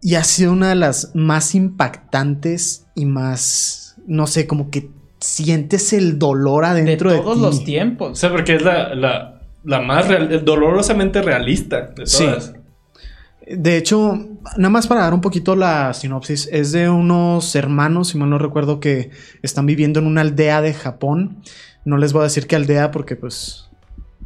Y 0.00 0.16
ha 0.16 0.24
sido 0.24 0.52
una 0.52 0.68
de 0.68 0.74
las 0.74 1.12
más 1.14 1.54
impactantes 1.54 2.84
y 2.94 3.06
más, 3.06 3.83
no 4.06 4.26
sé, 4.26 4.46
como 4.46 4.70
que 4.70 4.90
sientes 5.20 5.92
el 5.92 6.18
dolor 6.18 6.64
De 6.64 6.70
adentro 6.70 7.10
de, 7.12 7.18
todos 7.18 7.36
ti. 7.36 7.40
los 7.42 7.60
O 7.60 7.64
tiempos. 7.64 8.18
sea, 8.18 8.30
porque 8.30 8.54
es 8.56 8.62
la, 8.62 8.94
la, 8.94 9.40
la 9.64 9.80
más 9.80 10.08
real- 10.08 10.44
dolorosamente 10.44 11.22
realista 11.22 11.92
de 11.96 12.06
Sí. 12.06 12.26
De 13.46 13.76
hecho, 13.76 14.18
nada 14.56 14.70
más 14.70 14.86
para 14.86 15.02
dar 15.02 15.12
un 15.12 15.20
poquito 15.20 15.54
la 15.54 15.92
sinopsis, 15.92 16.48
es 16.50 16.72
de 16.72 16.88
unos 16.88 17.54
hermanos, 17.54 18.08
si 18.08 18.18
mal 18.18 18.30
no 18.30 18.38
recuerdo, 18.38 18.80
que 18.80 19.10
están 19.42 19.66
viviendo 19.66 20.00
en 20.00 20.06
una 20.06 20.22
aldea 20.22 20.62
de 20.62 20.72
Japón. 20.72 21.42
No 21.84 21.98
les 21.98 22.14
voy 22.14 22.20
a 22.20 22.24
decir 22.24 22.46
qué 22.46 22.56
aldea 22.56 22.90
porque 22.90 23.16
pues... 23.16 23.68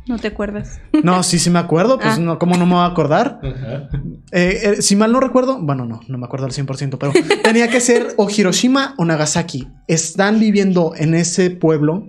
No 0.08 0.18
te 0.18 0.28
acuerdas. 0.28 0.80
No, 1.04 1.22
sí, 1.22 1.38
sí 1.38 1.50
me 1.50 1.58
acuerdo, 1.58 1.98
pues 1.98 2.14
Ah. 2.14 2.18
no, 2.20 2.38
¿cómo 2.38 2.56
no 2.56 2.64
me 2.66 2.72
voy 2.74 2.82
a 2.82 2.86
acordar? 2.86 3.40
Eh, 3.42 4.60
eh, 4.62 4.82
si 4.82 4.96
mal 4.96 5.12
no 5.12 5.20
recuerdo, 5.20 5.60
bueno, 5.60 5.84
no, 5.84 6.00
no 6.08 6.18
me 6.18 6.24
acuerdo 6.24 6.46
al 6.46 6.52
100%, 6.52 6.98
pero 6.98 7.12
tenía 7.44 7.68
que 7.68 7.80
ser 7.80 8.14
o 8.16 8.28
Hiroshima 8.30 8.94
o 8.98 9.04
Nagasaki. 9.04 9.68
Están 9.86 10.40
viviendo 10.40 10.94
en 10.96 11.14
ese 11.14 11.50
pueblo 11.50 12.06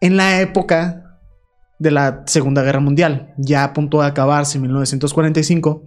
en 0.00 0.16
la 0.16 0.40
época 0.40 1.18
de 1.78 1.90
la 1.90 2.22
Segunda 2.26 2.62
Guerra 2.62 2.80
Mundial, 2.80 3.34
ya 3.36 3.64
a 3.64 3.72
punto 3.72 4.00
de 4.00 4.06
acabarse 4.06 4.56
en 4.58 4.62
1945. 4.62 5.82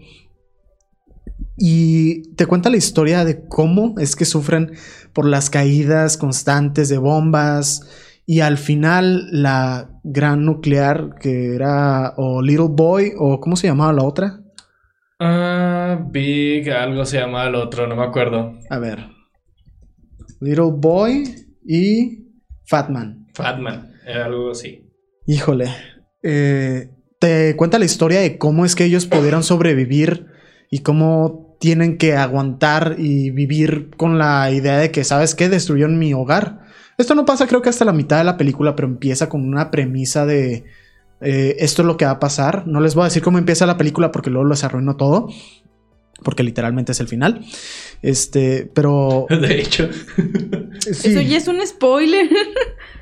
Y 1.57 2.33
te 2.35 2.45
cuenta 2.45 2.69
la 2.69 2.77
historia 2.77 3.25
de 3.25 3.47
cómo 3.47 3.95
es 3.97 4.15
que 4.15 4.25
sufren 4.25 4.73
por 5.13 5.25
las 5.25 5.49
caídas 5.49 6.17
constantes 6.17 6.89
de 6.89 6.99
bombas 6.99 7.81
y 8.29 8.41
al 8.41 8.57
final 8.57 9.29
la 9.31 9.89
gran 10.03 10.45
nuclear 10.45 11.15
que 11.19 11.55
era 11.55 12.13
o 12.17 12.41
Little 12.41 12.67
Boy 12.69 13.13
o 13.17 13.39
¿cómo 13.39 13.55
se 13.55 13.67
llamaba 13.67 13.93
la 13.93 14.03
otra? 14.03 14.41
Ah, 15.19 16.05
Big, 16.11 16.69
algo 16.69 17.05
se 17.05 17.17
llama 17.17 17.45
el 17.47 17.55
otro, 17.55 17.87
no 17.87 17.95
me 17.95 18.03
acuerdo. 18.03 18.59
A 18.69 18.77
ver. 18.79 19.07
Little 20.41 20.73
Boy 20.75 21.23
y 21.65 22.27
Fatman. 22.67 23.27
Fatman. 23.33 23.93
Era 24.05 24.25
algo 24.25 24.51
así. 24.51 24.91
Híjole. 25.25 25.69
eh, 26.21 26.89
te 27.19 27.55
cuenta 27.55 27.79
la 27.79 27.85
historia 27.85 28.19
de 28.19 28.37
cómo 28.37 28.65
es 28.65 28.75
que 28.75 28.83
ellos 28.83 29.05
pudieron 29.07 29.41
sobrevivir 29.43 30.27
y 30.69 30.79
cómo 30.79 31.57
tienen 31.59 31.97
que 31.97 32.15
aguantar 32.15 32.95
y 32.99 33.31
vivir 33.31 33.89
con 33.97 34.17
la 34.19 34.51
idea 34.51 34.77
de 34.77 34.91
que, 34.91 35.03
¿sabes 35.03 35.33
qué? 35.33 35.49
Destruyeron 35.49 35.97
mi 35.97 36.13
hogar. 36.13 36.67
Esto 36.97 37.15
no 37.15 37.25
pasa 37.25 37.47
creo 37.47 37.61
que 37.61 37.69
hasta 37.69 37.85
la 37.85 37.93
mitad 37.93 38.17
de 38.17 38.23
la 38.23 38.37
película, 38.37 38.75
pero 38.75 38.87
empieza 38.87 39.29
con 39.29 39.47
una 39.47 39.69
premisa 39.69 40.25
de 40.25 40.65
eh, 41.21 41.55
esto 41.59 41.81
es 41.81 41.85
lo 41.85 41.97
que 41.97 42.05
va 42.05 42.11
a 42.11 42.19
pasar. 42.19 42.67
No 42.67 42.79
les 42.81 42.95
voy 42.95 43.03
a 43.03 43.05
decir 43.05 43.23
cómo 43.23 43.37
empieza 43.37 43.65
la 43.65 43.77
película 43.77 44.11
porque 44.11 44.29
luego 44.29 44.47
les 44.49 44.63
arruino 44.63 44.95
todo. 44.95 45.29
Porque 46.23 46.41
literalmente 46.41 46.93
es 46.93 46.99
el 46.99 47.07
final. 47.07 47.45
Este, 48.01 48.69
pero... 48.73 49.27
De 49.29 49.59
hecho. 49.59 49.89
sí. 50.81 51.09
Eso 51.09 51.21
ya 51.21 51.37
es 51.37 51.47
un 51.47 51.65
spoiler. 51.65 52.29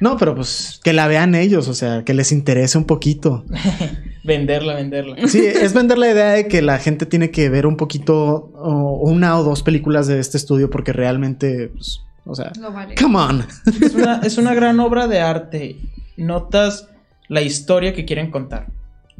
No, 0.02 0.18
pero 0.18 0.36
pues 0.36 0.82
que 0.84 0.92
la 0.92 1.08
vean 1.08 1.36
ellos, 1.36 1.70
o 1.70 1.74
sea, 1.74 2.04
que 2.04 2.14
les 2.14 2.34
interese 2.34 2.78
un 2.78 2.84
poquito. 2.84 3.46
Venderla, 4.26 4.74
venderla. 4.74 5.16
Sí, 5.28 5.40
es 5.46 5.74
vender 5.74 5.98
la 5.98 6.12
idea 6.12 6.32
de 6.32 6.50
que 6.50 6.62
la 6.62 6.80
gente 6.80 7.06
tiene 7.06 7.32
que 7.32 7.48
ver 7.48 7.66
un 7.66 7.78
poquito 7.78 8.52
o 8.56 9.10
una 9.10 9.40
o 9.40 9.44
dos 9.44 9.64
películas 9.64 10.08
de 10.08 10.20
este 10.20 10.36
estudio 10.36 10.70
porque 10.70 10.92
realmente, 10.92 11.70
pues, 11.70 12.02
o 12.26 12.36
sea, 12.36 12.52
Lo 12.60 12.72
vale. 12.72 12.96
come 12.96 13.18
on. 13.18 13.46
Es 13.82 13.94
una, 13.94 14.20
es 14.22 14.38
una 14.38 14.54
gran 14.54 14.80
obra 14.80 15.08
de 15.08 15.20
arte. 15.20 15.78
Notas 16.18 16.90
la 17.28 17.42
historia 17.42 17.94
que 17.94 18.06
quieren 18.06 18.32
contar. 18.32 18.68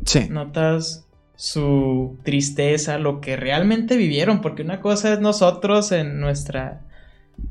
Sí. 0.06 0.28
Notas 0.30 1.06
su 1.36 2.18
tristeza, 2.24 2.98
lo 2.98 3.20
que 3.22 3.36
realmente 3.36 3.98
vivieron, 3.98 4.42
porque 4.42 4.62
una 4.62 4.80
cosa 4.80 5.14
es 5.14 5.20
nosotros 5.20 5.92
en 5.92 6.20
nuestra 6.20 6.82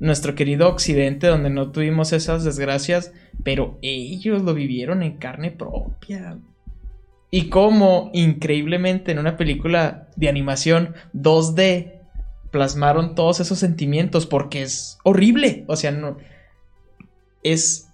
nuestro 0.00 0.34
querido 0.34 0.68
occidente 0.68 1.26
donde 1.26 1.50
no 1.50 1.70
tuvimos 1.70 2.12
esas 2.12 2.42
desgracias, 2.42 3.12
pero 3.42 3.78
ellos 3.82 4.42
lo 4.42 4.54
vivieron 4.54 5.02
en 5.02 5.18
carne 5.18 5.50
propia. 5.50 6.38
Y 7.30 7.48
cómo 7.48 8.10
increíblemente 8.14 9.12
en 9.12 9.18
una 9.18 9.36
película 9.36 10.08
de 10.16 10.28
animación 10.28 10.94
2D 11.14 11.93
plasmaron 12.54 13.14
todos 13.16 13.40
esos 13.40 13.58
sentimientos 13.58 14.24
porque 14.24 14.62
es 14.62 14.96
horrible, 15.02 15.64
o 15.66 15.74
sea, 15.74 15.90
no 15.90 16.16
es 17.44 17.88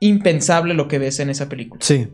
impensable 0.00 0.74
lo 0.74 0.88
que 0.88 0.98
ves 0.98 1.20
en 1.20 1.30
esa 1.30 1.48
película. 1.48 1.80
Sí. 1.82 2.08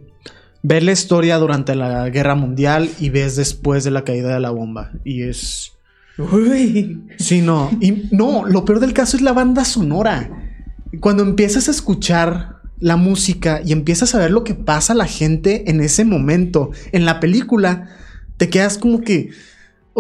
Ves 0.62 0.84
la 0.84 0.93
historia 0.93 1.39
durante 1.39 1.74
la 1.74 2.09
guerra 2.11 2.34
mundial 2.34 2.91
y 3.01 3.09
ves 3.09 3.34
después 3.34 3.82
de 3.82 3.91
la 3.91 4.05
caída 4.05 4.34
de 4.34 4.41
la 4.41 4.51
bomba. 4.51 4.93
Y 5.05 5.22
es. 5.22 5.72
Uy. 6.18 7.03
Sí, 7.18 7.41
no. 7.41 7.70
Y 7.80 8.09
no, 8.11 8.45
lo 8.47 8.64
peor 8.64 8.80
del 8.80 8.93
caso 8.93 9.16
es 9.16 9.22
la 9.22 9.32
banda 9.32 9.64
sonora. 9.64 10.30
Cuando 11.01 11.22
empiezas 11.22 11.68
a 11.68 11.70
escuchar 11.70 12.57
la 12.80 12.97
música 12.97 13.62
y 13.64 13.72
empiezas 13.72 14.14
a 14.14 14.18
ver 14.18 14.30
lo 14.30 14.45
que 14.45 14.55
pasa 14.55 14.93
a 14.93 14.97
la 14.97 15.07
gente 15.07 15.70
en 15.70 15.80
ese 15.80 16.05
momento, 16.05 16.70
en 16.93 17.05
la 17.05 17.20
película, 17.20 17.89
te 18.36 18.51
quedas 18.51 18.78
como 18.78 19.01
que. 19.01 19.30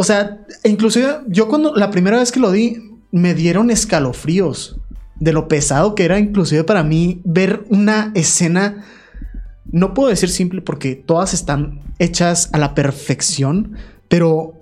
O 0.00 0.04
sea, 0.04 0.38
inclusive 0.62 1.08
yo 1.26 1.48
cuando 1.48 1.74
la 1.74 1.90
primera 1.90 2.18
vez 2.18 2.30
que 2.30 2.38
lo 2.38 2.52
di, 2.52 2.76
me 3.10 3.34
dieron 3.34 3.68
escalofríos 3.68 4.78
de 5.16 5.32
lo 5.32 5.48
pesado 5.48 5.96
que 5.96 6.04
era, 6.04 6.20
inclusive 6.20 6.62
para 6.62 6.84
mí, 6.84 7.20
ver 7.24 7.64
una 7.68 8.12
escena. 8.14 8.84
No 9.72 9.94
puedo 9.94 10.10
decir 10.10 10.28
simple 10.28 10.62
porque 10.62 10.94
todas 10.94 11.34
están 11.34 11.80
hechas 11.98 12.48
a 12.52 12.58
la 12.58 12.76
perfección, 12.76 13.76
pero. 14.06 14.54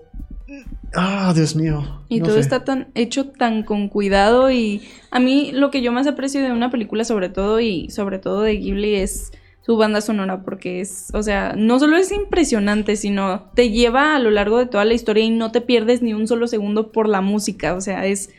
Ah, 0.94 1.34
Dios 1.36 1.54
mío. 1.54 2.00
Y 2.08 2.20
no 2.20 2.28
todo 2.28 2.36
sé. 2.36 2.40
está 2.40 2.64
tan 2.64 2.88
hecho 2.94 3.26
tan 3.26 3.62
con 3.62 3.90
cuidado 3.90 4.50
y 4.50 4.88
a 5.10 5.20
mí 5.20 5.50
lo 5.52 5.70
que 5.70 5.82
yo 5.82 5.92
más 5.92 6.06
aprecio 6.06 6.42
de 6.42 6.50
una 6.50 6.70
película 6.70 7.04
sobre 7.04 7.28
todo 7.28 7.60
y 7.60 7.90
sobre 7.90 8.18
todo 8.18 8.40
de 8.40 8.56
Ghibli 8.56 8.94
es 8.94 9.32
su 9.66 9.76
banda 9.76 10.00
sonora 10.00 10.42
porque 10.44 10.80
es, 10.80 11.08
o 11.12 11.22
sea, 11.24 11.54
no 11.56 11.80
solo 11.80 11.96
es 11.96 12.12
impresionante, 12.12 12.94
sino 12.94 13.50
te 13.54 13.70
lleva 13.70 14.14
a 14.14 14.20
lo 14.20 14.30
largo 14.30 14.58
de 14.58 14.66
toda 14.66 14.84
la 14.84 14.94
historia 14.94 15.24
y 15.24 15.30
no 15.30 15.50
te 15.50 15.60
pierdes 15.60 16.02
ni 16.02 16.14
un 16.14 16.28
solo 16.28 16.46
segundo 16.46 16.92
por 16.92 17.08
la 17.08 17.20
música, 17.20 17.74
o 17.74 17.80
sea, 17.80 18.06
es 18.06 18.30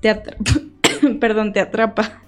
te 0.00 0.10
atrapa, 0.10 0.44
perdón, 1.20 1.52
te 1.52 1.58
atrapa. 1.60 2.22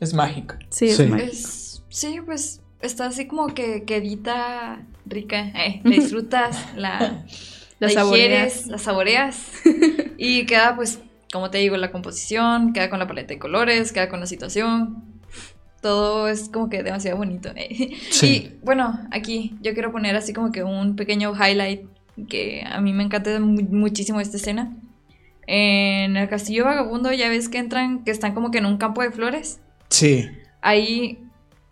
Es 0.00 0.14
mágico. 0.14 0.54
Sí, 0.70 0.86
es 0.86 0.96
Sí. 0.96 1.04
mágico. 1.06 1.30
Es- 1.30 1.82
sí, 1.90 2.16
pues 2.24 2.62
está 2.80 3.06
así 3.06 3.26
como 3.26 3.48
que 3.48 3.84
quedita 3.84 4.80
rica. 5.06 5.40
eh, 5.48 5.80
la 5.84 5.90
disfrutas, 5.90 6.58
la, 6.76 6.98
La 7.80 7.88
la 7.88 7.92
saboreas. 7.92 8.66
la 8.66 8.78
saboreas. 8.78 9.36
y 10.16 10.46
queda, 10.46 10.74
pues, 10.74 11.00
como 11.32 11.50
te 11.50 11.58
digo, 11.58 11.76
la 11.76 11.90
composición, 11.92 12.72
queda 12.72 12.88
con 12.88 12.98
la 12.98 13.06
paleta 13.06 13.34
de 13.34 13.38
colores, 13.38 13.92
queda 13.92 14.08
con 14.08 14.20
la 14.20 14.26
situación. 14.26 15.04
Todo 15.84 16.28
es 16.28 16.48
como 16.48 16.70
que 16.70 16.82
demasiado 16.82 17.18
bonito. 17.18 17.50
eh. 17.54 17.90
Sí. 18.10 18.26
Y 18.26 18.64
bueno, 18.64 18.98
aquí 19.10 19.54
yo 19.60 19.74
quiero 19.74 19.92
poner 19.92 20.16
así 20.16 20.32
como 20.32 20.50
que 20.50 20.62
un 20.64 20.96
pequeño 20.96 21.34
highlight 21.34 21.82
que 22.30 22.64
a 22.66 22.80
mí 22.80 22.94
me 22.94 23.02
encanta 23.04 23.38
mu- 23.38 23.60
muchísimo 23.70 24.18
esta 24.18 24.38
escena. 24.38 24.72
En 25.46 26.16
el 26.16 26.26
castillo 26.30 26.64
vagabundo 26.64 27.12
ya 27.12 27.28
ves 27.28 27.50
que 27.50 27.58
entran, 27.58 28.02
que 28.02 28.10
están 28.12 28.32
como 28.32 28.50
que 28.50 28.58
en 28.58 28.66
un 28.66 28.78
campo 28.78 29.02
de 29.02 29.10
flores 29.10 29.58
Sí. 29.90 30.26
ahí 30.62 31.18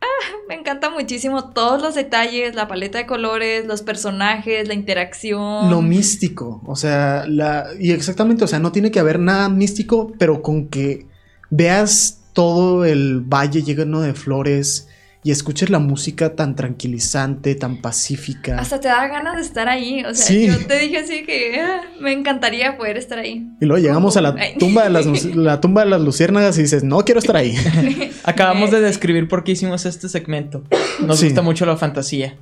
ah, 0.03 0.37
me 0.47 0.57
encanta 0.57 0.91
muchísimo 0.91 1.51
todos 1.55 1.81
los 1.81 1.95
detalles, 1.95 2.55
la 2.55 2.69
paleta 2.69 2.99
de 2.99 3.07
colores, 3.07 3.65
los 3.65 3.81
personajes, 3.81 4.69
la 4.69 4.75
interacción. 4.75 5.71
Lo 5.71 5.81
místico. 5.81 6.61
O 6.67 6.77
sea, 6.77 7.25
la. 7.27 7.69
Y 7.81 7.93
exactamente, 7.93 8.45
o 8.45 8.47
sea, 8.47 8.59
no 8.59 8.73
tiene 8.73 8.91
que 8.91 9.01
haber 9.01 9.19
nada 9.19 9.49
místico, 9.49 10.13
pero 10.19 10.43
con 10.43 10.69
que 10.69 11.07
veas 11.49 12.22
todo 12.33 12.85
el 12.85 13.20
valle 13.20 13.62
lleno 13.62 14.01
de 14.01 14.14
flores 14.14 14.89
y 15.24 15.30
escuches 15.30 15.70
la 15.70 15.78
música 15.78 16.35
tan 16.35 16.57
tranquilizante, 16.57 17.55
tan 17.55 17.80
pacífica. 17.80 18.59
Hasta 18.59 18.80
te 18.80 18.89
da 18.89 19.07
ganas 19.07 19.37
de 19.37 19.43
estar 19.43 19.68
ahí. 19.68 20.05
O 20.05 20.12
sea, 20.14 20.26
Sí. 20.26 20.49
yo 20.49 20.59
te 20.66 20.78
dije 20.80 20.99
así 20.99 21.22
que 21.24 21.61
ah, 21.61 21.80
me 22.01 22.12
encantaría 22.12 22.76
poder 22.76 22.97
estar 22.97 23.20
ahí. 23.20 23.47
Y 23.61 23.66
luego 23.66 23.80
llegamos 23.80 24.16
a 24.16 24.20
la 24.20 24.35
tumba 24.59 24.83
de 24.83 24.91
las, 24.91 25.07
la 25.37 25.61
tumba 25.61 25.85
de 25.85 25.91
las 25.91 26.01
luciérnagas 26.01 26.59
y 26.59 26.62
dices, 26.62 26.83
no 26.83 27.05
quiero 27.05 27.20
estar 27.20 27.37
ahí. 27.37 27.55
Acabamos 28.24 28.72
de 28.72 28.80
describir 28.80 29.28
por 29.28 29.45
qué 29.45 29.53
hicimos 29.53 29.87
este 29.87 30.09
segmento. 30.09 30.64
Nos 31.07 31.20
Sí. 31.20 31.26
gusta 31.26 31.43
mucho 31.43 31.66
la 31.66 31.76
fantasía. 31.76 32.37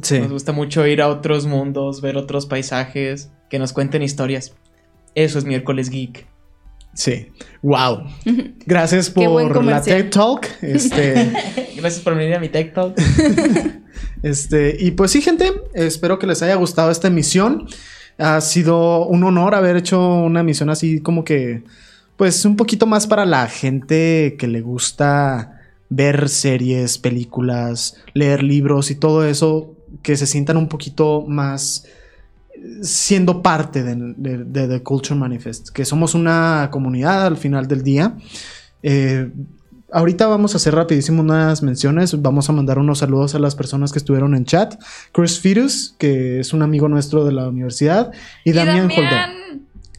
Sí. 0.00 0.20
Nos 0.20 0.30
gusta 0.32 0.52
mucho 0.52 0.86
ir 0.86 1.02
a 1.02 1.08
otros 1.08 1.46
mundos, 1.46 2.00
ver 2.02 2.16
otros 2.16 2.46
paisajes, 2.46 3.30
que 3.50 3.58
nos 3.58 3.72
cuenten 3.72 4.00
historias. 4.02 4.54
Eso 5.16 5.38
es 5.40 5.44
miércoles 5.44 5.90
geek. 5.90 6.26
Sí. 6.94 7.28
Wow. 7.62 8.04
Gracias 8.66 9.10
por 9.10 9.64
la. 9.64 9.80
TED 9.80 10.10
Talk. 10.10 10.46
Este. 10.62 11.32
Gracias 11.76 12.02
por 12.02 12.14
venir 12.14 12.34
a 12.34 12.40
mi 12.40 12.48
Tech 12.48 12.72
Talk. 12.72 12.94
Este, 14.22 14.76
y 14.78 14.92
pues 14.92 15.10
sí, 15.10 15.20
gente, 15.20 15.52
espero 15.74 16.18
que 16.18 16.28
les 16.28 16.42
haya 16.42 16.54
gustado 16.54 16.92
esta 16.92 17.08
emisión. 17.08 17.66
Ha 18.18 18.40
sido 18.40 19.06
un 19.06 19.24
honor 19.24 19.56
haber 19.56 19.76
hecho 19.76 20.00
una 20.00 20.40
emisión 20.40 20.70
así 20.70 21.00
como 21.00 21.24
que, 21.24 21.64
pues 22.16 22.44
un 22.44 22.56
poquito 22.56 22.86
más 22.86 23.08
para 23.08 23.26
la 23.26 23.48
gente 23.48 24.36
que 24.38 24.46
le 24.46 24.60
gusta 24.60 25.60
ver 25.88 26.28
series, 26.28 26.98
películas, 26.98 27.96
leer 28.14 28.44
libros 28.44 28.92
y 28.92 28.94
todo 28.94 29.26
eso, 29.26 29.74
que 30.02 30.16
se 30.16 30.26
sientan 30.26 30.56
un 30.56 30.68
poquito 30.68 31.24
más 31.26 31.84
siendo 32.82 33.42
parte 33.42 33.82
de, 33.82 33.94
de- 34.16 34.44
de 34.44 34.68
The 34.68 34.82
Culture 34.82 35.18
Manifest, 35.18 35.70
que 35.70 35.84
somos 35.84 36.14
una 36.14 36.68
comunidad 36.70 37.26
al 37.26 37.36
final 37.36 37.66
del 37.68 37.82
día. 37.82 38.16
Eh, 38.82 39.30
Ahorita 39.94 40.26
vamos 40.26 40.54
a 40.54 40.56
hacer 40.56 40.74
rapidísimo 40.74 41.20
unas 41.20 41.62
menciones. 41.62 42.22
Vamos 42.22 42.48
a 42.48 42.54
mandar 42.54 42.78
unos 42.78 43.00
saludos 43.00 43.34
a 43.34 43.38
las 43.38 43.54
personas 43.54 43.92
que 43.92 43.98
estuvieron 43.98 44.34
en 44.34 44.46
chat. 44.46 44.82
Chris 45.12 45.38
Firus, 45.38 45.94
que 45.98 46.40
es 46.40 46.54
un 46.54 46.62
amigo 46.62 46.88
nuestro 46.88 47.26
de 47.26 47.32
la 47.32 47.46
universidad. 47.46 48.10
Y, 48.42 48.50
Y 48.50 48.52
Damián 48.54 48.86
Holdó. 48.86 49.02
Damián, 49.02 49.30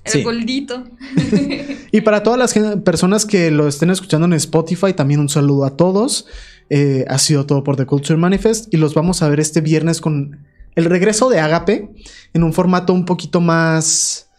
el 0.03 0.11
Sí. 0.11 0.23
goldito. 0.23 0.83
Y 1.91 2.01
para 2.01 2.23
todas 2.23 2.39
las 2.39 2.55
personas 2.79 3.27
que 3.27 3.51
lo 3.51 3.67
estén 3.67 3.91
escuchando 3.91 4.25
en 4.25 4.33
Spotify, 4.33 4.93
también 4.93 5.19
un 5.19 5.29
saludo 5.29 5.63
a 5.63 5.77
todos. 5.77 6.25
Eh, 6.71 7.05
ha 7.07 7.19
sido 7.19 7.45
todo 7.45 7.63
por 7.63 7.75
The 7.75 7.85
Culture 7.85 8.17
Manifest. 8.17 8.73
Y 8.73 8.77
los 8.77 8.95
vamos 8.95 9.21
a 9.21 9.29
ver 9.29 9.39
este 9.39 9.61
viernes 9.61 10.01
con 10.01 10.39
el 10.75 10.85
regreso 10.85 11.29
de 11.29 11.39
Agape 11.39 11.89
en 12.33 12.43
un 12.43 12.53
formato 12.53 12.93
un 12.93 13.05
poquito 13.05 13.41
más. 13.41 14.29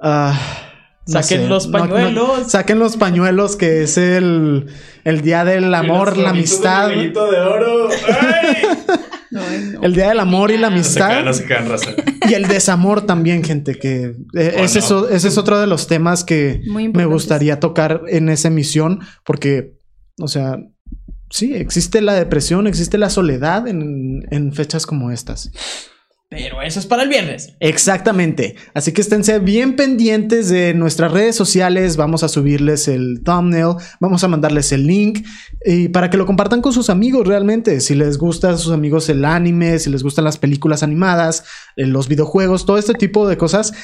ah, 0.00 0.38
no 1.06 1.20
Saquen 1.20 1.42
sé, 1.42 1.48
los 1.48 1.66
no- 1.68 1.78
no- 1.78 1.84
pañuelos. 1.88 2.50
saquen 2.50 2.78
los 2.78 2.96
pañuelos, 2.96 3.56
que 3.56 3.82
es 3.82 3.98
el, 3.98 4.66
el 5.04 5.20
día 5.22 5.44
del 5.44 5.74
amor, 5.74 6.16
la 6.16 6.30
amistad. 6.30 6.88
de 6.90 7.12
oro. 7.18 7.88
El 9.82 9.94
día 9.94 10.10
del 10.10 10.20
amor 10.20 10.50
y 10.50 10.58
la 10.58 10.68
No 10.68 10.84
se 10.84 10.98
caen, 11.00 11.26
amistad. 11.26 11.60
no 11.64 11.78
se 11.78 11.94
caen. 11.94 12.18
Y 12.28 12.34
el 12.34 12.46
desamor 12.48 13.06
también, 13.06 13.42
gente, 13.42 13.74
que 13.76 14.14
eh, 14.34 14.56
Oh, 14.58 14.62
ese, 14.62 14.80
no. 14.90 15.06
es, 15.06 15.14
ese 15.16 15.28
es 15.28 15.38
otro 15.38 15.58
de 15.58 15.66
los 15.66 15.86
temas 15.86 16.22
que 16.22 16.60
me 16.66 17.06
gustaría 17.06 17.58
tocar 17.58 18.02
en 18.08 18.28
esa 18.28 18.48
emisión, 18.48 19.00
porque, 19.24 19.78
o 20.20 20.28
sea, 20.28 20.58
sí, 21.32 21.54
existe 21.54 22.00
la 22.00 22.14
depresión, 22.14 22.68
existe 22.68 22.98
la 22.98 23.10
soledad 23.10 23.66
en, 23.66 24.26
en 24.30 24.52
fechas 24.52 24.86
como 24.86 25.10
estas. 25.10 25.50
Pero 26.32 26.62
eso 26.62 26.80
es 26.80 26.86
para 26.86 27.02
el 27.02 27.10
viernes. 27.10 27.52
Exactamente. 27.60 28.56
Así 28.72 28.92
que 28.92 29.02
esténse 29.02 29.38
bien 29.38 29.76
pendientes 29.76 30.48
de 30.48 30.72
nuestras 30.72 31.12
redes 31.12 31.36
sociales. 31.36 31.98
Vamos 31.98 32.22
a 32.22 32.28
subirles 32.28 32.88
el 32.88 33.20
thumbnail, 33.22 33.74
vamos 34.00 34.24
a 34.24 34.28
mandarles 34.28 34.72
el 34.72 34.86
link 34.86 35.26
y 35.62 35.90
para 35.90 36.08
que 36.08 36.16
lo 36.16 36.24
compartan 36.24 36.62
con 36.62 36.72
sus 36.72 36.88
amigos 36.88 37.28
realmente. 37.28 37.80
Si 37.80 37.94
les 37.94 38.16
gusta 38.16 38.48
a 38.48 38.56
sus 38.56 38.72
amigos 38.72 39.10
el 39.10 39.26
anime, 39.26 39.78
si 39.78 39.90
les 39.90 40.02
gustan 40.02 40.24
las 40.24 40.38
películas 40.38 40.82
animadas, 40.82 41.44
eh, 41.76 41.84
los 41.84 42.08
videojuegos, 42.08 42.64
todo 42.64 42.78
este 42.78 42.94
tipo 42.94 43.28
de 43.28 43.36
cosas, 43.36 43.74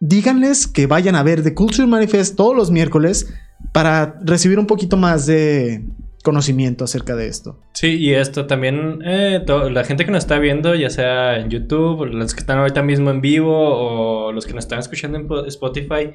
díganles 0.00 0.66
que 0.66 0.86
vayan 0.86 1.16
a 1.16 1.22
ver 1.22 1.42
The 1.42 1.52
Culture 1.52 1.86
Manifest 1.86 2.34
todos 2.34 2.56
los 2.56 2.70
miércoles 2.70 3.26
para 3.72 4.18
recibir 4.24 4.58
un 4.58 4.66
poquito 4.66 4.96
más 4.96 5.26
de 5.26 5.84
conocimiento 6.22 6.84
acerca 6.84 7.16
de 7.16 7.28
esto. 7.28 7.58
Sí, 7.72 7.96
y 7.98 8.12
esto 8.12 8.46
también, 8.46 9.00
eh, 9.04 9.42
la 9.70 9.84
gente 9.84 10.04
que 10.04 10.10
nos 10.10 10.24
está 10.24 10.38
viendo, 10.38 10.74
ya 10.74 10.90
sea 10.90 11.38
en 11.38 11.48
YouTube, 11.48 12.04
los 12.06 12.34
que 12.34 12.40
están 12.40 12.58
ahorita 12.58 12.82
mismo 12.82 13.10
en 13.10 13.20
vivo 13.22 13.54
o 13.56 14.32
los 14.32 14.46
que 14.46 14.52
nos 14.52 14.64
están 14.64 14.80
escuchando 14.80 15.16
en 15.18 15.26
po- 15.26 15.46
Spotify, 15.46 16.10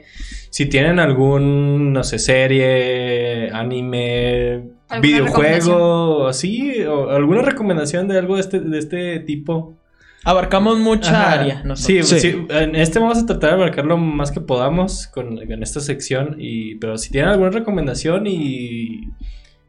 si 0.52 0.68
tienen 0.68 1.00
algún, 1.00 1.92
no 1.94 2.04
sé, 2.04 2.20
serie, 2.20 3.50
anime, 3.52 4.70
¿Alguna 4.90 5.02
videojuego, 5.02 6.28
así, 6.28 6.84
o 6.84 7.10
alguna 7.10 7.42
recomendación 7.42 8.08
de 8.08 8.20
algo 8.20 8.36
de 8.36 8.42
este, 8.42 8.60
de 8.60 8.78
este 8.78 9.20
tipo. 9.22 9.76
Abarcamos 10.24 10.78
mucha 10.80 11.12
Ajá. 11.12 11.40
área. 11.42 11.64
Sí. 11.76 12.02
Sí. 12.04 12.20
sí, 12.20 12.46
en 12.50 12.76
este 12.76 13.00
vamos 13.00 13.18
a 13.20 13.26
tratar 13.26 13.52
de 13.52 13.56
abarcar 13.58 13.86
lo 13.86 13.98
más 13.98 14.32
que 14.32 14.42
podamos 14.42 15.08
con, 15.08 15.40
en 15.40 15.64
esta 15.64 15.80
sección, 15.80 16.36
y, 16.40 16.76
pero 16.76 16.98
si 17.00 17.12
tienen 17.12 17.32
alguna 17.32 17.50
recomendación 17.50 18.28
y... 18.28 19.10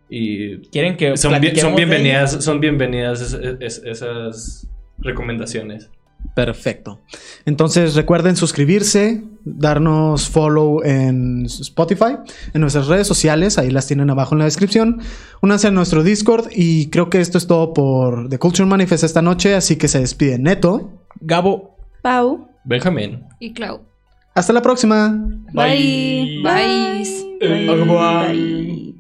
y 0.09 0.59
Quieren 0.68 0.96
que 0.96 1.16
son, 1.16 1.40
bien- 1.40 1.57
son 1.57 1.74
bienvenidas, 1.76 2.44
son 2.44 2.61
bienvenidas 2.61 3.20
es- 3.20 3.34
es- 3.61 3.82
esas 3.84 4.66
recomendaciones. 4.98 5.90
Perfecto. 6.34 7.00
Entonces 7.44 7.94
recuerden 7.94 8.36
suscribirse, 8.36 9.22
darnos 9.44 10.28
follow 10.28 10.82
en 10.82 11.46
Spotify, 11.46 12.16
en 12.52 12.61
nuestras 12.61 12.88
redes 12.88 13.07
sociales, 13.07 13.59
ahí 13.59 13.70
las 13.70 13.86
tienen 13.86 14.11
abajo 14.11 14.34
en 14.34 14.40
la 14.40 14.44
descripción. 14.46 15.00
Únanse 15.40 15.68
a 15.68 15.70
nuestro 15.70 16.02
Discord 16.02 16.48
y 16.54 16.90
creo 16.90 17.11
que 17.11 17.20
esto 17.20 17.38
es 17.38 17.46
todo 17.46 17.72
por 17.72 18.28
The 18.28 18.38
Culture 18.38 18.68
Manifest 18.68 19.04
esta 19.04 19.22
noche, 19.22 19.54
así 19.54 19.76
que 19.76 19.88
se 19.88 20.00
despide 20.00 20.38
Neto. 20.38 20.90
Gabo. 21.20 21.76
Pau. 22.02 22.48
Benjamín. 22.64 23.22
Y 23.38 23.52
Clau. 23.52 23.82
Hasta 24.34 24.52
la 24.52 24.61
próxima. 24.62 25.16
Bye. 25.54 26.40
Bye. 26.42 27.38
Bye. 27.40 27.84
Bye. 27.84 28.95